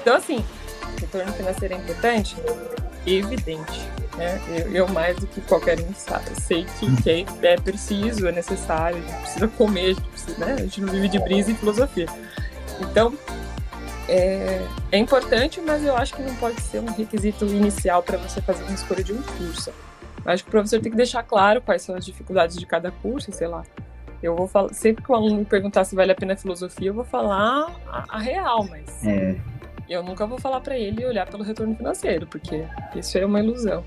Então, 0.00 0.16
assim, 0.16 0.44
retorno 1.00 1.32
financeiro 1.32 1.74
é 1.74 1.76
importante? 1.78 2.36
Evidente. 3.04 3.88
Né? 4.16 4.40
Eu, 4.48 4.72
eu, 4.72 4.88
mais 4.88 5.16
do 5.16 5.26
que 5.26 5.40
qualquer 5.40 5.80
um 5.80 5.92
sei 6.40 6.64
que, 6.78 6.94
que 6.94 7.26
é 7.42 7.56
preciso, 7.56 8.28
é 8.28 8.32
necessário, 8.32 8.98
a 8.98 9.00
gente 9.00 9.20
precisa 9.22 9.48
comer, 9.48 9.80
a 9.80 9.88
gente, 9.88 10.02
precisa, 10.02 10.38
né? 10.38 10.52
a 10.52 10.62
gente 10.62 10.80
não 10.80 10.92
vive 10.92 11.08
de 11.08 11.18
brisa 11.18 11.50
e 11.50 11.54
filosofia. 11.54 12.06
Então, 12.80 13.12
é, 14.08 14.60
é, 14.92 14.98
importante, 14.98 15.60
mas 15.60 15.84
eu 15.84 15.96
acho 15.96 16.14
que 16.14 16.22
não 16.22 16.34
pode 16.36 16.60
ser 16.60 16.78
um 16.80 16.92
requisito 16.92 17.44
inicial 17.46 18.02
para 18.02 18.18
você 18.18 18.40
fazer 18.40 18.62
uma 18.64 18.74
escolha 18.74 19.02
de 19.02 19.12
um 19.12 19.22
curso. 19.22 19.70
Eu 20.24 20.32
acho 20.32 20.42
que 20.42 20.48
o 20.48 20.50
professor 20.50 20.80
tem 20.80 20.90
que 20.90 20.96
deixar 20.96 21.22
claro 21.22 21.60
quais 21.60 21.82
são 21.82 21.94
as 21.94 22.04
dificuldades 22.04 22.56
de 22.56 22.66
cada 22.66 22.90
curso, 22.90 23.32
sei 23.32 23.46
lá. 23.46 23.62
Eu 24.22 24.34
vou 24.34 24.46
falar, 24.46 24.72
sempre 24.72 25.04
que 25.04 25.12
o 25.12 25.14
aluno 25.14 25.36
me 25.36 25.44
perguntar 25.44 25.84
se 25.84 25.94
vale 25.94 26.12
a 26.12 26.14
pena 26.14 26.32
a 26.32 26.36
filosofia, 26.36 26.88
eu 26.88 26.94
vou 26.94 27.04
falar 27.04 27.74
a, 27.86 28.04
a 28.08 28.18
real, 28.18 28.66
mas 28.68 29.06
é. 29.06 29.36
eu 29.88 30.02
nunca 30.02 30.26
vou 30.26 30.38
falar 30.38 30.60
para 30.60 30.78
ele 30.78 31.04
olhar 31.04 31.26
pelo 31.26 31.44
retorno 31.44 31.74
financeiro, 31.74 32.26
porque 32.26 32.64
isso 32.96 33.18
é 33.18 33.26
uma 33.26 33.40
ilusão. 33.40 33.84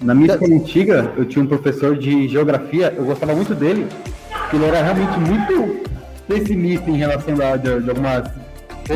Na 0.00 0.14
minha 0.14 0.32
escola 0.32 0.54
antiga, 0.54 1.12
eu 1.16 1.24
tinha 1.24 1.42
um 1.42 1.48
professor 1.48 1.96
de 1.96 2.28
geografia, 2.28 2.92
eu 2.94 3.04
gostava 3.04 3.34
muito 3.34 3.54
dele, 3.54 3.86
porque 4.30 4.56
ele 4.56 4.64
era 4.66 4.82
realmente 4.82 5.18
muito 5.18 5.90
pessimista 6.26 6.90
em 6.90 6.96
relação 6.96 7.34
a 7.40 7.56
de, 7.56 7.80
de 7.80 7.88
algumas 7.88 8.41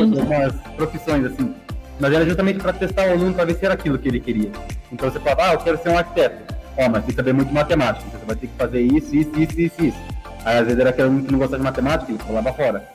algumas 0.03 0.53
profissões, 0.77 1.25
assim. 1.25 1.55
Mas 1.99 2.13
era 2.13 2.25
justamente 2.25 2.59
para 2.59 2.73
testar 2.73 3.09
o 3.09 3.13
aluno 3.13 3.35
para 3.35 3.45
ver 3.45 3.55
se 3.55 3.65
era 3.65 3.75
aquilo 3.75 3.99
que 3.99 4.09
ele 4.09 4.21
queria. 4.21 4.51
Então 4.93 5.11
você 5.11 5.19
falava, 5.19 5.51
ah, 5.51 5.53
eu 5.55 5.59
quero 5.59 5.83
ser 5.83 5.89
um 5.89 5.99
arquiteto. 5.99 6.55
Ó, 6.77 6.89
mas 6.89 7.05
tem 7.05 7.11
que 7.11 7.15
saber 7.15 7.33
muito 7.33 7.49
de 7.49 7.55
matemática. 7.55 8.05
Então 8.07 8.21
você 8.21 8.27
vai 8.27 8.37
ter 8.37 8.47
que 8.49 8.57
fazer 8.57 8.81
isso, 8.81 9.17
isso, 9.17 9.31
isso, 9.41 9.61
isso, 9.61 9.85
isso. 9.85 9.99
Aí 10.45 10.59
às 10.59 10.65
vezes 10.65 10.79
era 10.79 10.91
aquele 10.91 11.09
aluno 11.09 11.25
que 11.25 11.33
não 11.33 11.39
gostava 11.39 11.59
de 11.59 11.65
matemática 11.65 12.13
e 12.13 12.19
pulava 12.19 12.53
fora. 12.53 12.89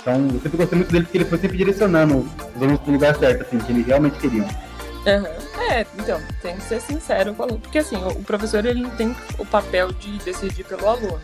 Então 0.00 0.14
eu 0.32 0.40
sempre 0.40 0.56
gostei 0.56 0.78
muito 0.78 0.92
dele 0.92 1.04
porque 1.04 1.18
ele 1.18 1.24
foi 1.24 1.38
sempre 1.38 1.58
direcionando 1.58 2.28
os 2.54 2.62
alunos 2.62 2.80
para 2.80 2.90
o 2.90 2.92
lugar 2.92 3.16
certo, 3.16 3.42
assim, 3.42 3.58
que 3.58 3.72
eles 3.72 3.86
realmente 3.86 4.18
queriam. 4.18 4.46
Uhum. 4.46 5.62
É, 5.70 5.86
então, 5.98 6.20
tem 6.42 6.56
que 6.56 6.62
ser 6.62 6.80
sincero 6.80 7.34
com 7.34 7.42
o 7.42 7.46
aluno. 7.46 7.60
Porque 7.60 7.78
assim, 7.78 7.96
o 7.96 8.22
professor 8.22 8.64
ele 8.64 8.82
não 8.82 8.90
tem 8.90 9.14
o 9.38 9.44
papel 9.44 9.92
de 9.92 10.18
decidir 10.18 10.64
pelo 10.64 10.88
aluno. 10.88 11.20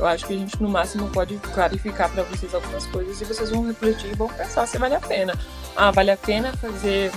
Eu 0.00 0.06
acho 0.06 0.26
que 0.26 0.32
a 0.32 0.36
gente, 0.38 0.60
no 0.62 0.68
máximo, 0.70 1.10
pode 1.10 1.36
clarificar 1.52 2.10
para 2.10 2.22
vocês 2.22 2.54
algumas 2.54 2.86
coisas 2.86 3.20
e 3.20 3.24
vocês 3.26 3.50
vão 3.50 3.66
refletir 3.66 4.10
e 4.10 4.14
vão 4.14 4.28
pensar 4.28 4.66
se 4.66 4.78
vale 4.78 4.94
a 4.94 5.00
pena. 5.00 5.34
Ah, 5.76 5.90
vale 5.90 6.10
a 6.10 6.16
pena 6.16 6.56
fazer, 6.56 7.12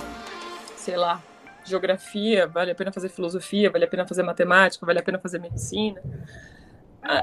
sei 0.76 0.98
lá, 0.98 1.24
geografia, 1.64 2.46
vale 2.46 2.72
a 2.72 2.76
pena 2.76 2.92
fazer 2.92 3.08
filosofia, 3.08 3.72
vale 3.72 3.86
a 3.86 3.88
pena 3.88 4.06
fazer 4.06 4.22
matemática, 4.24 4.86
vale 4.86 5.00
a 5.00 5.02
pena 5.02 5.18
fazer 5.18 5.40
medicina. 5.40 6.02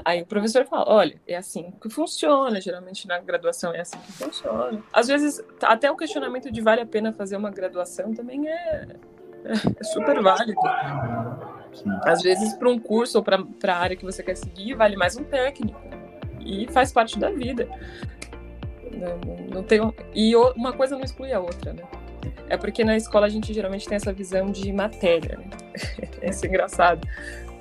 Aí 0.03 0.23
o 0.23 0.25
professor 0.25 0.65
fala, 0.65 0.91
olha, 0.91 1.21
é 1.27 1.35
assim 1.35 1.71
que 1.79 1.91
funciona, 1.91 2.59
geralmente 2.59 3.07
na 3.07 3.19
graduação 3.19 3.71
é 3.71 3.81
assim 3.81 3.99
que 3.99 4.11
funciona. 4.13 4.81
Às 4.91 5.07
vezes, 5.07 5.43
até 5.61 5.91
o 5.91 5.95
questionamento 5.95 6.51
de 6.51 6.59
vale 6.59 6.81
a 6.81 6.87
pena 6.87 7.13
fazer 7.13 7.37
uma 7.37 7.51
graduação 7.51 8.15
também 8.15 8.47
é, 8.47 8.87
é 9.45 9.83
super 9.83 10.21
válido. 10.21 10.59
Às 12.05 12.21
vezes, 12.21 12.53
para 12.53 12.69
um 12.69 12.79
curso 12.79 13.17
ou 13.17 13.23
para 13.23 13.43
a 13.67 13.77
área 13.77 13.95
que 13.95 14.03
você 14.03 14.21
quer 14.21 14.35
seguir, 14.35 14.73
vale 14.73 14.95
mais 14.95 15.17
um 15.17 15.23
técnico. 15.23 15.79
E 16.39 16.67
faz 16.71 16.91
parte 16.91 17.17
da 17.19 17.29
vida. 17.29 17.67
Não, 18.91 19.35
não 19.55 19.63
tem. 19.63 19.79
E 20.13 20.35
uma 20.35 20.73
coisa 20.73 20.95
não 20.95 21.03
exclui 21.03 21.31
a 21.31 21.39
outra, 21.39 21.73
né? 21.73 21.83
É 22.49 22.57
porque 22.57 22.83
na 22.83 22.97
escola 22.97 23.27
a 23.27 23.29
gente 23.29 23.53
geralmente 23.53 23.87
tem 23.87 23.95
essa 23.95 24.11
visão 24.11 24.51
de 24.51 24.71
matéria, 24.73 25.37
né? 25.37 25.49
Isso 26.29 26.45
é 26.45 26.49
engraçado. 26.49 27.07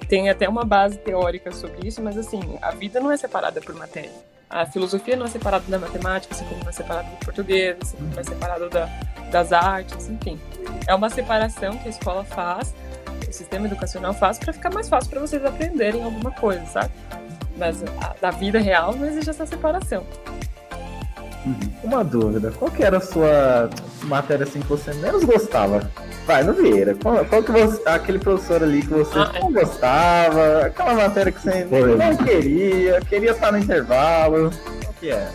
Tem 0.09 0.29
até 0.29 0.49
uma 0.49 0.65
base 0.65 0.99
teórica 0.99 1.53
sobre 1.53 1.87
isso, 1.87 2.03
mas 2.03 2.19
assim, 2.19 2.41
a 2.61 2.73
vida 2.73 2.99
não 2.99 3.13
é 3.13 3.17
separada 3.17 3.61
por 3.61 3.77
matéria. 3.77 4.11
A 4.49 4.67
filosofia 4.67 5.15
não 5.15 5.25
é 5.25 5.29
separada 5.29 5.65
da 5.69 5.79
matemática, 5.79 6.35
assim 6.35 6.45
como 6.47 6.61
não 6.65 6.69
é 6.69 6.73
separada 6.73 7.09
do 7.09 7.25
português, 7.25 7.77
assim 7.81 7.97
como 7.97 8.11
não 8.11 8.19
é 8.19 8.25
separada 8.25 8.69
da, 8.69 8.87
das 9.31 9.53
artes, 9.53 10.09
enfim. 10.09 10.41
É 10.87 10.95
uma 10.95 11.11
separação 11.11 11.77
que 11.79 11.89
a 11.89 11.91
escola 11.91 12.25
faz 12.25 12.75
o 13.31 13.33
sistema 13.33 13.67
educacional 13.67 14.13
faz 14.13 14.39
para 14.39 14.53
ficar 14.53 14.71
mais 14.71 14.89
fácil 14.89 15.11
para 15.11 15.21
vocês 15.21 15.45
aprenderem 15.45 16.03
alguma 16.03 16.31
coisa, 16.33 16.65
sabe? 16.67 16.91
Mas 17.57 17.83
a, 18.03 18.15
da 18.21 18.31
vida 18.31 18.59
real 18.59 18.95
não 18.95 19.07
existe 19.07 19.31
essa 19.31 19.47
separação. 19.47 20.05
Uhum. 21.47 21.55
Uma 21.85 22.05
dúvida, 22.05 22.53
qual 22.59 22.71
que 22.71 22.83
era 22.83 22.99
a 22.99 23.01
sua 23.01 23.71
matéria 24.03 24.45
assim 24.45 24.61
que 24.61 24.67
você 24.67 24.93
menos 24.95 25.25
gostava? 25.25 25.91
Vai, 26.27 26.43
no 26.43 26.53
Vieira, 26.53 26.95
qual, 27.03 27.25
qual 27.25 27.43
que 27.43 27.51
você, 27.51 27.81
aquele 27.89 28.19
professor 28.19 28.63
ali 28.63 28.83
que 28.83 28.93
você 28.93 29.19
ah, 29.19 29.33
não 29.41 29.49
é. 29.49 29.53
gostava, 29.53 30.67
aquela 30.67 30.95
matéria 30.95 31.33
que 31.33 31.41
você 31.41 31.65
não 31.65 32.17
queria, 32.17 33.01
queria 33.01 33.31
estar 33.31 33.53
no 33.53 33.59
intervalo, 33.59 34.51
qual 34.83 34.95
que 35.01 35.11
é? 35.11 35.31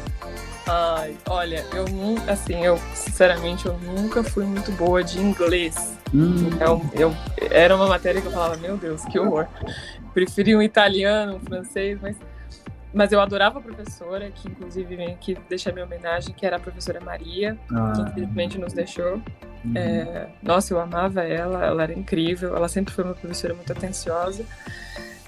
Ai, 0.67 1.15
olha, 1.29 1.63
eu 1.73 1.85
nunca, 1.85 2.31
assim, 2.31 2.63
eu 2.65 2.77
sinceramente 2.93 3.67
eu 3.67 3.77
nunca 3.79 4.23
fui 4.23 4.45
muito 4.45 4.71
boa 4.71 5.03
de 5.03 5.19
inglês. 5.19 5.95
Hum. 6.13 6.47
Então, 6.47 6.81
eu, 6.93 7.13
era 7.51 7.75
uma 7.75 7.87
matéria 7.87 8.19
que 8.19 8.27
eu 8.27 8.31
falava, 8.31 8.57
meu 8.57 8.75
Deus, 8.75 9.03
que 9.05 9.19
horror. 9.19 9.47
Preferi 10.13 10.55
um 10.55 10.61
italiano, 10.61 11.35
um 11.35 11.39
francês, 11.39 11.99
mas, 12.01 12.17
mas 12.91 13.11
eu 13.11 13.21
adorava 13.21 13.59
a 13.59 13.61
professora, 13.61 14.31
que 14.31 14.47
inclusive 14.47 14.95
vem 14.95 15.13
aqui 15.13 15.37
deixar 15.47 15.71
minha 15.71 15.85
homenagem, 15.85 16.33
que 16.33 16.45
era 16.45 16.55
a 16.55 16.59
professora 16.59 16.99
Maria, 16.99 17.55
ah. 17.71 17.93
que 17.95 18.01
infelizmente 18.01 18.57
nos 18.57 18.73
deixou. 18.73 19.21
Hum. 19.63 19.73
É, 19.75 20.29
nossa, 20.41 20.73
eu 20.73 20.79
amava 20.79 21.21
ela, 21.21 21.63
ela 21.63 21.83
era 21.83 21.93
incrível, 21.93 22.55
ela 22.55 22.67
sempre 22.67 22.91
foi 22.91 23.03
uma 23.03 23.13
professora 23.13 23.53
muito 23.53 23.71
atenciosa. 23.71 24.43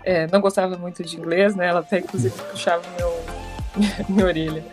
É, 0.03 0.25
não 0.31 0.41
gostava 0.41 0.77
muito 0.77 1.03
de 1.03 1.15
inglês, 1.15 1.55
né? 1.55 1.67
Ela 1.67 1.81
até 1.81 1.99
inclusive 1.99 2.33
puxava 2.49 2.81
meu, 2.97 3.13
minha 4.09 4.25
orelha. 4.25 4.63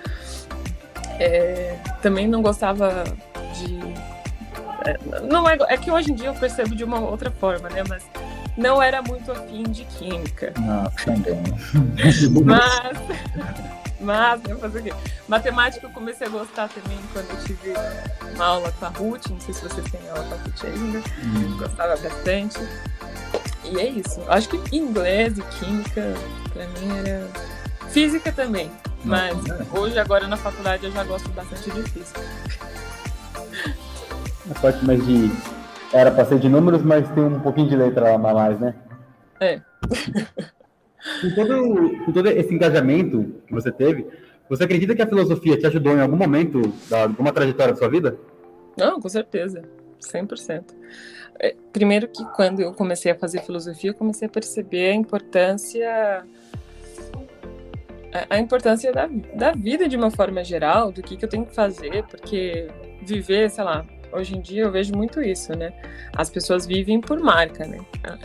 É, 1.18 1.76
também 2.02 2.26
não 2.26 2.42
gostava 2.42 3.04
de. 3.54 3.78
É, 4.86 5.22
não 5.22 5.48
é, 5.48 5.56
é 5.68 5.76
que 5.76 5.90
hoje 5.90 6.12
em 6.12 6.14
dia 6.14 6.28
eu 6.28 6.34
percebo 6.34 6.74
de 6.74 6.84
uma 6.84 7.00
outra 7.00 7.30
forma, 7.30 7.68
né? 7.70 7.82
Mas 7.88 8.04
não 8.56 8.82
era 8.82 9.02
muito 9.02 9.32
afim 9.32 9.62
de 9.64 9.84
química. 9.84 10.52
Não, 10.58 10.90
também. 11.04 11.42
mas. 12.44 13.44
Mas, 14.00 14.42
né, 14.42 14.54
fazer 14.56 14.80
o 14.80 14.82
quê? 14.82 14.92
Matemática 15.26 15.86
eu 15.86 15.90
comecei 15.90 16.26
a 16.26 16.30
gostar 16.30 16.68
também 16.68 16.98
quando 17.12 17.30
eu 17.30 17.44
tive 17.44 17.72
uma 18.34 18.44
aula 18.44 18.72
com 18.72 18.84
a 18.84 18.88
Ruth. 18.88 19.28
Não 19.28 19.40
sei 19.40 19.54
se 19.54 19.62
vocês 19.62 19.90
têm 19.90 20.00
aula 20.10 20.24
com 20.24 20.34
a 20.34 20.38
Ruth 20.38 20.64
ainda. 20.64 20.98
Hum. 21.24 21.56
Gostava 21.56 21.96
bastante. 21.96 22.58
E 23.64 23.80
é 23.80 23.88
isso. 23.88 24.20
Acho 24.28 24.48
que 24.50 24.76
inglês 24.76 25.38
e 25.38 25.42
química, 25.58 26.14
pra 26.52 26.66
mim, 26.68 26.98
era. 26.98 27.26
Física 27.88 28.30
também. 28.30 28.70
Mas 29.04 29.36
hoje, 29.76 29.98
agora 29.98 30.26
na 30.26 30.36
faculdade, 30.36 30.86
eu 30.86 30.92
já 30.92 31.04
gosto 31.04 31.28
bastante 31.30 31.70
de 31.70 31.82
física. 31.90 32.20
A 34.50 34.60
parte 34.60 34.84
mais 34.84 35.04
de. 35.06 35.30
Era 35.92 36.10
para 36.10 36.24
ser 36.24 36.38
de 36.38 36.48
números, 36.48 36.82
mas 36.82 37.08
tem 37.10 37.24
um 37.24 37.40
pouquinho 37.40 37.68
de 37.68 37.76
letra 37.76 38.14
a 38.14 38.18
mais, 38.18 38.58
né? 38.58 38.74
É. 39.40 39.60
com, 41.20 41.34
todo, 41.34 42.04
com 42.04 42.12
todo 42.12 42.28
esse 42.28 42.52
engajamento 42.52 43.34
que 43.46 43.52
você 43.52 43.70
teve, 43.70 44.06
você 44.48 44.64
acredita 44.64 44.94
que 44.94 45.02
a 45.02 45.06
filosofia 45.06 45.56
te 45.56 45.66
ajudou 45.66 45.92
em 45.92 46.00
algum 46.00 46.16
momento 46.16 46.60
da 46.88 47.02
alguma 47.02 47.32
trajetória 47.32 47.74
da 47.74 47.78
sua 47.78 47.88
vida? 47.88 48.18
Não, 48.76 49.00
com 49.00 49.08
certeza. 49.08 49.62
100%. 50.00 50.64
É, 51.40 51.54
primeiro 51.72 52.08
que 52.08 52.24
quando 52.32 52.60
eu 52.60 52.72
comecei 52.72 53.12
a 53.12 53.14
fazer 53.14 53.40
filosofia, 53.42 53.90
eu 53.90 53.94
comecei 53.94 54.26
a 54.26 54.30
perceber 54.30 54.90
a 54.90 54.94
importância 54.94 56.24
a 58.30 58.38
importância 58.38 58.92
da, 58.92 59.08
da 59.34 59.52
vida 59.52 59.88
de 59.88 59.96
uma 59.96 60.10
forma 60.10 60.44
geral, 60.44 60.92
do 60.92 61.02
que, 61.02 61.16
que 61.16 61.24
eu 61.24 61.28
tenho 61.28 61.44
que 61.44 61.54
fazer, 61.54 62.04
porque 62.04 62.68
viver, 63.02 63.50
sei 63.50 63.64
lá, 63.64 63.84
hoje 64.12 64.36
em 64.36 64.40
dia 64.40 64.62
eu 64.62 64.70
vejo 64.70 64.94
muito 64.94 65.20
isso, 65.20 65.56
né? 65.56 65.72
As 66.16 66.30
pessoas 66.30 66.64
vivem 66.64 67.00
por 67.00 67.18
marca, 67.18 67.66
né? 67.66 67.78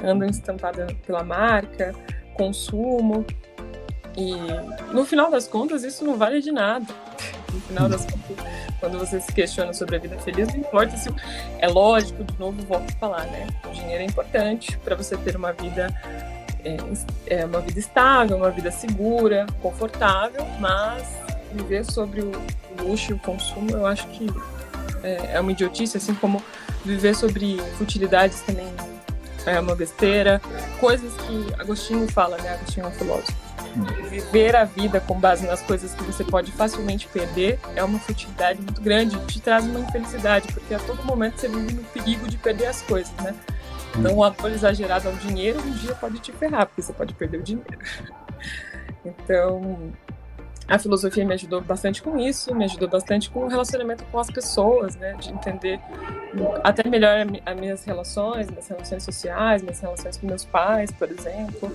Andam 0.04 0.30
estampadas 0.30 0.92
pela 1.06 1.24
marca, 1.24 1.94
consumo, 2.36 3.26
e 4.16 4.34
no 4.94 5.06
final 5.06 5.32
das 5.32 5.48
contas 5.48 5.84
isso 5.84 6.06
não 6.06 6.18
vale 6.18 6.42
de 6.42 6.52
nada. 6.52 6.86
No 7.52 7.60
final 7.62 7.90
das 7.90 8.06
contas, 8.06 8.46
quando 8.80 9.00
você 9.00 9.20
se 9.20 9.34
questiona 9.34 9.74
sobre 9.74 9.96
a 9.96 10.00
vida 10.00 10.16
feliz, 10.20 10.50
não 10.50 10.58
importa 10.58 10.96
se 10.96 11.10
é 11.58 11.68
lógico, 11.68 12.24
de 12.24 12.38
novo 12.38 12.62
volto 12.62 12.92
a 12.92 13.00
falar, 13.00 13.26
né? 13.26 13.48
O 13.66 13.74
dinheiro 13.74 14.04
é 14.04 14.06
importante 14.06 14.78
para 14.78 14.96
você 14.96 15.18
ter 15.18 15.36
uma 15.36 15.52
vida 15.52 15.88
é, 16.64 16.78
é 17.28 17.46
uma 17.46 17.62
vida 17.62 17.80
estável, 17.80 18.38
uma 18.38 18.52
vida 18.52 18.72
segura, 18.72 19.46
confortável, 19.62 20.46
mas 20.60 21.08
viver 21.54 21.84
sobre 21.86 22.22
o 22.22 22.32
luxo 22.82 23.12
e 23.12 23.16
o 23.16 23.20
consumo, 23.20 23.72
eu 23.72 23.86
acho 23.86 24.08
que 24.08 24.30
é, 25.04 25.36
é 25.36 25.40
uma 25.40 25.52
idiotice, 25.52 25.98
assim 25.98 26.14
como 26.16 26.44
viver 26.86 27.16
sobre 27.16 27.58
futilidades 27.78 28.42
também 28.42 28.68
é 29.46 29.60
uma 29.60 29.76
besteira. 29.76 30.42
Coisas 30.80 31.14
que 31.14 31.54
Agostinho 31.58 32.08
fala, 32.12 32.38
né? 32.38 32.54
Agostinho 32.54 32.86
é 32.86 32.90
um 32.90 32.92
filósofo. 32.92 33.38
Viver 34.10 34.56
a 34.56 34.64
vida 34.64 35.00
com 35.00 35.20
base 35.20 35.46
nas 35.46 35.62
coisas 35.62 35.94
que 35.94 36.04
você 36.04 36.24
pode 36.24 36.52
facilmente 36.52 37.08
perder 37.08 37.60
é 37.76 37.84
uma 37.84 38.00
futilidade 38.00 38.62
muito 38.62 38.82
grande, 38.82 39.18
te 39.28 39.40
traz 39.40 39.64
uma 39.66 39.80
infelicidade, 39.80 40.52
porque 40.52 40.74
a 40.74 40.80
todo 40.80 41.04
momento 41.04 41.40
você 41.40 41.48
vive 41.48 41.74
no 41.74 41.84
perigo 41.84 42.28
de 42.28 42.38
perder 42.38 42.66
as 42.66 42.82
coisas, 42.82 43.14
né? 43.18 43.36
Então, 44.00 44.16
o 44.16 44.24
amor 44.24 44.50
exagerado 44.52 45.10
ao 45.10 45.16
dinheiro 45.16 45.60
um 45.60 45.72
dia 45.72 45.94
pode 45.94 46.20
te 46.20 46.32
ferrar, 46.32 46.66
porque 46.66 46.82
você 46.82 46.94
pode 46.94 47.14
perder 47.14 47.40
o 47.40 47.44
dinheiro. 47.44 47.78
Então, 49.06 49.94
a 50.68 50.78
filosofia 50.78 51.26
me 51.26 51.34
ajudou 51.34 51.62
bastante 51.62 52.02
com 52.02 52.20
isso, 52.20 52.54
me 52.54 52.66
ajudou 52.66 52.88
bastante 52.88 53.30
com 53.30 53.46
o 53.46 53.48
relacionamento 53.48 54.04
com 54.12 54.20
as 54.20 54.30
pessoas, 54.30 54.96
né? 54.98 55.14
De 55.14 55.32
entender 55.32 55.80
até 56.64 56.88
melhor 56.88 57.26
as 57.46 57.56
minhas 57.58 57.84
relações, 57.86 58.50
minhas 58.50 58.68
relações 58.68 59.04
sociais, 59.04 59.62
minhas 59.62 59.80
relações 59.80 60.18
com 60.18 60.28
meus 60.28 60.44
pais, 60.44 60.92
por 60.92 61.10
exemplo. 61.10 61.72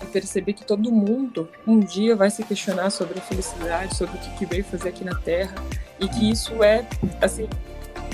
E 0.00 0.06
perceber 0.06 0.52
que 0.52 0.64
todo 0.64 0.90
mundo 0.90 1.48
um 1.66 1.80
dia 1.80 2.14
vai 2.14 2.30
se 2.30 2.44
questionar 2.44 2.90
sobre 2.90 3.18
a 3.18 3.22
felicidade, 3.22 3.96
sobre 3.96 4.16
o 4.16 4.20
que 4.38 4.46
veio 4.46 4.64
fazer 4.64 4.90
aqui 4.90 5.04
na 5.04 5.16
Terra. 5.16 5.54
E 5.98 6.08
que 6.08 6.30
isso 6.30 6.62
é, 6.62 6.86
assim, 7.20 7.48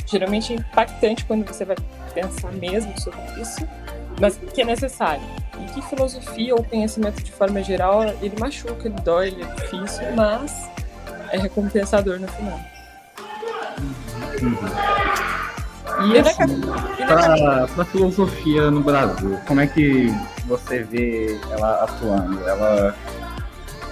geralmente 0.07 0.55
impactante 0.55 1.25
quando 1.27 1.47
você 1.47 1.67
vai 1.67 1.77
pensar 2.21 2.53
mesmo 2.53 2.99
sobre 3.01 3.21
isso, 3.41 3.67
mas 4.21 4.39
que 4.53 4.63
é 4.63 4.65
necessário. 4.65 5.23
E 5.61 5.73
que 5.73 5.83
filosofia 5.83 6.55
ou 6.55 6.65
conhecimento 6.65 7.23
de 7.23 7.33
forma 7.33 7.63
geral, 7.63 8.03
ele 8.23 8.35
machuca, 8.39 8.89
ele 8.89 9.01
dói, 9.03 9.29
ele 9.29 9.43
é 9.43 9.47
difícil, 9.55 10.05
mas 10.15 10.69
é 11.31 11.39
recompensador 11.39 12.19
no 12.19 12.29
final. 12.29 12.61
Uhum. 14.43 16.13
E 16.13 16.19
assim, 16.19 16.61
para 17.07 17.65
a 17.65 17.85
filosofia 17.85 18.71
no 18.71 18.83
Brasil, 18.83 19.39
como 19.47 19.61
é 19.61 19.67
que 19.67 20.15
você 20.47 20.83
vê 20.83 21.39
ela 21.51 21.85
atuando? 21.85 22.47
Ela 22.49 22.95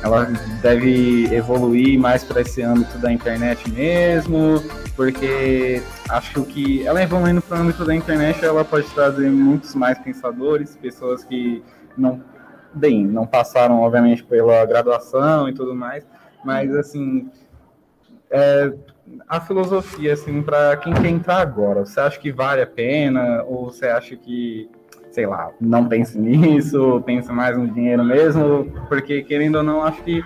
ela 0.03 0.25
deve 0.63 1.25
evoluir 1.35 1.99
mais 1.99 2.23
para 2.23 2.43
esse 2.43 2.63
âmbito 2.63 2.97
da 2.99 3.11
internet 3.11 3.69
mesmo, 3.71 4.63
porque 4.97 5.83
acho 6.09 6.43
que 6.45 6.85
ela 6.87 7.03
evoluindo 7.03 7.43
para 7.43 7.59
o 7.59 7.61
âmbito 7.61 7.85
da 7.85 7.95
internet, 7.95 8.43
ela 8.45 8.65
pode 8.65 8.89
trazer 8.95 9.31
muitos 9.31 9.75
mais 9.75 9.99
pensadores, 9.99 10.75
pessoas 10.75 11.23
que 11.23 11.63
não, 11.97 12.23
bem, 12.73 13.05
não 13.07 13.27
passaram, 13.27 13.81
obviamente, 13.81 14.25
pela 14.25 14.65
graduação 14.65 15.49
e 15.49 15.53
tudo 15.53 15.75
mais, 15.75 16.07
mas, 16.43 16.75
assim, 16.75 17.31
é, 18.31 18.73
a 19.29 19.41
filosofia, 19.41 20.15
assim, 20.15 20.43
para 20.43 20.77
quem 20.79 20.95
quer 20.95 21.09
entrar 21.09 21.41
agora, 21.41 21.85
você 21.85 22.01
acha 22.01 22.19
que 22.19 22.33
vale 22.33 22.63
a 22.63 22.67
pena, 22.67 23.45
ou 23.45 23.67
você 23.67 23.87
acha 23.87 24.17
que 24.17 24.69
sei 25.17 25.27
lá, 25.27 25.51
não 25.59 25.89
pense 25.89 26.17
nisso, 26.21 27.03
pense 27.07 27.33
mais 27.33 27.57
no 27.57 27.67
dinheiro 27.67 28.05
mesmo, 28.05 28.71
porque 28.87 29.23
querendo 29.23 29.57
ou 29.57 29.63
não, 29.63 29.83
acho 29.83 30.03
que 30.03 30.23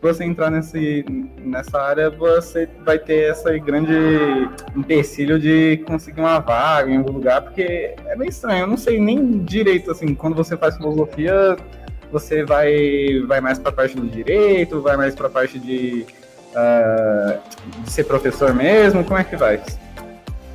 você 0.00 0.24
entrar 0.24 0.50
nesse, 0.50 1.04
nessa 1.38 1.80
área, 1.80 2.10
você 2.10 2.68
vai 2.84 2.98
ter 2.98 3.30
essa 3.30 3.56
grande 3.58 3.92
empecilho 4.74 5.38
de 5.38 5.82
conseguir 5.86 6.20
uma 6.20 6.38
vaga 6.38 6.90
em 6.90 6.96
algum 6.96 7.12
lugar, 7.12 7.42
porque 7.42 7.94
é 8.06 8.16
bem 8.16 8.28
estranho, 8.28 8.60
eu 8.60 8.66
não 8.66 8.76
sei 8.76 8.98
nem 8.98 9.38
direito, 9.44 9.90
assim, 9.90 10.14
quando 10.14 10.34
você 10.34 10.56
faz 10.56 10.76
filosofia, 10.76 11.56
você 12.10 12.44
vai, 12.44 13.20
vai 13.26 13.40
mais 13.40 13.58
para 13.58 13.70
a 13.70 13.72
parte 13.72 13.96
do 13.96 14.06
direito, 14.06 14.80
vai 14.80 14.96
mais 14.96 15.14
para 15.14 15.26
a 15.26 15.30
parte 15.30 15.58
de, 15.58 16.06
uh, 16.52 17.38
de 17.82 17.90
ser 17.90 18.04
professor 18.04 18.54
mesmo, 18.54 19.04
como 19.04 19.18
é 19.18 19.24
que 19.24 19.36
vai? 19.36 19.58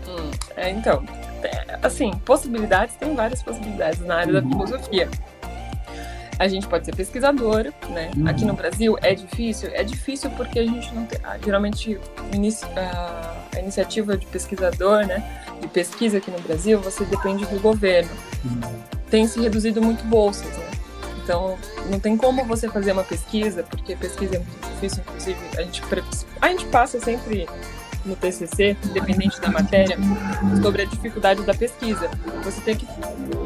Hum, 0.07 0.31
é, 0.57 0.71
então, 0.71 1.05
assim, 1.83 2.11
possibilidades, 2.25 2.95
tem 2.95 3.15
várias 3.15 3.43
possibilidades 3.43 3.99
na 4.01 4.15
área 4.15 4.33
uhum. 4.35 4.41
da 4.41 4.65
filosofia. 4.65 5.09
A 6.37 6.47
gente 6.47 6.67
pode 6.67 6.85
ser 6.85 6.95
pesquisadora, 6.95 7.73
né? 7.89 8.11
Uhum. 8.15 8.27
Aqui 8.27 8.45
no 8.45 8.53
Brasil 8.53 8.97
é 9.01 9.13
difícil, 9.13 9.69
é 9.73 9.83
difícil 9.83 10.29
porque 10.31 10.59
a 10.59 10.65
gente 10.65 10.93
não 10.93 11.05
tem, 11.05 11.19
ah, 11.23 11.37
geralmente 11.43 11.99
a, 12.75 13.35
a 13.55 13.59
iniciativa 13.59 14.17
de 14.17 14.25
pesquisador, 14.25 15.05
né? 15.05 15.23
De 15.61 15.67
pesquisa 15.67 16.17
aqui 16.17 16.29
no 16.29 16.39
Brasil, 16.39 16.79
você 16.79 17.05
depende 17.05 17.45
do 17.45 17.59
governo. 17.59 18.11
Uhum. 18.43 18.83
Tem 19.09 19.27
se 19.27 19.39
reduzido 19.39 19.81
muito 19.81 20.03
bolsas, 20.03 20.51
né? 20.57 20.71
Então, 21.23 21.57
não 21.89 21.99
tem 21.99 22.15
como 22.15 22.45
você 22.45 22.69
fazer 22.69 22.91
uma 22.91 23.03
pesquisa, 23.03 23.63
porque 23.63 23.95
pesquisa 23.95 24.35
é 24.35 24.39
muito 24.39 24.69
difícil, 24.73 25.03
inclusive 25.07 25.39
a 25.57 25.61
gente, 25.63 25.81
a 26.39 26.47
gente 26.49 26.65
passa 26.65 26.99
sempre 26.99 27.47
no 28.05 28.15
TCC, 28.15 28.77
independente 28.85 29.41
da 29.41 29.49
matéria, 29.49 29.97
sobre 30.61 30.83
a 30.83 30.85
dificuldade 30.85 31.41
da 31.43 31.53
pesquisa. 31.53 32.09
Você 32.43 32.61
tem 32.61 32.75
que 32.75 32.87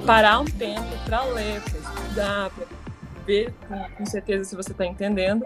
parar 0.05 0.39
um 0.39 0.45
tempo 0.45 0.85
para 1.05 1.23
ler, 1.23 1.61
para 1.61 1.79
estudar, 1.79 2.49
para 2.49 2.65
ver 3.29 3.53
com, 3.95 4.05
certeza 4.05 4.43
se 4.43 4.55
você 4.55 4.71
está 4.71 4.85
entendendo. 4.85 5.45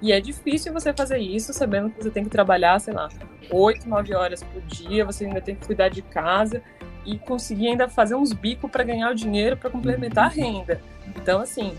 E 0.00 0.12
é 0.12 0.20
difícil 0.20 0.72
você 0.72 0.92
fazer 0.92 1.18
isso 1.18 1.52
sabendo 1.52 1.90
que 1.90 2.02
você 2.02 2.10
tem 2.10 2.22
que 2.22 2.30
trabalhar, 2.30 2.78
sei 2.78 2.94
lá, 2.94 3.08
oito, 3.50 3.88
nove 3.88 4.14
horas 4.14 4.42
por 4.42 4.62
dia, 4.62 5.04
você 5.04 5.24
ainda 5.24 5.40
tem 5.40 5.56
que 5.56 5.66
cuidar 5.66 5.88
de 5.88 6.02
casa 6.02 6.62
e 7.04 7.18
conseguir 7.18 7.68
ainda 7.68 7.88
fazer 7.88 8.14
uns 8.14 8.32
bicos 8.32 8.70
para 8.70 8.84
ganhar 8.84 9.10
o 9.10 9.14
dinheiro 9.14 9.56
para 9.56 9.68
complementar 9.68 10.26
a 10.26 10.28
renda. 10.28 10.80
Então, 11.16 11.40
assim, 11.40 11.76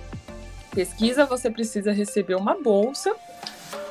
pesquisa 0.72 1.26
você 1.26 1.50
precisa 1.50 1.94
receber 1.94 2.36
uma 2.36 2.62
bolsa 2.62 3.16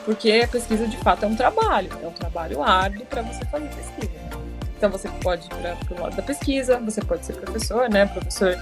porque 0.05 0.43
a 0.45 0.49
pesquisa 0.49 0.87
de 0.87 0.99
fato 0.99 1.25
é 1.25 1.29
um 1.29 1.35
trabalho, 1.35 1.89
é 2.03 2.07
um 2.07 2.13
trabalho 2.13 2.63
árduo 2.63 3.07
para 3.07 3.23
você 3.23 3.43
fazer 3.47 3.69
pesquisa. 3.69 4.25
Então 4.77 4.91
você 4.91 5.09
pode 5.23 5.47
ir 5.47 5.49
para 5.49 5.97
o 5.97 6.03
lado 6.03 6.15
da 6.15 6.23
pesquisa, 6.23 6.79
você 6.79 7.01
pode 7.01 7.25
ser 7.25 7.33
professor, 7.35 7.89
né? 7.89 8.05
Professor 8.05 8.55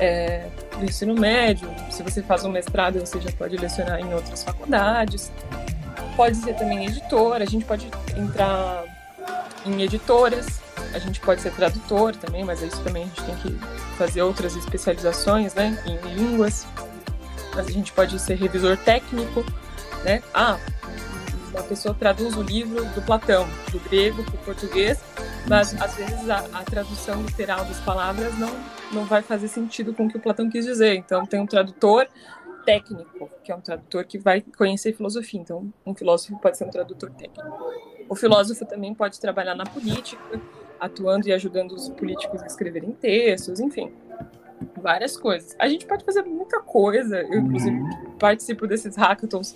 é, 0.00 0.46
do 0.76 0.84
ensino 0.84 1.14
médio. 1.14 1.70
Se 1.90 2.02
você 2.02 2.22
faz 2.22 2.44
um 2.44 2.50
mestrado, 2.50 2.98
você 2.98 3.20
já 3.20 3.30
pode 3.32 3.56
lecionar 3.56 4.00
em 4.00 4.12
outras 4.14 4.42
faculdades. 4.42 5.30
Pode 6.16 6.36
ser 6.38 6.54
também 6.54 6.86
editor, 6.86 7.40
a 7.40 7.44
gente 7.44 7.64
pode 7.64 7.88
entrar 8.16 8.84
em 9.64 9.82
editoras, 9.82 10.60
a 10.92 10.98
gente 10.98 11.20
pode 11.20 11.40
ser 11.40 11.52
tradutor 11.52 12.16
também, 12.16 12.42
mas 12.42 12.62
isso 12.62 12.82
também 12.82 13.04
a 13.04 13.06
gente 13.06 13.22
tem 13.22 13.36
que 13.36 13.58
fazer 13.96 14.22
outras 14.22 14.56
especializações, 14.56 15.54
né? 15.54 15.78
Em 15.86 15.96
línguas. 16.14 16.66
Mas 17.54 17.66
a 17.66 17.70
gente 17.70 17.92
pode 17.92 18.18
ser 18.18 18.34
revisor 18.34 18.76
técnico, 18.78 19.44
né? 20.04 20.22
Ah, 20.32 20.58
uma 21.52 21.62
pessoa 21.64 21.94
traduz 21.94 22.36
o 22.36 22.42
livro 22.42 22.84
do 22.86 23.02
Platão, 23.02 23.46
do 23.70 23.80
grego 23.80 24.22
para 24.24 24.34
o 24.34 24.38
português, 24.38 24.98
mas 25.48 25.80
às 25.80 25.96
vezes 25.96 26.28
a, 26.28 26.38
a, 26.52 26.64
tradução 26.64 27.22
literal 27.22 27.64
das 27.64 27.80
palavras 27.80 28.36
não, 28.38 28.50
não 28.92 29.04
vai 29.04 29.22
fazer 29.22 29.48
sentido 29.48 29.94
com 29.94 30.06
o 30.06 30.08
que 30.08 30.16
o 30.16 30.20
Platão 30.20 30.48
quis 30.48 30.64
dizer. 30.64 30.94
Então 30.94 31.26
tem 31.26 31.40
um 31.40 31.46
tradutor 31.46 32.06
técnico, 32.64 33.30
que 33.42 33.50
é 33.50 33.56
um 33.56 33.60
tradutor 33.60 34.04
que 34.04 34.18
vai 34.18 34.40
conhecer 34.40 34.92
filosofia. 34.92 35.40
Então 35.40 35.72
um 35.84 35.94
filósofo 35.94 36.38
pode 36.40 36.56
ser 36.56 36.64
um 36.64 36.70
tradutor 36.70 37.10
técnico. 37.10 37.72
O 38.08 38.14
filósofo 38.14 38.64
também 38.64 38.94
pode 38.94 39.20
trabalhar 39.20 39.54
na 39.54 39.64
política, 39.64 40.40
atuando 40.78 41.28
e 41.28 41.32
ajudando 41.32 41.72
os 41.72 41.88
políticos 41.90 42.42
a 42.42 42.46
escreverem 42.46 42.92
textos, 42.92 43.60
enfim 43.60 43.92
várias 44.80 45.16
coisas. 45.16 45.54
A 45.58 45.68
gente 45.68 45.86
pode 45.86 46.04
fazer 46.04 46.22
muita 46.22 46.60
coisa. 46.60 47.20
Eu, 47.22 47.40
inclusive, 47.40 47.76
uhum. 47.76 48.16
participo 48.18 48.66
desses 48.66 48.96
hackathons 48.96 49.54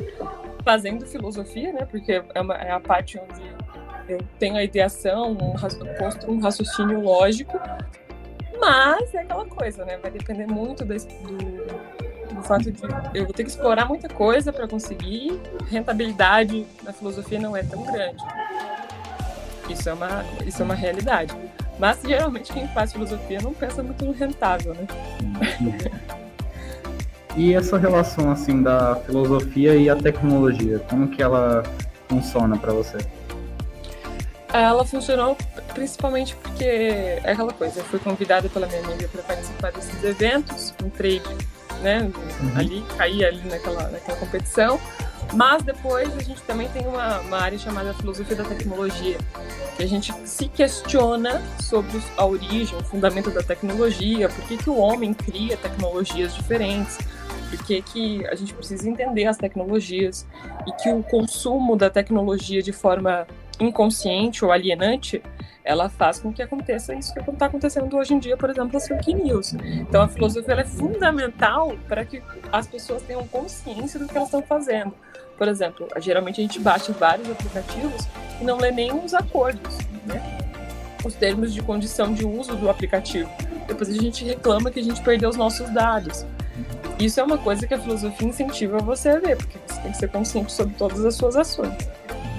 fazendo 0.64 1.06
filosofia, 1.06 1.72
né? 1.72 1.86
Porque 1.86 2.22
é, 2.34 2.40
uma, 2.40 2.54
é 2.54 2.70
a 2.70 2.80
parte 2.80 3.18
onde 3.18 3.42
eu 4.08 4.18
tenho 4.38 4.56
a 4.56 4.64
ideação, 4.64 5.32
um, 5.32 5.54
construo 5.98 6.34
um 6.34 6.40
raciocínio 6.40 7.00
lógico. 7.00 7.58
Mas 8.60 9.14
é 9.14 9.18
aquela 9.18 9.46
coisa, 9.46 9.84
né? 9.84 9.98
Vai 9.98 10.10
depender 10.10 10.46
muito 10.46 10.84
do, 10.84 10.94
do, 10.94 12.34
do 12.34 12.42
fato 12.42 12.70
de 12.70 12.82
eu 13.14 13.24
vou 13.24 13.32
ter 13.32 13.44
que 13.44 13.50
explorar 13.50 13.86
muita 13.86 14.08
coisa 14.08 14.52
para 14.52 14.68
conseguir. 14.68 15.40
Rentabilidade 15.68 16.66
na 16.82 16.92
filosofia 16.92 17.40
não 17.40 17.56
é 17.56 17.62
tão 17.62 17.82
grande. 17.84 18.22
Isso 19.68 19.88
é 19.88 19.92
uma, 19.92 20.24
isso 20.46 20.62
é 20.62 20.64
uma 20.64 20.74
realidade. 20.74 21.34
Mas 21.78 22.00
geralmente 22.02 22.52
quem 22.52 22.68
faz 22.68 22.92
filosofia 22.92 23.40
não 23.42 23.52
pensa 23.52 23.82
muito 23.82 24.04
no 24.04 24.12
rentável, 24.12 24.74
né? 24.74 24.86
E 27.36 27.52
essa 27.52 27.76
relação 27.76 28.30
assim 28.30 28.62
da 28.62 28.94
filosofia 28.94 29.74
e 29.74 29.90
a 29.90 29.96
tecnologia, 29.96 30.78
como 30.88 31.08
que 31.08 31.20
ela 31.20 31.64
funciona 32.08 32.56
para 32.56 32.72
você? 32.72 32.98
Ela 34.54 34.84
funcionou 34.84 35.36
principalmente 35.74 36.36
porque 36.36 36.64
é 36.64 37.32
aquela 37.32 37.52
coisa, 37.52 37.80
eu 37.80 37.84
fui 37.84 37.98
convidada 37.98 38.48
pela 38.48 38.68
minha 38.68 38.84
amiga 38.84 39.08
para 39.08 39.22
participar 39.22 39.72
desses 39.72 40.04
eventos, 40.04 40.72
um 40.80 40.88
trade, 40.88 41.22
né, 41.82 42.02
uhum. 42.02 42.52
ali, 42.56 42.84
caí 42.96 43.24
ali 43.24 43.42
naquela, 43.48 43.88
naquela 43.88 44.16
competição, 44.16 44.78
mas 45.32 45.64
depois 45.64 46.16
a 46.16 46.22
gente 46.22 46.40
também 46.42 46.68
tem 46.68 46.86
uma, 46.86 47.18
uma 47.18 47.38
área 47.38 47.58
chamada 47.58 47.92
filosofia 47.94 48.36
da 48.36 48.44
tecnologia, 48.44 49.18
que 49.76 49.82
a 49.82 49.88
gente 49.88 50.14
se 50.24 50.46
questiona 50.46 51.42
sobre 51.60 52.00
a 52.16 52.24
origem, 52.24 52.78
o 52.78 52.84
fundamento 52.84 53.32
da 53.32 53.42
tecnologia, 53.42 54.28
por 54.28 54.44
que, 54.44 54.56
que 54.56 54.70
o 54.70 54.78
homem 54.78 55.12
cria 55.12 55.56
tecnologias 55.56 56.32
diferentes, 56.32 56.96
por 57.50 57.58
que, 57.66 57.82
que 57.82 58.26
a 58.28 58.36
gente 58.36 58.54
precisa 58.54 58.88
entender 58.88 59.26
as 59.26 59.36
tecnologias 59.36 60.24
e 60.64 60.72
que 60.80 60.88
o 60.90 61.02
consumo 61.02 61.76
da 61.76 61.90
tecnologia 61.90 62.62
de 62.62 62.72
forma 62.72 63.26
inconsciente 63.60 64.44
ou 64.44 64.52
alienante 64.52 65.22
ela 65.64 65.88
faz 65.88 66.18
com 66.18 66.30
que 66.30 66.42
aconteça 66.42 66.94
isso 66.94 67.14
que 67.14 67.20
está 67.20 67.46
acontecendo 67.46 67.96
hoje 67.96 68.12
em 68.12 68.18
dia, 68.18 68.36
por 68.36 68.50
exemplo, 68.50 68.76
as 68.76 68.86
fake 68.86 69.14
news. 69.14 69.54
Então, 69.54 70.02
a 70.02 70.08
filosofia 70.08 70.54
é 70.56 70.64
fundamental 70.64 71.74
para 71.88 72.04
que 72.04 72.22
as 72.52 72.66
pessoas 72.66 73.02
tenham 73.02 73.26
consciência 73.26 73.98
do 73.98 74.06
que 74.06 74.14
elas 74.14 74.28
estão 74.28 74.42
fazendo. 74.42 74.92
Por 75.38 75.48
exemplo, 75.48 75.88
geralmente 75.98 76.40
a 76.40 76.44
gente 76.44 76.60
baixa 76.60 76.92
vários 76.92 77.28
aplicativos 77.30 78.06
e 78.40 78.44
não 78.44 78.58
lê 78.58 78.70
nem 78.70 78.92
os 78.92 79.14
acordos, 79.14 79.78
né? 80.06 80.22
os 81.02 81.14
termos 81.14 81.52
de 81.52 81.62
condição 81.62 82.12
de 82.12 82.26
uso 82.26 82.54
do 82.56 82.68
aplicativo. 82.68 83.30
depois 83.66 83.88
a 83.88 83.94
gente 83.94 84.24
reclama 84.24 84.70
que 84.70 84.80
a 84.80 84.82
gente 84.82 85.02
perdeu 85.02 85.30
os 85.30 85.36
nossos 85.36 85.68
dados. 85.70 86.26
Isso 86.98 87.18
é 87.18 87.22
uma 87.22 87.38
coisa 87.38 87.66
que 87.66 87.74
a 87.74 87.78
filosofia 87.78 88.28
incentiva 88.28 88.78
você 88.78 89.08
a 89.08 89.18
ver, 89.18 89.36
porque 89.36 89.58
você 89.66 89.80
tem 89.80 89.90
que 89.90 89.98
ser 89.98 90.08
consciente 90.08 90.52
sobre 90.52 90.74
todas 90.76 91.04
as 91.04 91.14
suas 91.14 91.36
ações. 91.36 91.74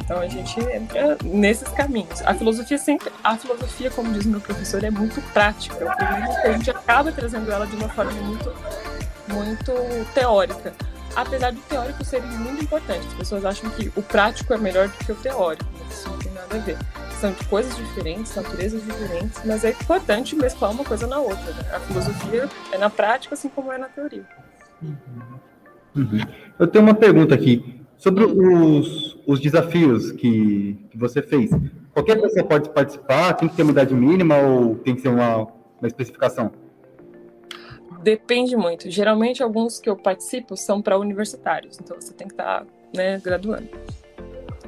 Então 0.05 0.19
a 0.19 0.27
gente 0.27 0.59
entra 0.59 1.17
nesses 1.23 1.67
caminhos. 1.69 2.21
A 2.21 2.33
filosofia 2.35 2.77
sempre, 2.77 3.11
a 3.23 3.35
filosofia, 3.35 3.89
como 3.89 4.13
diz 4.13 4.25
meu 4.25 4.39
professor, 4.39 4.83
é 4.83 4.91
muito 4.91 5.19
prática. 5.33 5.91
A 6.43 6.51
gente 6.51 6.69
acaba 6.69 7.11
trazendo 7.11 7.51
ela 7.51 7.65
de 7.65 7.75
uma 7.75 7.89
forma 7.89 8.11
muito, 8.11 8.53
muito 9.27 9.73
teórica. 10.13 10.73
Apesar 11.15 11.51
do 11.51 11.59
teórico 11.61 12.05
ser 12.05 12.21
muito 12.21 12.63
importante, 12.63 13.07
as 13.07 13.13
pessoas 13.15 13.45
acham 13.45 13.69
que 13.71 13.91
o 13.95 14.01
prático 14.03 14.53
é 14.53 14.57
melhor 14.57 14.89
do 14.89 14.93
que 14.97 15.11
o 15.11 15.15
teórico, 15.15 15.65
isso 15.89 16.07
não 16.09 16.19
tem 16.19 16.31
nada 16.33 16.55
a 16.55 16.59
ver. 16.59 16.77
São 17.19 17.31
de 17.31 17.43
coisas 17.45 17.75
diferentes, 17.75 18.35
naturezas 18.35 18.83
diferentes, 18.83 19.41
mas 19.45 19.63
é 19.63 19.69
importante 19.69 20.35
mesclar 20.35 20.71
uma 20.71 20.83
coisa 20.83 21.07
na 21.07 21.17
outra. 21.17 21.51
Né? 21.53 21.63
A 21.73 21.79
filosofia 21.79 22.49
é 22.71 22.77
na 22.77 22.89
prática, 22.89 23.33
assim 23.33 23.49
como 23.49 23.71
é 23.71 23.77
na 23.77 23.87
teoria. 23.87 24.25
Uhum. 25.95 26.19
Eu 26.59 26.67
tenho 26.67 26.83
uma 26.83 26.93
pergunta 26.93 27.33
aqui. 27.33 27.84
Sobre 28.05 28.23
os, 28.23 29.17
os 29.25 29.39
desafios 29.39 30.11
que, 30.11 30.77
que 30.91 30.95
você 30.95 31.23
fez, 31.23 31.49
qualquer 31.91 32.21
pessoa 32.21 32.45
pode 32.45 32.69
participar? 32.69 33.33
Tem 33.33 33.49
que 33.49 33.55
ter 33.55 33.63
uma 33.63 33.71
idade 33.71 33.95
mínima 33.95 34.37
ou 34.37 34.75
tem 34.75 34.93
que 34.93 35.01
ser 35.01 35.07
uma, 35.07 35.37
uma 35.37 35.87
especificação? 35.87 36.51
Depende 38.03 38.55
muito. 38.55 38.91
Geralmente, 38.91 39.41
alguns 39.41 39.79
que 39.79 39.89
eu 39.89 39.97
participo 39.97 40.55
são 40.55 40.83
para 40.83 40.99
universitários, 40.99 41.79
então 41.79 41.99
você 41.99 42.13
tem 42.13 42.27
que 42.27 42.35
estar 42.35 42.59
tá, 42.59 42.67
né, 42.95 43.19
graduando. 43.23 43.69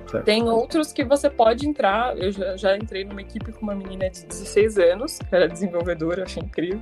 Certo. 0.10 0.26
Tem 0.26 0.50
outros 0.50 0.92
que 0.92 1.06
você 1.06 1.30
pode 1.30 1.70
entrar. 1.70 2.18
Eu 2.18 2.32
já, 2.32 2.58
já, 2.58 2.76
entrei 2.76 3.06
numa 3.06 3.22
equipe 3.22 3.52
com 3.52 3.62
uma 3.62 3.76
menina 3.76 4.10
de 4.10 4.26
16 4.26 4.80
anos, 4.80 5.20
que 5.20 5.36
era 5.36 5.48
desenvolvedora, 5.48 6.24
achei 6.24 6.42
incrível 6.42 6.82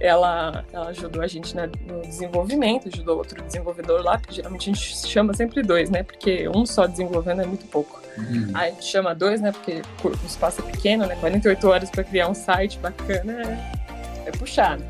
ela, 0.00 0.64
ela 0.72 0.88
ajudou 0.88 1.22
a 1.22 1.26
gente 1.26 1.54
na, 1.54 1.66
no 1.66 2.00
desenvolvimento, 2.00 2.88
ajudou 2.88 3.18
outro 3.18 3.42
desenvolvedor 3.42 4.02
lá, 4.02 4.18
porque 4.18 4.34
geralmente 4.34 4.70
a 4.70 4.72
gente 4.72 4.96
chama 5.06 5.34
sempre 5.34 5.62
dois, 5.62 5.90
né? 5.90 6.02
Porque 6.02 6.48
um 6.48 6.64
só 6.64 6.86
desenvolvendo 6.86 7.42
é 7.42 7.46
muito 7.46 7.66
pouco. 7.66 8.00
Uhum. 8.16 8.50
Aí 8.54 8.70
a 8.70 8.74
gente 8.74 8.86
chama 8.86 9.14
dois, 9.14 9.42
né? 9.42 9.52
Porque 9.52 9.82
o 10.02 10.26
espaço 10.26 10.62
é 10.62 10.70
pequeno, 10.70 11.06
né? 11.06 11.16
48 11.16 11.68
horas 11.68 11.90
para 11.90 12.02
criar 12.02 12.28
um 12.28 12.34
site 12.34 12.78
bacana 12.78 13.42
é, 14.24 14.28
é 14.28 14.30
puxado. 14.32 14.82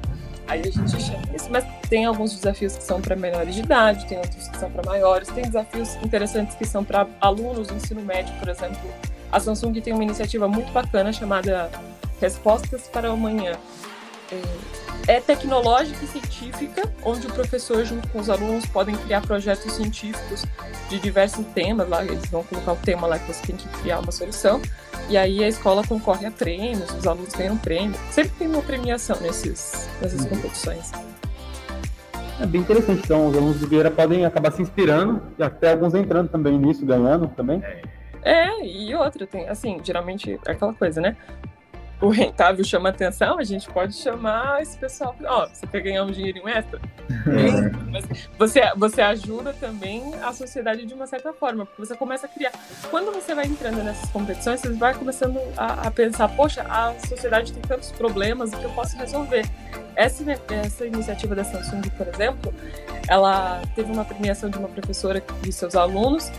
Aí 0.47 0.61
a 0.61 0.71
gente 0.71 1.03
chama 1.03 1.23
isso, 1.35 1.51
mas 1.51 1.65
tem 1.89 2.05
alguns 2.05 2.35
desafios 2.35 2.77
que 2.77 2.83
são 2.83 3.01
para 3.01 3.15
menores 3.17 3.55
de 3.55 3.61
idade, 3.61 4.07
tem 4.07 4.19
outros 4.19 4.49
que 4.49 4.57
são 4.59 4.71
para 4.71 4.83
maiores, 4.85 5.29
tem 5.29 5.45
desafios 5.45 5.97
interessantes 6.03 6.57
que 6.57 6.65
são 6.65 6.85
para 6.85 7.07
alunos 7.21 7.69
do 7.69 7.75
ensino 7.75 8.01
médio, 8.03 8.35
por 8.39 8.49
exemplo. 8.49 8.81
A 9.31 9.39
Samsung 9.39 9.81
tem 9.81 9.93
uma 9.93 10.03
iniciativa 10.03 10.49
muito 10.49 10.73
bacana 10.73 11.13
chamada 11.13 11.71
Respostas 12.21 12.89
para 12.89 13.11
o 13.11 13.13
Amanhã. 13.13 13.53
É, 14.33 15.17
é 15.17 15.21
tecnológica 15.21 16.05
e 16.05 16.09
científica, 16.09 16.83
onde 17.05 17.27
o 17.27 17.33
professor, 17.33 17.85
junto 17.85 18.09
com 18.09 18.21
os 18.21 18.31
alunos, 18.31 18.67
podem 18.67 18.95
criar 18.97 19.21
projetos 19.23 19.73
científicos 19.73 20.45
de 20.89 20.99
diversos 20.99 21.45
temas. 21.55 21.89
Lá 21.89 22.05
eles 22.05 22.27
vão 22.31 22.43
colocar 22.45 22.73
o 22.73 22.77
tema 22.77 23.07
lá 23.07 23.19
que 23.19 23.33
você 23.33 23.47
tem 23.47 23.57
que 23.57 23.69
criar 23.81 23.99
uma 24.01 24.13
solução. 24.13 24.61
E 25.09 25.17
aí 25.17 25.43
a 25.43 25.49
escola 25.49 25.83
concorre 25.87 26.27
a 26.27 26.31
prêmios, 26.31 26.89
os 26.91 27.07
alunos 27.07 27.35
ganham 27.35 27.57
prêmio. 27.57 27.99
Sempre 28.11 28.33
tem 28.39 28.49
uma 28.49 28.63
premiação 28.63 29.19
nesses, 29.21 29.89
nessas 30.01 30.21
uhum. 30.21 30.29
competições. 30.29 30.93
É 32.41 32.47
bem 32.47 32.61
interessante. 32.61 33.03
Então, 33.05 33.29
os 33.29 33.37
alunos 33.37 33.59
do 33.59 33.67
Vieira 33.67 33.91
podem 33.91 34.25
acabar 34.25 34.53
se 34.53 34.63
inspirando 34.63 35.21
e 35.39 35.43
até 35.43 35.73
alguns 35.73 35.95
entrando 35.95 36.29
também 36.29 36.57
nisso, 36.59 36.87
ganhando 36.87 37.29
também. 37.29 37.63
É, 38.23 38.65
e 38.65 38.95
outra, 38.95 39.27
tem, 39.27 39.49
assim, 39.49 39.79
geralmente 39.83 40.39
é 40.47 40.53
aquela 40.53 40.73
coisa, 40.73 41.01
né? 41.01 41.17
O 42.01 42.09
rentável 42.09 42.65
chama 42.65 42.89
atenção, 42.89 43.39
a 43.39 43.45
gente 43.45 43.69
pode 43.69 43.95
chamar 43.95 44.63
esse 44.63 44.77
pessoal. 44.77 45.15
Ó, 45.25 45.45
oh, 45.45 45.49
você 45.49 45.67
quer 45.67 45.81
ganhar 45.83 46.05
um 46.05 46.11
dinheirinho 46.11 46.49
extra? 46.49 46.81
É. 47.11 47.91
Mas 47.91 48.05
você, 48.39 48.63
você 48.77 49.03
ajuda 49.03 49.53
também 49.53 50.15
a 50.23 50.33
sociedade 50.33 50.87
de 50.87 50.95
uma 50.95 51.07
certa 51.07 51.33
forma, 51.33 51.67
porque 51.67 51.85
você 51.85 51.97
começa 51.97 52.27
a 52.27 52.29
criar. 52.29 52.53
Quando 52.91 53.13
você 53.13 53.35
vai 53.35 53.45
entrando 53.47 53.83
nessas 53.83 54.09
competições, 54.11 54.61
você 54.61 54.71
vai 54.71 54.95
começando 54.95 55.39
a, 55.57 55.89
a 55.89 55.91
pensar: 55.91 56.29
poxa, 56.29 56.63
a 56.63 56.95
sociedade 57.07 57.53
tem 57.53 57.63
tantos 57.63 57.93
problemas, 57.93 58.53
o 58.53 58.57
que 58.57 58.65
eu 58.65 58.71
posso 58.71 58.97
resolver? 58.97 59.45
Essa, 59.95 60.25
essa 60.49 60.87
iniciativa 60.87 61.35
da 61.35 61.45
Samsung, 61.45 61.83
por 61.99 62.09
exemplo, 62.09 62.55
ela 63.09 63.61
teve 63.75 63.93
uma 63.93 64.05
premiação 64.05 64.49
de 64.49 64.57
uma 64.57 64.69
professora 64.69 65.23
e 65.47 65.53
seus 65.53 65.77
alunos 65.77 66.31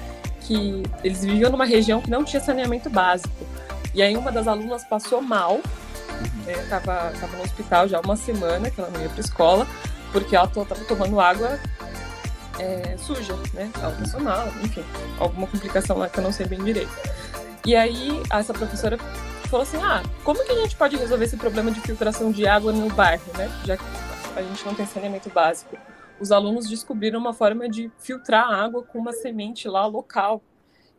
que 0.41 0.81
eles 1.03 1.23
viviam 1.23 1.51
numa 1.51 1.65
região 1.65 2.01
que 2.01 2.09
não 2.09 2.23
tinha 2.23 2.41
saneamento 2.41 2.89
básico. 2.89 3.45
E 3.93 4.01
aí 4.01 4.15
uma 4.15 4.31
das 4.31 4.47
alunas 4.47 4.83
passou 4.83 5.21
mal, 5.21 5.59
né, 6.45 6.53
tava, 6.69 7.11
no 7.35 7.43
hospital 7.43 7.87
já 7.87 7.99
uma 7.99 8.15
semana, 8.15 8.69
que 8.69 8.79
ela 8.79 8.89
não 8.89 9.01
ia 9.01 9.09
para 9.09 9.19
escola, 9.19 9.67
porque 10.11 10.35
ela 10.35 10.45
estava 10.45 10.75
tomando 10.85 11.19
água 11.19 11.59
é, 12.59 12.95
suja, 12.97 13.35
né? 13.53 13.71
Ela 13.75 13.91
passou 13.91 14.19
mal, 14.19 14.47
enfim, 14.61 14.83
alguma 15.19 15.47
complicação 15.47 15.97
lá 15.97 16.09
que 16.09 16.19
eu 16.19 16.23
não 16.23 16.31
sei 16.31 16.45
bem 16.45 16.63
direito. 16.63 16.91
E 17.65 17.75
aí 17.75 18.21
essa 18.31 18.53
professora 18.53 18.97
falou 19.49 19.63
assim, 19.63 19.77
ah, 19.83 20.01
como 20.23 20.43
que 20.45 20.51
a 20.51 20.55
gente 20.55 20.75
pode 20.75 20.95
resolver 20.95 21.25
esse 21.25 21.37
problema 21.37 21.71
de 21.71 21.81
filtração 21.81 22.31
de 22.31 22.47
água 22.47 22.71
no 22.71 22.89
bairro, 22.89 23.25
né? 23.37 23.49
Já 23.65 23.77
que 23.77 23.83
a 24.35 24.41
gente 24.41 24.65
não 24.65 24.73
tem 24.73 24.85
saneamento 24.85 25.29
básico. 25.29 25.77
Os 26.19 26.31
alunos 26.31 26.69
descobriram 26.69 27.19
uma 27.19 27.33
forma 27.33 27.67
de 27.67 27.91
filtrar 27.99 28.49
água 28.49 28.83
com 28.83 28.99
uma 28.99 29.11
semente 29.11 29.67
lá 29.67 29.85
local 29.85 30.41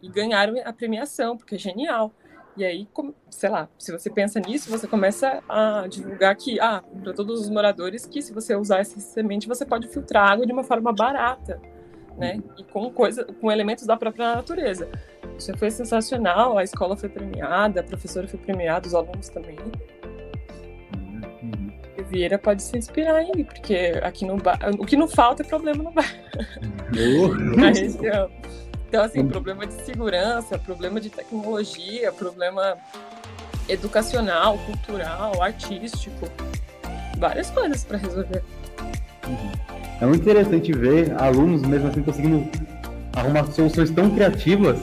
e 0.03 0.09
ganharam 0.09 0.55
a 0.65 0.73
premiação, 0.73 1.37
porque 1.37 1.55
é 1.55 1.59
genial. 1.59 2.13
E 2.57 2.65
aí, 2.65 2.87
sei 3.31 3.49
lá, 3.49 3.69
se 3.79 3.91
você 3.91 4.11
pensa 4.11 4.39
nisso, 4.39 4.71
você 4.71 4.87
começa 4.87 5.43
a 5.49 5.87
divulgar 5.89 6.37
que, 6.37 6.61
ah, 6.61 6.83
para 7.03 7.15
todos 7.15 7.41
os 7.41 7.49
moradores, 7.49 8.05
que 8.05 8.21
se 8.21 8.33
você 8.33 8.55
usar 8.55 8.81
essa 8.81 9.01
semente, 9.01 9.49
você 9.49 9.65
pode 9.65 9.89
filtrar 9.89 10.31
água 10.31 10.45
de 10.45 10.53
uma 10.53 10.63
forma 10.63 10.93
barata, 10.93 11.59
né? 12.19 12.43
E 12.59 12.65
com 12.65 12.91
coisa, 12.91 13.25
com 13.25 13.51
elementos 13.51 13.87
da 13.87 13.97
própria 13.97 14.35
natureza. 14.35 14.87
Isso 15.39 15.57
foi 15.57 15.71
sensacional, 15.71 16.59
a 16.59 16.63
escola 16.63 16.95
foi 16.95 17.09
premiada, 17.09 17.81
a 17.81 17.85
professora 17.85 18.29
foi 18.29 18.39
premiada, 18.39 18.87
os 18.87 18.95
alunos 18.95 19.31
também. 19.31 19.57
Uhum. 20.95 21.73
E 21.97 22.03
Vieira 22.03 22.39
pode 22.39 22.63
se 22.63 22.77
inspirar 22.77 23.15
aí, 23.15 23.45
porque 23.45 23.99
aqui 24.03 24.27
no 24.27 24.37
bar, 24.37 24.59
o 24.79 24.85
que 24.85 24.97
não 24.97 25.09
falta 25.09 25.43
é 25.43 25.47
problema 25.47 25.83
no 25.83 25.91
bar. 25.91 26.15
Uhum. 26.95 27.57
Na 27.57 27.71
região. 27.71 28.31
Então, 28.93 29.05
assim, 29.05 29.27
problema 29.27 29.67
de 29.67 29.73
segurança, 29.73 30.59
problema 30.59 31.01
de 31.01 31.09
tecnologia, 31.09 32.13
problema 32.13 32.77
educacional, 33.67 34.59
cultural, 34.67 35.43
artístico, 35.43 36.29
várias 37.17 37.49
coisas 37.49 37.85
para 37.85 37.97
resolver. 37.97 38.45
É 39.99 40.05
muito 40.05 40.21
interessante 40.21 40.71
ver 40.75 41.11
alunos 41.19 41.63
mesmo 41.63 41.89
assim 41.89 42.03
conseguindo 42.03 42.47
arrumar 43.17 43.47
soluções 43.47 43.91
tão 43.91 44.11
criativas. 44.11 44.79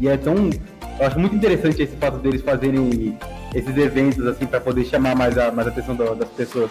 E 0.00 0.08
é 0.08 0.16
tão 0.16 0.50
eu 0.98 1.06
acho 1.06 1.16
muito 1.16 1.36
interessante 1.36 1.80
esse 1.82 1.94
fato 1.98 2.18
deles 2.18 2.42
fazerem 2.42 3.16
esses 3.54 3.76
eventos 3.76 4.26
assim 4.26 4.44
para 4.44 4.60
poder 4.60 4.84
chamar 4.86 5.14
mais 5.14 5.38
a, 5.38 5.52
mais 5.52 5.68
a 5.68 5.70
atenção 5.70 5.94
das 5.94 6.28
pessoas. 6.30 6.68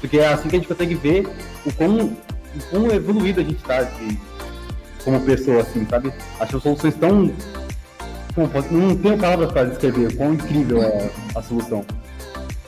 Porque 0.00 0.18
é 0.18 0.28
assim 0.28 0.48
que 0.48 0.56
a 0.56 0.58
gente 0.58 0.68
consegue 0.68 0.94
ver 0.94 1.28
o 1.66 1.72
quão, 1.74 1.98
o 1.98 2.60
quão 2.70 2.90
evoluído 2.92 3.40
a 3.40 3.44
gente 3.44 3.58
está 3.58 3.82
de, 3.82 4.27
como 5.04 5.20
pessoa, 5.20 5.62
assim, 5.62 5.86
sabe? 5.88 6.12
Acho 6.40 6.60
soluções 6.60 6.94
tão. 6.96 7.32
não 8.70 8.96
tenho 8.96 9.18
palavras 9.18 9.52
para 9.52 9.64
descrever 9.64 10.16
quão 10.16 10.34
incrível 10.34 10.82
é 10.82 11.10
a 11.34 11.42
solução. 11.42 11.84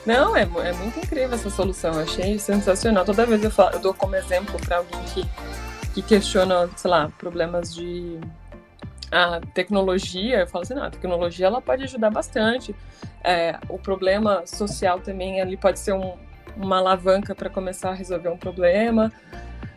Não, 0.05 0.35
é, 0.35 0.41
é 0.41 0.73
muito 0.73 0.99
incrível 0.99 1.33
essa 1.33 1.49
solução. 1.49 1.93
Eu 1.93 2.01
achei 2.01 2.39
sensacional. 2.39 3.05
Toda 3.05 3.25
vez 3.25 3.43
eu, 3.43 3.51
falo, 3.51 3.75
eu 3.75 3.79
dou 3.79 3.93
como 3.93 4.15
exemplo 4.15 4.59
para 4.59 4.77
alguém 4.77 4.99
que, 5.13 5.25
que 5.93 6.01
questiona, 6.01 6.69
sei 6.75 6.89
lá, 6.89 7.09
problemas 7.17 7.73
de 7.73 8.19
a 9.11 9.41
tecnologia, 9.53 10.39
eu 10.39 10.47
falo 10.47 10.61
assim, 10.63 10.73
não, 10.73 10.83
a 10.83 10.89
tecnologia 10.89 11.45
ela 11.45 11.61
pode 11.61 11.83
ajudar 11.83 12.09
bastante. 12.09 12.73
É, 13.23 13.59
o 13.67 13.77
problema 13.77 14.47
social 14.47 14.99
também 15.01 15.41
ali 15.41 15.57
pode 15.57 15.79
ser 15.79 15.93
um, 15.93 16.13
uma 16.55 16.77
alavanca 16.77 17.35
para 17.35 17.49
começar 17.49 17.89
a 17.89 17.93
resolver 17.93 18.29
um 18.29 18.37
problema. 18.37 19.11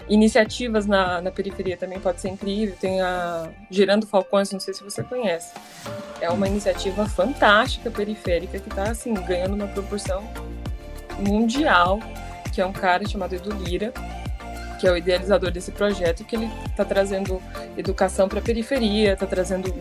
Iniciativas 0.09 0.87
na, 0.87 1.23
na 1.23 1.31
periferia 1.31 1.77
também 1.77 1.99
pode 1.99 2.21
ser 2.21 2.29
incrível. 2.29 2.77
Tem 2.79 3.01
a 3.01 3.49
Girando 3.71 4.07
Falcões, 4.07 4.51
não 4.53 4.61
sei 4.61 4.75
se 4.75 4.85
você 4.85 5.03
conhece. 5.03 5.55
É 6.21 6.29
uma 6.29 6.47
iniciativa 6.47 7.07
fantástica 7.07 7.91
periférica 7.91 8.59
que 8.59 8.69
está 8.69 8.91
assim, 8.91 9.15
ganhando 9.15 9.55
uma 9.55 9.67
proporção 9.67 10.23
mundial, 11.19 12.01
que 12.53 12.61
é 12.61 12.67
um 12.67 12.73
cara 12.73 13.07
chamado 13.09 13.35
Edu 13.35 13.51
Lira, 13.51 13.93
que 14.79 14.87
é 14.87 14.93
o 14.93 14.97
idealizador 14.97 15.51
desse 15.51 15.73
projeto, 15.73 16.25
que 16.25 16.37
ele 16.37 16.51
está 16.67 16.85
trazendo 16.85 17.41
educação 17.77 18.29
para 18.29 18.41
a 18.41 18.43
periferia, 18.43 19.15
está 19.15 19.27
trazendo 19.27 19.75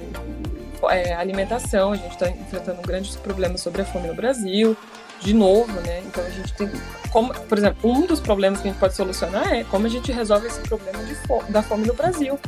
é, 0.89 1.13
alimentação. 1.13 1.91
A 1.91 1.97
gente 1.97 2.11
está 2.11 2.29
enfrentando 2.29 2.81
grandes 2.81 3.15
problemas 3.17 3.59
sobre 3.59 3.81
a 3.81 3.85
fome 3.85 4.07
no 4.07 4.15
Brasil 4.15 4.77
de 5.23 5.33
novo, 5.33 5.71
né? 5.81 6.01
Então 6.05 6.23
a 6.23 6.29
gente 6.29 6.53
tem 6.53 6.69
como, 7.11 7.33
por 7.33 7.57
exemplo, 7.57 7.89
um 7.89 8.05
dos 8.05 8.19
problemas 8.19 8.59
que 8.59 8.67
a 8.67 8.71
gente 8.71 8.79
pode 8.79 8.95
solucionar 8.95 9.53
é 9.53 9.63
como 9.63 9.85
a 9.85 9.89
gente 9.89 10.11
resolve 10.11 10.47
esse 10.47 10.59
problema 10.61 10.99
fome, 11.27 11.51
da 11.51 11.61
fome 11.61 11.85
no 11.85 11.93
Brasil. 11.93 12.39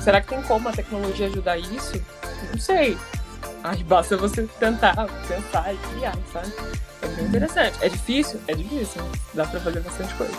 Será 0.00 0.20
que 0.20 0.28
tem 0.28 0.42
como 0.42 0.68
a 0.68 0.72
tecnologia 0.72 1.26
ajudar 1.26 1.58
isso? 1.58 2.02
Não 2.50 2.58
sei. 2.58 2.96
Aí 3.62 3.84
basta 3.84 4.16
você 4.16 4.48
tentar 4.58 4.94
pensar 5.28 5.72
e 5.72 5.76
criar, 5.94 6.16
sabe? 6.32 6.52
É 7.02 7.06
bem 7.08 7.26
interessante. 7.26 7.78
É 7.80 7.88
difícil? 7.88 8.40
É 8.48 8.54
difícil. 8.54 9.02
Dá 9.34 9.44
para 9.44 9.60
fazer 9.60 9.80
bastante 9.80 10.14
coisa. 10.14 10.34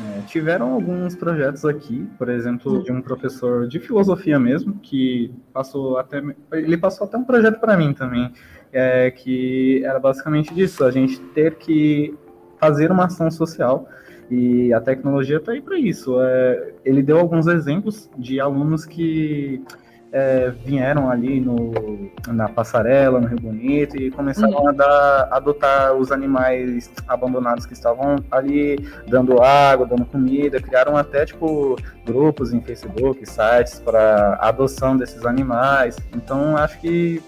É, 0.00 0.20
tiveram 0.26 0.74
alguns 0.74 1.16
projetos 1.16 1.64
aqui, 1.64 2.08
por 2.16 2.28
exemplo, 2.28 2.84
de 2.84 2.92
um 2.92 3.02
professor 3.02 3.66
de 3.66 3.80
filosofia 3.80 4.38
mesmo, 4.38 4.78
que 4.78 5.34
passou 5.52 5.98
até 5.98 6.22
ele 6.52 6.76
passou 6.76 7.06
até 7.06 7.16
um 7.16 7.24
projeto 7.24 7.58
para 7.58 7.76
mim 7.76 7.92
também, 7.92 8.32
é, 8.72 9.10
que 9.10 9.82
era 9.84 9.98
basicamente 9.98 10.54
disso, 10.54 10.84
a 10.84 10.90
gente 10.90 11.18
ter 11.34 11.56
que 11.56 12.14
fazer 12.58 12.90
uma 12.90 13.06
ação 13.06 13.30
social 13.30 13.88
e 14.30 14.72
a 14.72 14.80
tecnologia 14.80 15.38
está 15.38 15.52
aí 15.52 15.60
para 15.60 15.78
isso. 15.78 16.20
É, 16.20 16.72
ele 16.84 17.02
deu 17.02 17.18
alguns 17.18 17.46
exemplos 17.46 18.10
de 18.16 18.40
alunos 18.40 18.84
que 18.84 19.62
é, 20.10 20.50
vieram 20.64 21.10
ali 21.10 21.40
no, 21.40 22.10
na 22.28 22.48
passarela, 22.48 23.20
no 23.20 23.26
Rio 23.26 23.40
Bonito, 23.40 23.96
e 23.96 24.10
começaram 24.10 24.58
uhum. 24.58 24.68
a, 24.68 24.72
dar, 24.72 25.28
adotar 25.30 25.94
os 25.94 26.10
animais 26.10 26.90
abandonados 27.06 27.66
que 27.66 27.74
estavam 27.74 28.16
ali, 28.30 28.78
dando 29.06 29.42
água, 29.42 29.86
dando 29.86 30.06
comida, 30.06 30.60
criaram 30.60 30.96
até, 30.96 31.26
tipo, 31.26 31.76
grupos 32.06 32.52
em 32.52 32.60
Facebook, 32.60 33.24
sites 33.26 33.80
para 33.80 34.38
adoção 34.40 34.96
desses 34.96 35.24
animais. 35.26 35.96
Então, 36.14 36.56
acho 36.56 36.80
que 36.80 37.22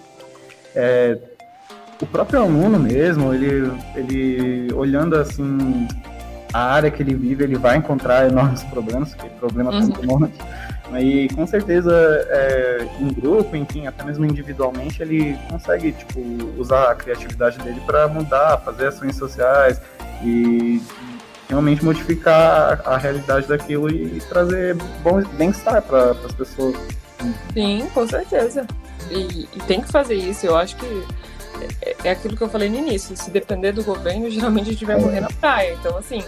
é, 0.75 1.19
o 2.01 2.07
próprio 2.07 2.43
aluno 2.43 2.79
mesmo, 2.79 3.33
ele, 3.35 3.73
ele 3.95 4.73
olhando, 4.73 5.17
assim, 5.17 5.87
a 6.53 6.73
área 6.73 6.91
que 6.91 7.03
ele 7.03 7.15
vive, 7.15 7.45
ele 7.45 7.57
vai 7.57 7.77
encontrar 7.77 8.29
enormes 8.29 8.63
problemas, 8.65 9.15
porque 9.15 9.29
problema 9.39 9.71
uhum. 9.71 9.91
tem 9.91 10.11
um 10.11 10.31
e 10.99 11.29
com 11.35 11.47
certeza, 11.47 11.93
é, 12.31 12.89
em 12.99 13.13
grupo, 13.13 13.55
enfim, 13.55 13.87
até 13.87 14.03
mesmo 14.03 14.25
individualmente, 14.25 15.01
ele 15.01 15.39
consegue 15.49 15.93
tipo, 15.93 16.21
usar 16.59 16.91
a 16.91 16.95
criatividade 16.97 17.59
dele 17.59 17.81
para 17.87 18.09
mudar, 18.09 18.59
fazer 18.65 18.89
ações 18.89 19.15
sociais 19.15 19.81
e 20.25 20.83
realmente 21.49 21.85
modificar 21.85 22.83
a, 22.85 22.97
realidade 22.97 23.47
daquilo 23.47 23.89
e 23.89 24.21
trazer 24.29 24.75
bom 25.03 25.23
bem-estar 25.37 25.83
para 25.83 26.11
as 26.11 26.33
pessoas. 26.33 26.77
Sim, 27.53 27.89
com 27.95 28.07
certeza. 28.09 28.67
E, 29.11 29.49
e, 29.55 29.61
tem 29.67 29.81
que 29.81 29.89
fazer 29.89 30.15
isso. 30.15 30.47
Eu 30.47 30.57
acho 30.57 30.77
que 30.77 31.07
é, 31.83 31.97
é 32.05 32.11
aquilo 32.11 32.37
que 32.37 32.43
eu 32.43 32.49
falei 32.49 32.69
no 32.69 32.77
início. 32.77 33.17
Se 33.17 33.31
depender 33.31 33.73
do 33.73 33.85
governo, 33.85 34.29
geralmente 34.31 34.69
a 34.69 34.73
gente 34.73 34.85
vai 34.85 34.99
morrer 34.99 35.21
na 35.21 35.29
praia. 35.29 35.75
Então, 35.75 35.97
assim, 35.97 36.23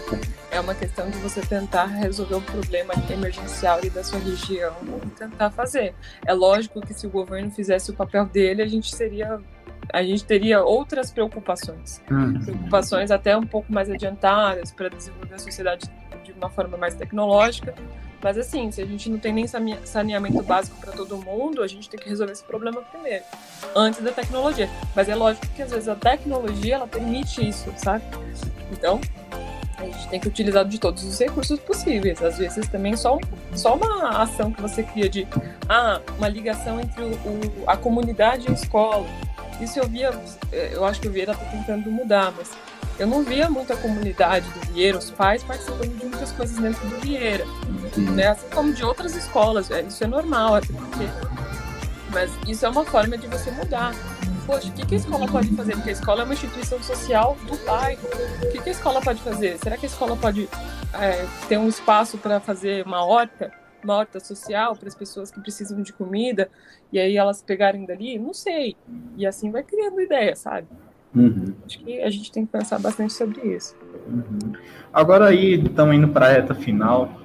é 0.51 0.59
uma 0.59 0.75
questão 0.75 1.09
de 1.09 1.17
você 1.17 1.41
tentar 1.41 1.85
resolver 1.85 2.35
o 2.35 2.41
problema 2.41 2.93
emergencial 3.09 3.79
da 3.93 4.03
sua 4.03 4.19
região 4.19 4.75
e 5.05 5.09
tentar 5.11 5.49
fazer. 5.51 5.93
É 6.25 6.33
lógico 6.33 6.81
que 6.81 6.93
se 6.93 7.07
o 7.07 7.09
governo 7.09 7.51
fizesse 7.51 7.91
o 7.91 7.93
papel 7.93 8.25
dele, 8.25 8.61
a 8.61 8.67
gente 8.67 8.95
seria 8.95 9.41
a 9.91 10.01
gente 10.01 10.23
teria 10.23 10.63
outras 10.63 11.11
preocupações. 11.11 12.01
Hum. 12.09 12.39
Preocupações 12.39 13.11
até 13.11 13.35
um 13.35 13.45
pouco 13.45 13.71
mais 13.71 13.89
adiantadas 13.89 14.71
para 14.71 14.89
desenvolver 14.89 15.35
a 15.35 15.39
sociedade 15.39 15.91
de 16.23 16.31
uma 16.31 16.49
forma 16.49 16.77
mais 16.77 16.95
tecnológica, 16.95 17.75
mas 18.23 18.37
assim, 18.37 18.71
se 18.71 18.81
a 18.81 18.85
gente 18.85 19.09
não 19.09 19.19
tem 19.19 19.33
nem 19.33 19.45
saneamento 19.45 20.41
básico 20.41 20.79
para 20.79 20.93
todo 20.93 21.17
mundo, 21.17 21.61
a 21.61 21.67
gente 21.67 21.89
tem 21.89 21.99
que 21.99 22.07
resolver 22.07 22.31
esse 22.31 22.43
problema 22.43 22.81
primeiro, 22.81 23.23
antes 23.75 24.01
da 24.01 24.11
tecnologia. 24.11 24.69
Mas 24.95 25.09
é 25.09 25.15
lógico 25.15 25.45
que 25.47 25.61
às 25.61 25.71
vezes 25.71 25.89
a 25.89 25.95
tecnologia 25.95 26.75
ela 26.75 26.87
permite 26.87 27.47
isso, 27.47 27.71
sabe? 27.75 28.05
Então, 28.71 29.01
a 29.77 29.83
gente 29.83 30.07
tem 30.07 30.19
que 30.21 30.27
utilizar 30.29 30.63
de 30.63 30.79
todos 30.79 31.03
os 31.03 31.19
recursos 31.19 31.59
possíveis. 31.59 32.23
Às 32.23 32.37
vezes 32.37 32.65
também 32.69 32.95
só, 32.95 33.17
só 33.53 33.75
uma 33.75 34.21
ação 34.21 34.51
que 34.51 34.61
você 34.61 34.83
cria 34.83 35.09
de 35.09 35.27
ah, 35.67 35.99
uma 36.17 36.29
ligação 36.29 36.79
entre 36.79 37.01
o, 37.03 37.07
o 37.07 37.63
a 37.67 37.75
comunidade 37.75 38.47
e 38.47 38.51
a 38.51 38.53
escola. 38.53 39.05
Isso 39.59 39.79
eu 39.79 39.87
via, 39.87 40.11
eu 40.51 40.85
acho 40.85 41.01
que 41.01 41.07
o 41.09 41.11
Vieira 41.11 41.33
está 41.33 41.45
tentando 41.45 41.91
mudar, 41.91 42.33
mas 42.35 42.51
eu 42.99 43.07
não 43.07 43.23
via 43.23 43.49
muita 43.49 43.75
comunidade 43.75 44.47
do 44.51 44.59
Vieira, 44.71 44.97
os 44.97 45.09
pais 45.09 45.43
participando 45.43 45.97
de 45.97 46.05
muitas 46.05 46.31
coisas 46.31 46.57
dentro 46.57 46.87
do 46.87 46.97
Vieira, 46.97 47.45
né? 48.15 48.27
assim 48.27 48.47
como 48.49 48.73
de 48.73 48.83
outras 48.83 49.15
escolas. 49.15 49.71
É, 49.71 49.81
isso 49.81 50.03
é 50.03 50.07
normal, 50.07 50.55
até 50.55 50.67
porque. 50.67 51.05
Mas 52.11 52.31
isso 52.47 52.65
é 52.65 52.69
uma 52.69 52.85
forma 52.85 53.17
de 53.17 53.27
você 53.27 53.49
mudar. 53.51 53.93
Poxa, 54.45 54.67
o 54.67 54.71
que, 54.73 54.85
que 54.85 54.93
a 54.93 54.97
escola 54.97 55.27
pode 55.27 55.47
fazer? 55.55 55.73
Porque 55.73 55.89
a 55.89 55.93
escola 55.93 56.21
é 56.21 56.25
uma 56.25 56.33
instituição 56.33 56.83
social 56.83 57.35
do 57.47 57.57
bairro. 57.65 58.07
O 58.43 58.51
que, 58.51 58.61
que 58.61 58.69
a 58.69 58.71
escola 58.71 59.01
pode 59.01 59.21
fazer? 59.21 59.57
Será 59.57 59.77
que 59.77 59.85
a 59.85 59.89
escola 59.89 60.15
pode 60.15 60.47
é, 60.93 61.25
ter 61.47 61.57
um 61.57 61.67
espaço 61.67 62.17
para 62.17 62.39
fazer 62.39 62.85
uma 62.85 63.03
horta? 63.03 63.51
Uma 63.83 63.95
horta 63.95 64.19
social 64.19 64.75
para 64.75 64.87
as 64.87 64.95
pessoas 64.95 65.31
que 65.31 65.39
precisam 65.39 65.81
de 65.81 65.91
comida 65.91 66.49
e 66.91 66.99
aí 66.99 67.17
elas 67.17 67.41
pegarem 67.41 67.85
dali? 67.85 68.19
Não 68.19 68.33
sei. 68.33 68.77
E 69.17 69.25
assim 69.25 69.49
vai 69.49 69.63
criando 69.63 69.99
ideia, 69.99 70.35
sabe? 70.35 70.67
Uhum. 71.15 71.53
Acho 71.65 71.79
que 71.79 72.01
a 72.01 72.09
gente 72.09 72.31
tem 72.31 72.45
que 72.45 72.51
pensar 72.51 72.79
bastante 72.79 73.13
sobre 73.13 73.41
isso. 73.41 73.75
Uhum. 74.07 74.53
Agora 74.91 75.27
aí, 75.27 75.61
estamos 75.61 75.95
indo 75.95 76.07
para 76.07 76.27
a 76.27 76.29
reta 76.29 76.55
final. 76.55 77.21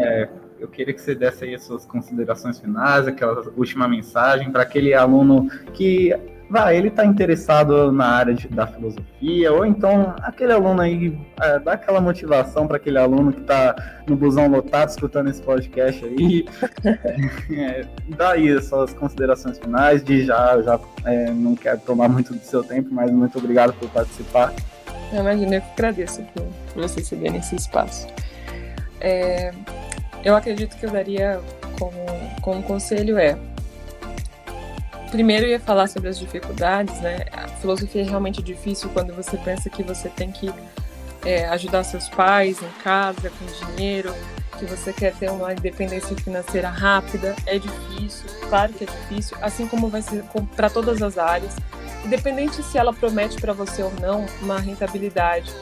É, 0.00 0.28
eu 0.58 0.68
queria 0.68 0.92
que 0.92 1.00
você 1.00 1.14
desse 1.14 1.44
aí 1.44 1.54
as 1.54 1.62
suas 1.62 1.84
considerações 1.86 2.58
finais, 2.58 3.06
aquela 3.06 3.42
última 3.56 3.88
mensagem 3.88 4.50
para 4.50 4.62
aquele 4.62 4.92
aluno 4.92 5.48
que 5.72 6.14
vai, 6.50 6.76
ele 6.76 6.88
está 6.88 7.06
interessado 7.06 7.92
na 7.92 8.06
área 8.06 8.34
de, 8.34 8.48
da 8.48 8.66
filosofia, 8.66 9.52
ou 9.52 9.64
então 9.64 10.14
aquele 10.20 10.52
aluno 10.52 10.82
aí, 10.82 11.16
é, 11.40 11.60
dá 11.60 11.74
aquela 11.74 12.00
motivação 12.00 12.66
para 12.66 12.76
aquele 12.76 12.98
aluno 12.98 13.32
que 13.32 13.40
está 13.40 14.02
no 14.06 14.16
busão 14.16 14.48
lotado 14.48 14.88
escutando 14.88 15.30
esse 15.30 15.40
podcast 15.40 16.04
aí. 16.04 16.44
é, 17.56 17.86
dá 18.08 18.32
aí 18.32 18.50
as 18.50 18.64
suas 18.66 18.92
considerações 18.92 19.58
finais, 19.58 20.02
de 20.02 20.24
já, 20.24 20.60
já 20.60 20.80
é, 21.04 21.30
não 21.30 21.54
quero 21.54 21.80
tomar 21.80 22.08
muito 22.08 22.34
do 22.34 22.40
seu 22.40 22.64
tempo, 22.64 22.88
mas 22.90 23.10
muito 23.12 23.38
obrigado 23.38 23.72
por 23.74 23.88
participar. 23.90 24.52
Eu 25.12 25.20
imagino, 25.20 25.54
eu 25.54 25.60
que 25.60 25.72
agradeço 25.74 26.22
por, 26.34 26.42
por 26.72 26.82
vocês 26.82 27.06
cederem 27.06 27.38
esse 27.38 27.54
espaço. 27.54 28.08
É, 29.00 29.52
eu 30.24 30.34
acredito 30.34 30.76
que 30.76 30.84
eu 30.84 30.90
daria 30.90 31.40
como, 31.78 31.92
como 32.42 32.62
conselho 32.64 33.16
é 33.18 33.38
primeiro 35.10 35.46
eu 35.46 35.50
ia 35.50 35.60
falar 35.60 35.88
sobre 35.88 36.08
as 36.08 36.18
dificuldades, 36.18 37.00
né? 37.00 37.26
A 37.32 37.48
filosofia 37.48 38.02
é 38.02 38.04
realmente 38.04 38.42
difícil 38.42 38.88
quando 38.90 39.12
você 39.14 39.36
pensa 39.36 39.68
que 39.68 39.82
você 39.82 40.08
tem 40.08 40.30
que 40.30 40.52
é, 41.24 41.46
ajudar 41.48 41.84
seus 41.84 42.08
pais 42.08 42.62
em 42.62 42.82
casa, 42.82 43.30
com 43.30 43.66
dinheiro, 43.74 44.14
que 44.58 44.64
você 44.64 44.92
quer 44.92 45.14
ter 45.14 45.30
uma 45.30 45.52
independência 45.52 46.16
financeira 46.16 46.68
rápida. 46.68 47.34
É 47.46 47.58
difícil, 47.58 48.26
claro 48.48 48.72
que 48.72 48.84
é 48.84 48.86
difícil, 48.86 49.36
assim 49.42 49.66
como 49.66 49.88
vai 49.88 50.02
ser 50.02 50.24
para 50.56 50.70
todas 50.70 51.02
as 51.02 51.18
áreas, 51.18 51.54
independente 52.04 52.62
se 52.62 52.78
ela 52.78 52.92
promete 52.92 53.40
para 53.40 53.52
você 53.52 53.82
ou 53.82 53.92
não 54.00 54.26
uma 54.40 54.58
rentabilidade 54.58 55.52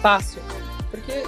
fácil. 0.00 0.42
Porque 0.90 1.22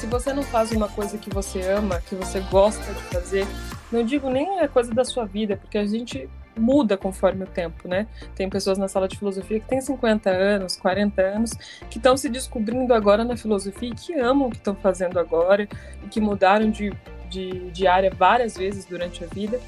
se 0.00 0.06
você 0.06 0.32
não 0.32 0.42
faz 0.42 0.70
uma 0.70 0.88
coisa 0.88 1.16
que 1.16 1.30
você 1.30 1.62
ama, 1.62 2.02
que 2.06 2.14
você 2.14 2.40
gosta 2.40 2.92
de 2.92 3.02
fazer, 3.04 3.46
não 3.90 4.04
digo 4.04 4.28
nem 4.30 4.60
a 4.60 4.68
coisa 4.68 4.92
da 4.92 5.04
sua 5.04 5.24
vida, 5.24 5.56
porque 5.56 5.78
a 5.78 5.86
gente 5.86 6.28
muda 6.56 6.96
conforme 6.96 7.44
o 7.44 7.46
tempo, 7.46 7.88
né? 7.88 8.06
Tem 8.34 8.48
pessoas 8.48 8.78
na 8.78 8.88
sala 8.88 9.08
de 9.08 9.18
filosofia 9.18 9.60
que 9.60 9.66
têm 9.66 9.80
50 9.80 10.30
anos, 10.30 10.76
40 10.76 11.20
anos, 11.20 11.52
que 11.90 11.98
estão 11.98 12.16
se 12.16 12.28
descobrindo 12.28 12.94
agora 12.94 13.24
na 13.24 13.36
filosofia 13.36 13.90
e 13.90 13.94
que 13.94 14.14
amam 14.14 14.48
o 14.48 14.50
que 14.50 14.56
estão 14.56 14.74
fazendo 14.74 15.18
agora 15.18 15.68
e 16.04 16.08
que 16.08 16.20
mudaram 16.20 16.70
de, 16.70 16.92
de, 17.28 17.70
de 17.70 17.86
área 17.86 18.10
várias 18.10 18.56
vezes 18.56 18.84
durante 18.84 19.24
a 19.24 19.26
vida, 19.26 19.60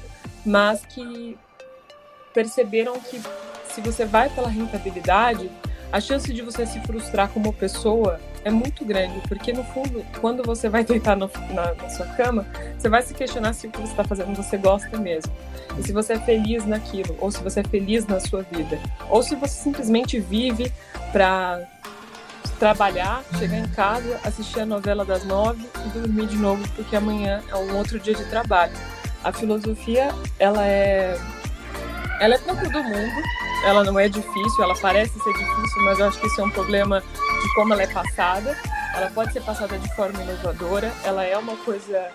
mas 0.45 0.85
que 0.85 1.37
perceberam 2.33 2.99
que 2.99 3.21
se 3.65 3.81
você 3.81 4.05
vai 4.05 4.29
pela 4.29 4.47
rentabilidade, 4.47 5.51
a 5.91 5.99
chance 5.99 6.31
de 6.33 6.41
você 6.41 6.65
se 6.65 6.79
frustrar 6.81 7.29
como 7.29 7.53
pessoa 7.53 8.19
é 8.47 8.51
muito 8.51 8.85
grande, 8.85 9.19
porque 9.27 9.51
no 9.51 9.63
fundo, 9.65 10.03
quando 10.19 10.41
você 10.43 10.69
vai 10.69 10.83
deitar 10.83 11.15
no, 11.15 11.29
na, 11.51 11.73
na, 11.73 11.89
sua 11.89 12.05
cama, 12.07 12.45
você 12.77 12.87
vai 12.87 13.01
se 13.01 13.13
questionar 13.13 13.53
se 13.53 13.67
o 13.67 13.69
que 13.69 13.79
você 13.79 13.91
está 13.91 14.03
fazendo 14.03 14.35
você 14.35 14.57
gosta 14.57 14.97
mesmo, 14.97 15.31
e 15.77 15.83
se 15.83 15.91
você 15.91 16.13
é 16.13 16.19
feliz 16.19 16.65
naquilo, 16.65 17.15
ou 17.19 17.29
se 17.29 17.43
você 17.43 17.59
é 17.59 17.63
feliz 17.63 18.07
na 18.07 18.19
sua 18.19 18.43
vida, 18.43 18.79
ou 19.09 19.21
se 19.21 19.35
você 19.35 19.53
simplesmente 19.53 20.19
vive 20.19 20.71
para 21.11 21.61
trabalhar, 22.57 23.23
chegar 23.37 23.57
em 23.57 23.67
casa, 23.69 24.19
assistir 24.23 24.61
a 24.61 24.65
novela 24.65 25.05
das 25.05 25.23
nove 25.25 25.67
e 25.85 25.89
dormir 25.89 26.27
de 26.27 26.37
novo, 26.37 26.67
porque 26.75 26.95
amanhã 26.95 27.43
é 27.49 27.55
um 27.55 27.77
outro 27.77 27.99
dia 27.99 28.15
de 28.15 28.25
trabalho. 28.29 28.73
A 29.23 29.31
filosofia, 29.31 30.09
ela 30.39 30.65
é, 30.65 31.17
ela 32.19 32.35
é 32.35 32.37
para 32.37 32.55
todo 32.55 32.83
mundo 32.83 33.23
ela 33.63 33.83
não 33.83 33.97
é 33.97 34.07
difícil, 34.07 34.63
ela 34.63 34.75
parece 34.79 35.19
ser 35.19 35.33
difícil, 35.33 35.81
mas 35.83 35.99
eu 35.99 36.05
acho 36.05 36.19
que 36.19 36.27
isso 36.27 36.39
é 36.39 36.43
um 36.43 36.49
problema 36.49 37.01
de 37.01 37.55
como 37.55 37.73
ela 37.73 37.83
é 37.83 37.87
passada. 37.87 38.55
Ela 38.95 39.11
pode 39.11 39.33
ser 39.33 39.43
passada 39.43 39.77
de 39.77 39.95
forma 39.95 40.21
inovadora, 40.23 40.91
ela 41.03 41.23
é 41.23 41.37
uma 41.37 41.55
coisa, 41.57 42.09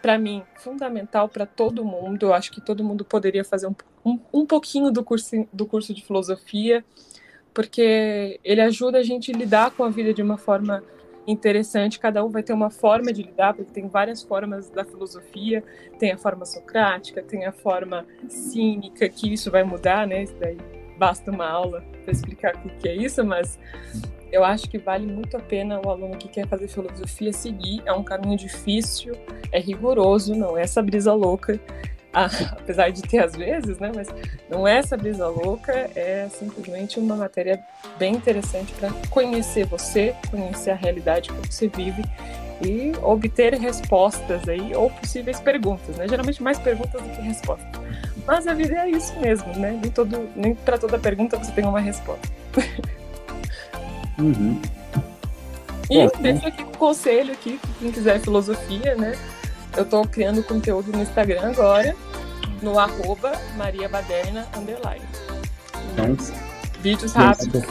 para 0.00 0.18
mim, 0.18 0.42
fundamental 0.56 1.28
para 1.28 1.46
todo 1.46 1.84
mundo. 1.84 2.26
Eu 2.26 2.34
acho 2.34 2.50
que 2.50 2.60
todo 2.60 2.84
mundo 2.84 3.04
poderia 3.04 3.44
fazer 3.44 3.66
um, 3.66 3.74
um, 4.04 4.20
um 4.32 4.46
pouquinho 4.46 4.90
do 4.90 5.02
curso, 5.02 5.46
do 5.52 5.66
curso 5.66 5.92
de 5.92 6.02
filosofia, 6.04 6.84
porque 7.52 8.38
ele 8.44 8.60
ajuda 8.60 8.98
a 8.98 9.02
gente 9.02 9.32
a 9.32 9.36
lidar 9.36 9.70
com 9.72 9.84
a 9.84 9.90
vida 9.90 10.14
de 10.14 10.22
uma 10.22 10.38
forma 10.38 10.82
interessante, 11.30 11.98
cada 12.00 12.24
um 12.24 12.30
vai 12.30 12.42
ter 12.42 12.54
uma 12.54 12.70
forma 12.70 13.12
de 13.12 13.22
lidar, 13.22 13.52
porque 13.52 13.70
tem 13.70 13.86
várias 13.86 14.22
formas 14.22 14.70
da 14.70 14.84
filosofia, 14.84 15.62
tem 15.98 16.10
a 16.10 16.18
forma 16.18 16.44
socrática, 16.46 17.22
tem 17.22 17.44
a 17.44 17.52
forma 17.52 18.06
cínica, 18.28 19.08
que 19.08 19.32
isso 19.32 19.50
vai 19.50 19.62
mudar, 19.62 20.06
né? 20.06 20.22
Isso 20.22 20.34
daí 20.40 20.56
basta 20.98 21.30
uma 21.30 21.48
aula 21.48 21.84
para 22.02 22.12
explicar 22.12 22.56
o 22.64 22.68
que 22.78 22.88
é 22.88 22.96
isso, 22.96 23.22
mas 23.24 23.58
eu 24.32 24.42
acho 24.42 24.68
que 24.68 24.78
vale 24.78 25.06
muito 25.06 25.36
a 25.36 25.40
pena 25.40 25.80
o 25.84 25.90
aluno 25.90 26.16
que 26.16 26.28
quer 26.28 26.46
fazer 26.46 26.68
filosofia 26.68 27.32
seguir. 27.32 27.82
É 27.86 27.92
um 27.92 28.02
caminho 28.02 28.36
difícil, 28.36 29.14
é 29.52 29.60
rigoroso, 29.60 30.34
não 30.34 30.56
é 30.56 30.62
essa 30.62 30.82
brisa 30.82 31.12
louca, 31.12 31.60
apesar 32.52 32.90
de 32.90 33.02
ter 33.02 33.18
às 33.18 33.34
vezes, 33.34 33.78
né? 33.78 33.90
Mas 33.94 34.08
não 34.48 34.66
é 34.66 34.78
essa 34.78 34.96
brisa 34.96 35.28
louca, 35.28 35.72
é 35.94 36.28
simplesmente 36.30 36.98
uma 36.98 37.16
matéria 37.16 37.62
bem 37.98 38.14
interessante 38.14 38.72
para 38.74 38.90
conhecer 39.10 39.66
você, 39.66 40.14
conhecer 40.30 40.70
a 40.70 40.74
realidade 40.74 41.30
que 41.30 41.54
você 41.54 41.68
vive 41.68 42.02
e 42.64 42.92
obter 43.02 43.54
respostas 43.54 44.48
aí, 44.48 44.74
ou 44.74 44.90
possíveis 44.90 45.40
perguntas, 45.40 45.96
né? 45.96 46.08
Geralmente 46.08 46.42
mais 46.42 46.58
perguntas 46.58 47.00
do 47.00 47.08
que 47.08 47.22
respostas. 47.22 47.68
Mas 48.26 48.46
a 48.46 48.54
vida 48.54 48.74
é 48.74 48.90
isso 48.90 49.18
mesmo, 49.20 49.46
né? 49.56 49.78
Nem, 49.80 49.90
todo, 49.90 50.28
nem 50.34 50.54
para 50.54 50.76
toda 50.76 50.98
pergunta 50.98 51.38
você 51.38 51.52
tem 51.52 51.64
uma 51.64 51.80
resposta. 51.80 52.28
Uhum. 54.18 54.60
E 55.88 55.96
Bom, 55.96 56.10
deixo 56.20 56.48
aqui 56.48 56.62
um 56.64 56.72
conselho 56.72 57.32
aqui, 57.32 57.60
quem 57.78 57.92
quiser 57.92 58.18
filosofia, 58.20 58.96
né? 58.96 59.12
Eu 59.76 59.82
estou 59.84 60.06
criando 60.06 60.42
conteúdo 60.42 60.90
no 60.92 61.02
Instagram 61.02 61.50
agora, 61.50 61.94
no 62.62 62.78
arroba 62.78 63.32
Maria 63.56 63.88
Baderna 63.88 64.46
underline. 64.56 65.04
Então, 65.92 66.16
vídeos 66.80 67.12
rápidos. 67.12 67.62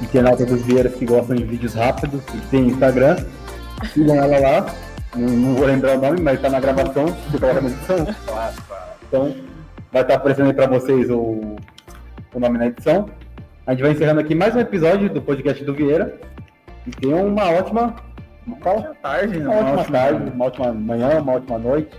Internauta 0.00 0.44
dos 0.44 0.62
Vieiras 0.62 0.94
que 0.94 1.04
gostam 1.04 1.36
de 1.36 1.44
vídeos 1.44 1.74
rápidos, 1.74 2.24
que 2.24 2.38
tem 2.48 2.68
Instagram, 2.68 3.16
sigam 3.92 4.16
ela 4.16 4.38
lá. 4.38 4.74
Não, 5.14 5.28
não, 5.28 5.54
vou 5.54 5.66
lembrar 5.66 5.98
o 5.98 6.00
nome, 6.00 6.20
mas 6.20 6.36
está 6.36 6.48
na 6.48 6.58
gravação, 6.58 7.06
você 7.06 7.38
coloca 7.38 7.60
na 7.60 7.68
edição. 7.68 8.06
Então, 9.06 9.36
vai 9.92 10.02
estar 10.02 10.14
aparecendo 10.14 10.46
aí 10.46 10.54
para 10.54 10.66
vocês 10.66 11.10
o, 11.10 11.56
o 12.34 12.40
nome 12.40 12.58
na 12.58 12.66
edição. 12.66 13.08
A 13.66 13.72
gente 13.72 13.82
vai 13.82 13.92
encerrando 13.92 14.20
aqui 14.20 14.34
mais 14.34 14.56
um 14.56 14.60
episódio 14.60 15.08
do 15.08 15.20
podcast 15.20 15.62
do 15.64 15.74
Vieira. 15.74 16.18
E 16.86 16.90
tenham 16.90 17.26
uma 17.26 17.50
ótima. 17.50 17.94
Uma 18.46 18.56
ótima 18.56 18.94
tarde, 19.02 19.38
uma, 19.38 19.54
uma 19.54 19.70
ótima 19.72 19.98
tarde, 19.98 20.30
uma 20.30 20.44
ótima 20.44 20.72
manhã, 20.72 21.20
uma 21.20 21.32
ótima 21.32 21.58
noite. 21.58 21.96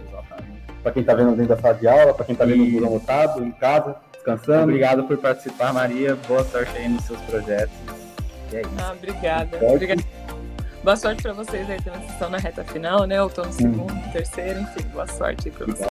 Para 0.82 0.92
quem 0.92 1.02
está 1.02 1.14
vendo 1.14 1.32
dentro 1.32 1.56
da 1.56 1.62
sala 1.62 1.76
de 1.76 1.88
aula, 1.88 2.14
para 2.14 2.26
quem 2.26 2.34
está 2.34 2.44
vendo 2.44 2.64
o 2.64 2.72
burão 2.72 2.94
lotado, 2.94 3.44
em 3.44 3.52
casa, 3.52 3.96
descansando. 4.12 4.64
Obrigado 4.64 5.04
por 5.06 5.18
participar, 5.18 5.74
Maria. 5.74 6.16
Boa 6.28 6.44
sorte 6.44 6.78
aí 6.78 6.90
nos 6.90 7.06
seus 7.06 7.22
projetos. 7.22 7.74
E 8.52 8.58
é 8.58 8.62
isso. 8.62 8.70
Ah, 8.80 8.92
obrigada. 8.92 9.66
obrigada. 9.66 10.04
Boa 10.84 10.98
sorte 10.98 11.24
para 11.24 11.32
vocês 11.32 11.70
aí 11.70 11.82
também, 11.82 12.02
que 12.02 12.12
estão 12.12 12.30
na 12.30 12.38
reta 12.38 12.64
final, 12.66 13.06
né? 13.06 13.22
Ou 13.22 13.30
estão 13.30 13.46
no 13.46 13.54
segundo, 13.54 13.94
hum. 13.94 14.12
terceiro, 14.12 14.60
enfim, 14.60 14.84
boa 14.90 15.08
sorte 15.08 15.48
aí 15.48 15.56
para 15.56 15.66
vocês. 15.68 15.93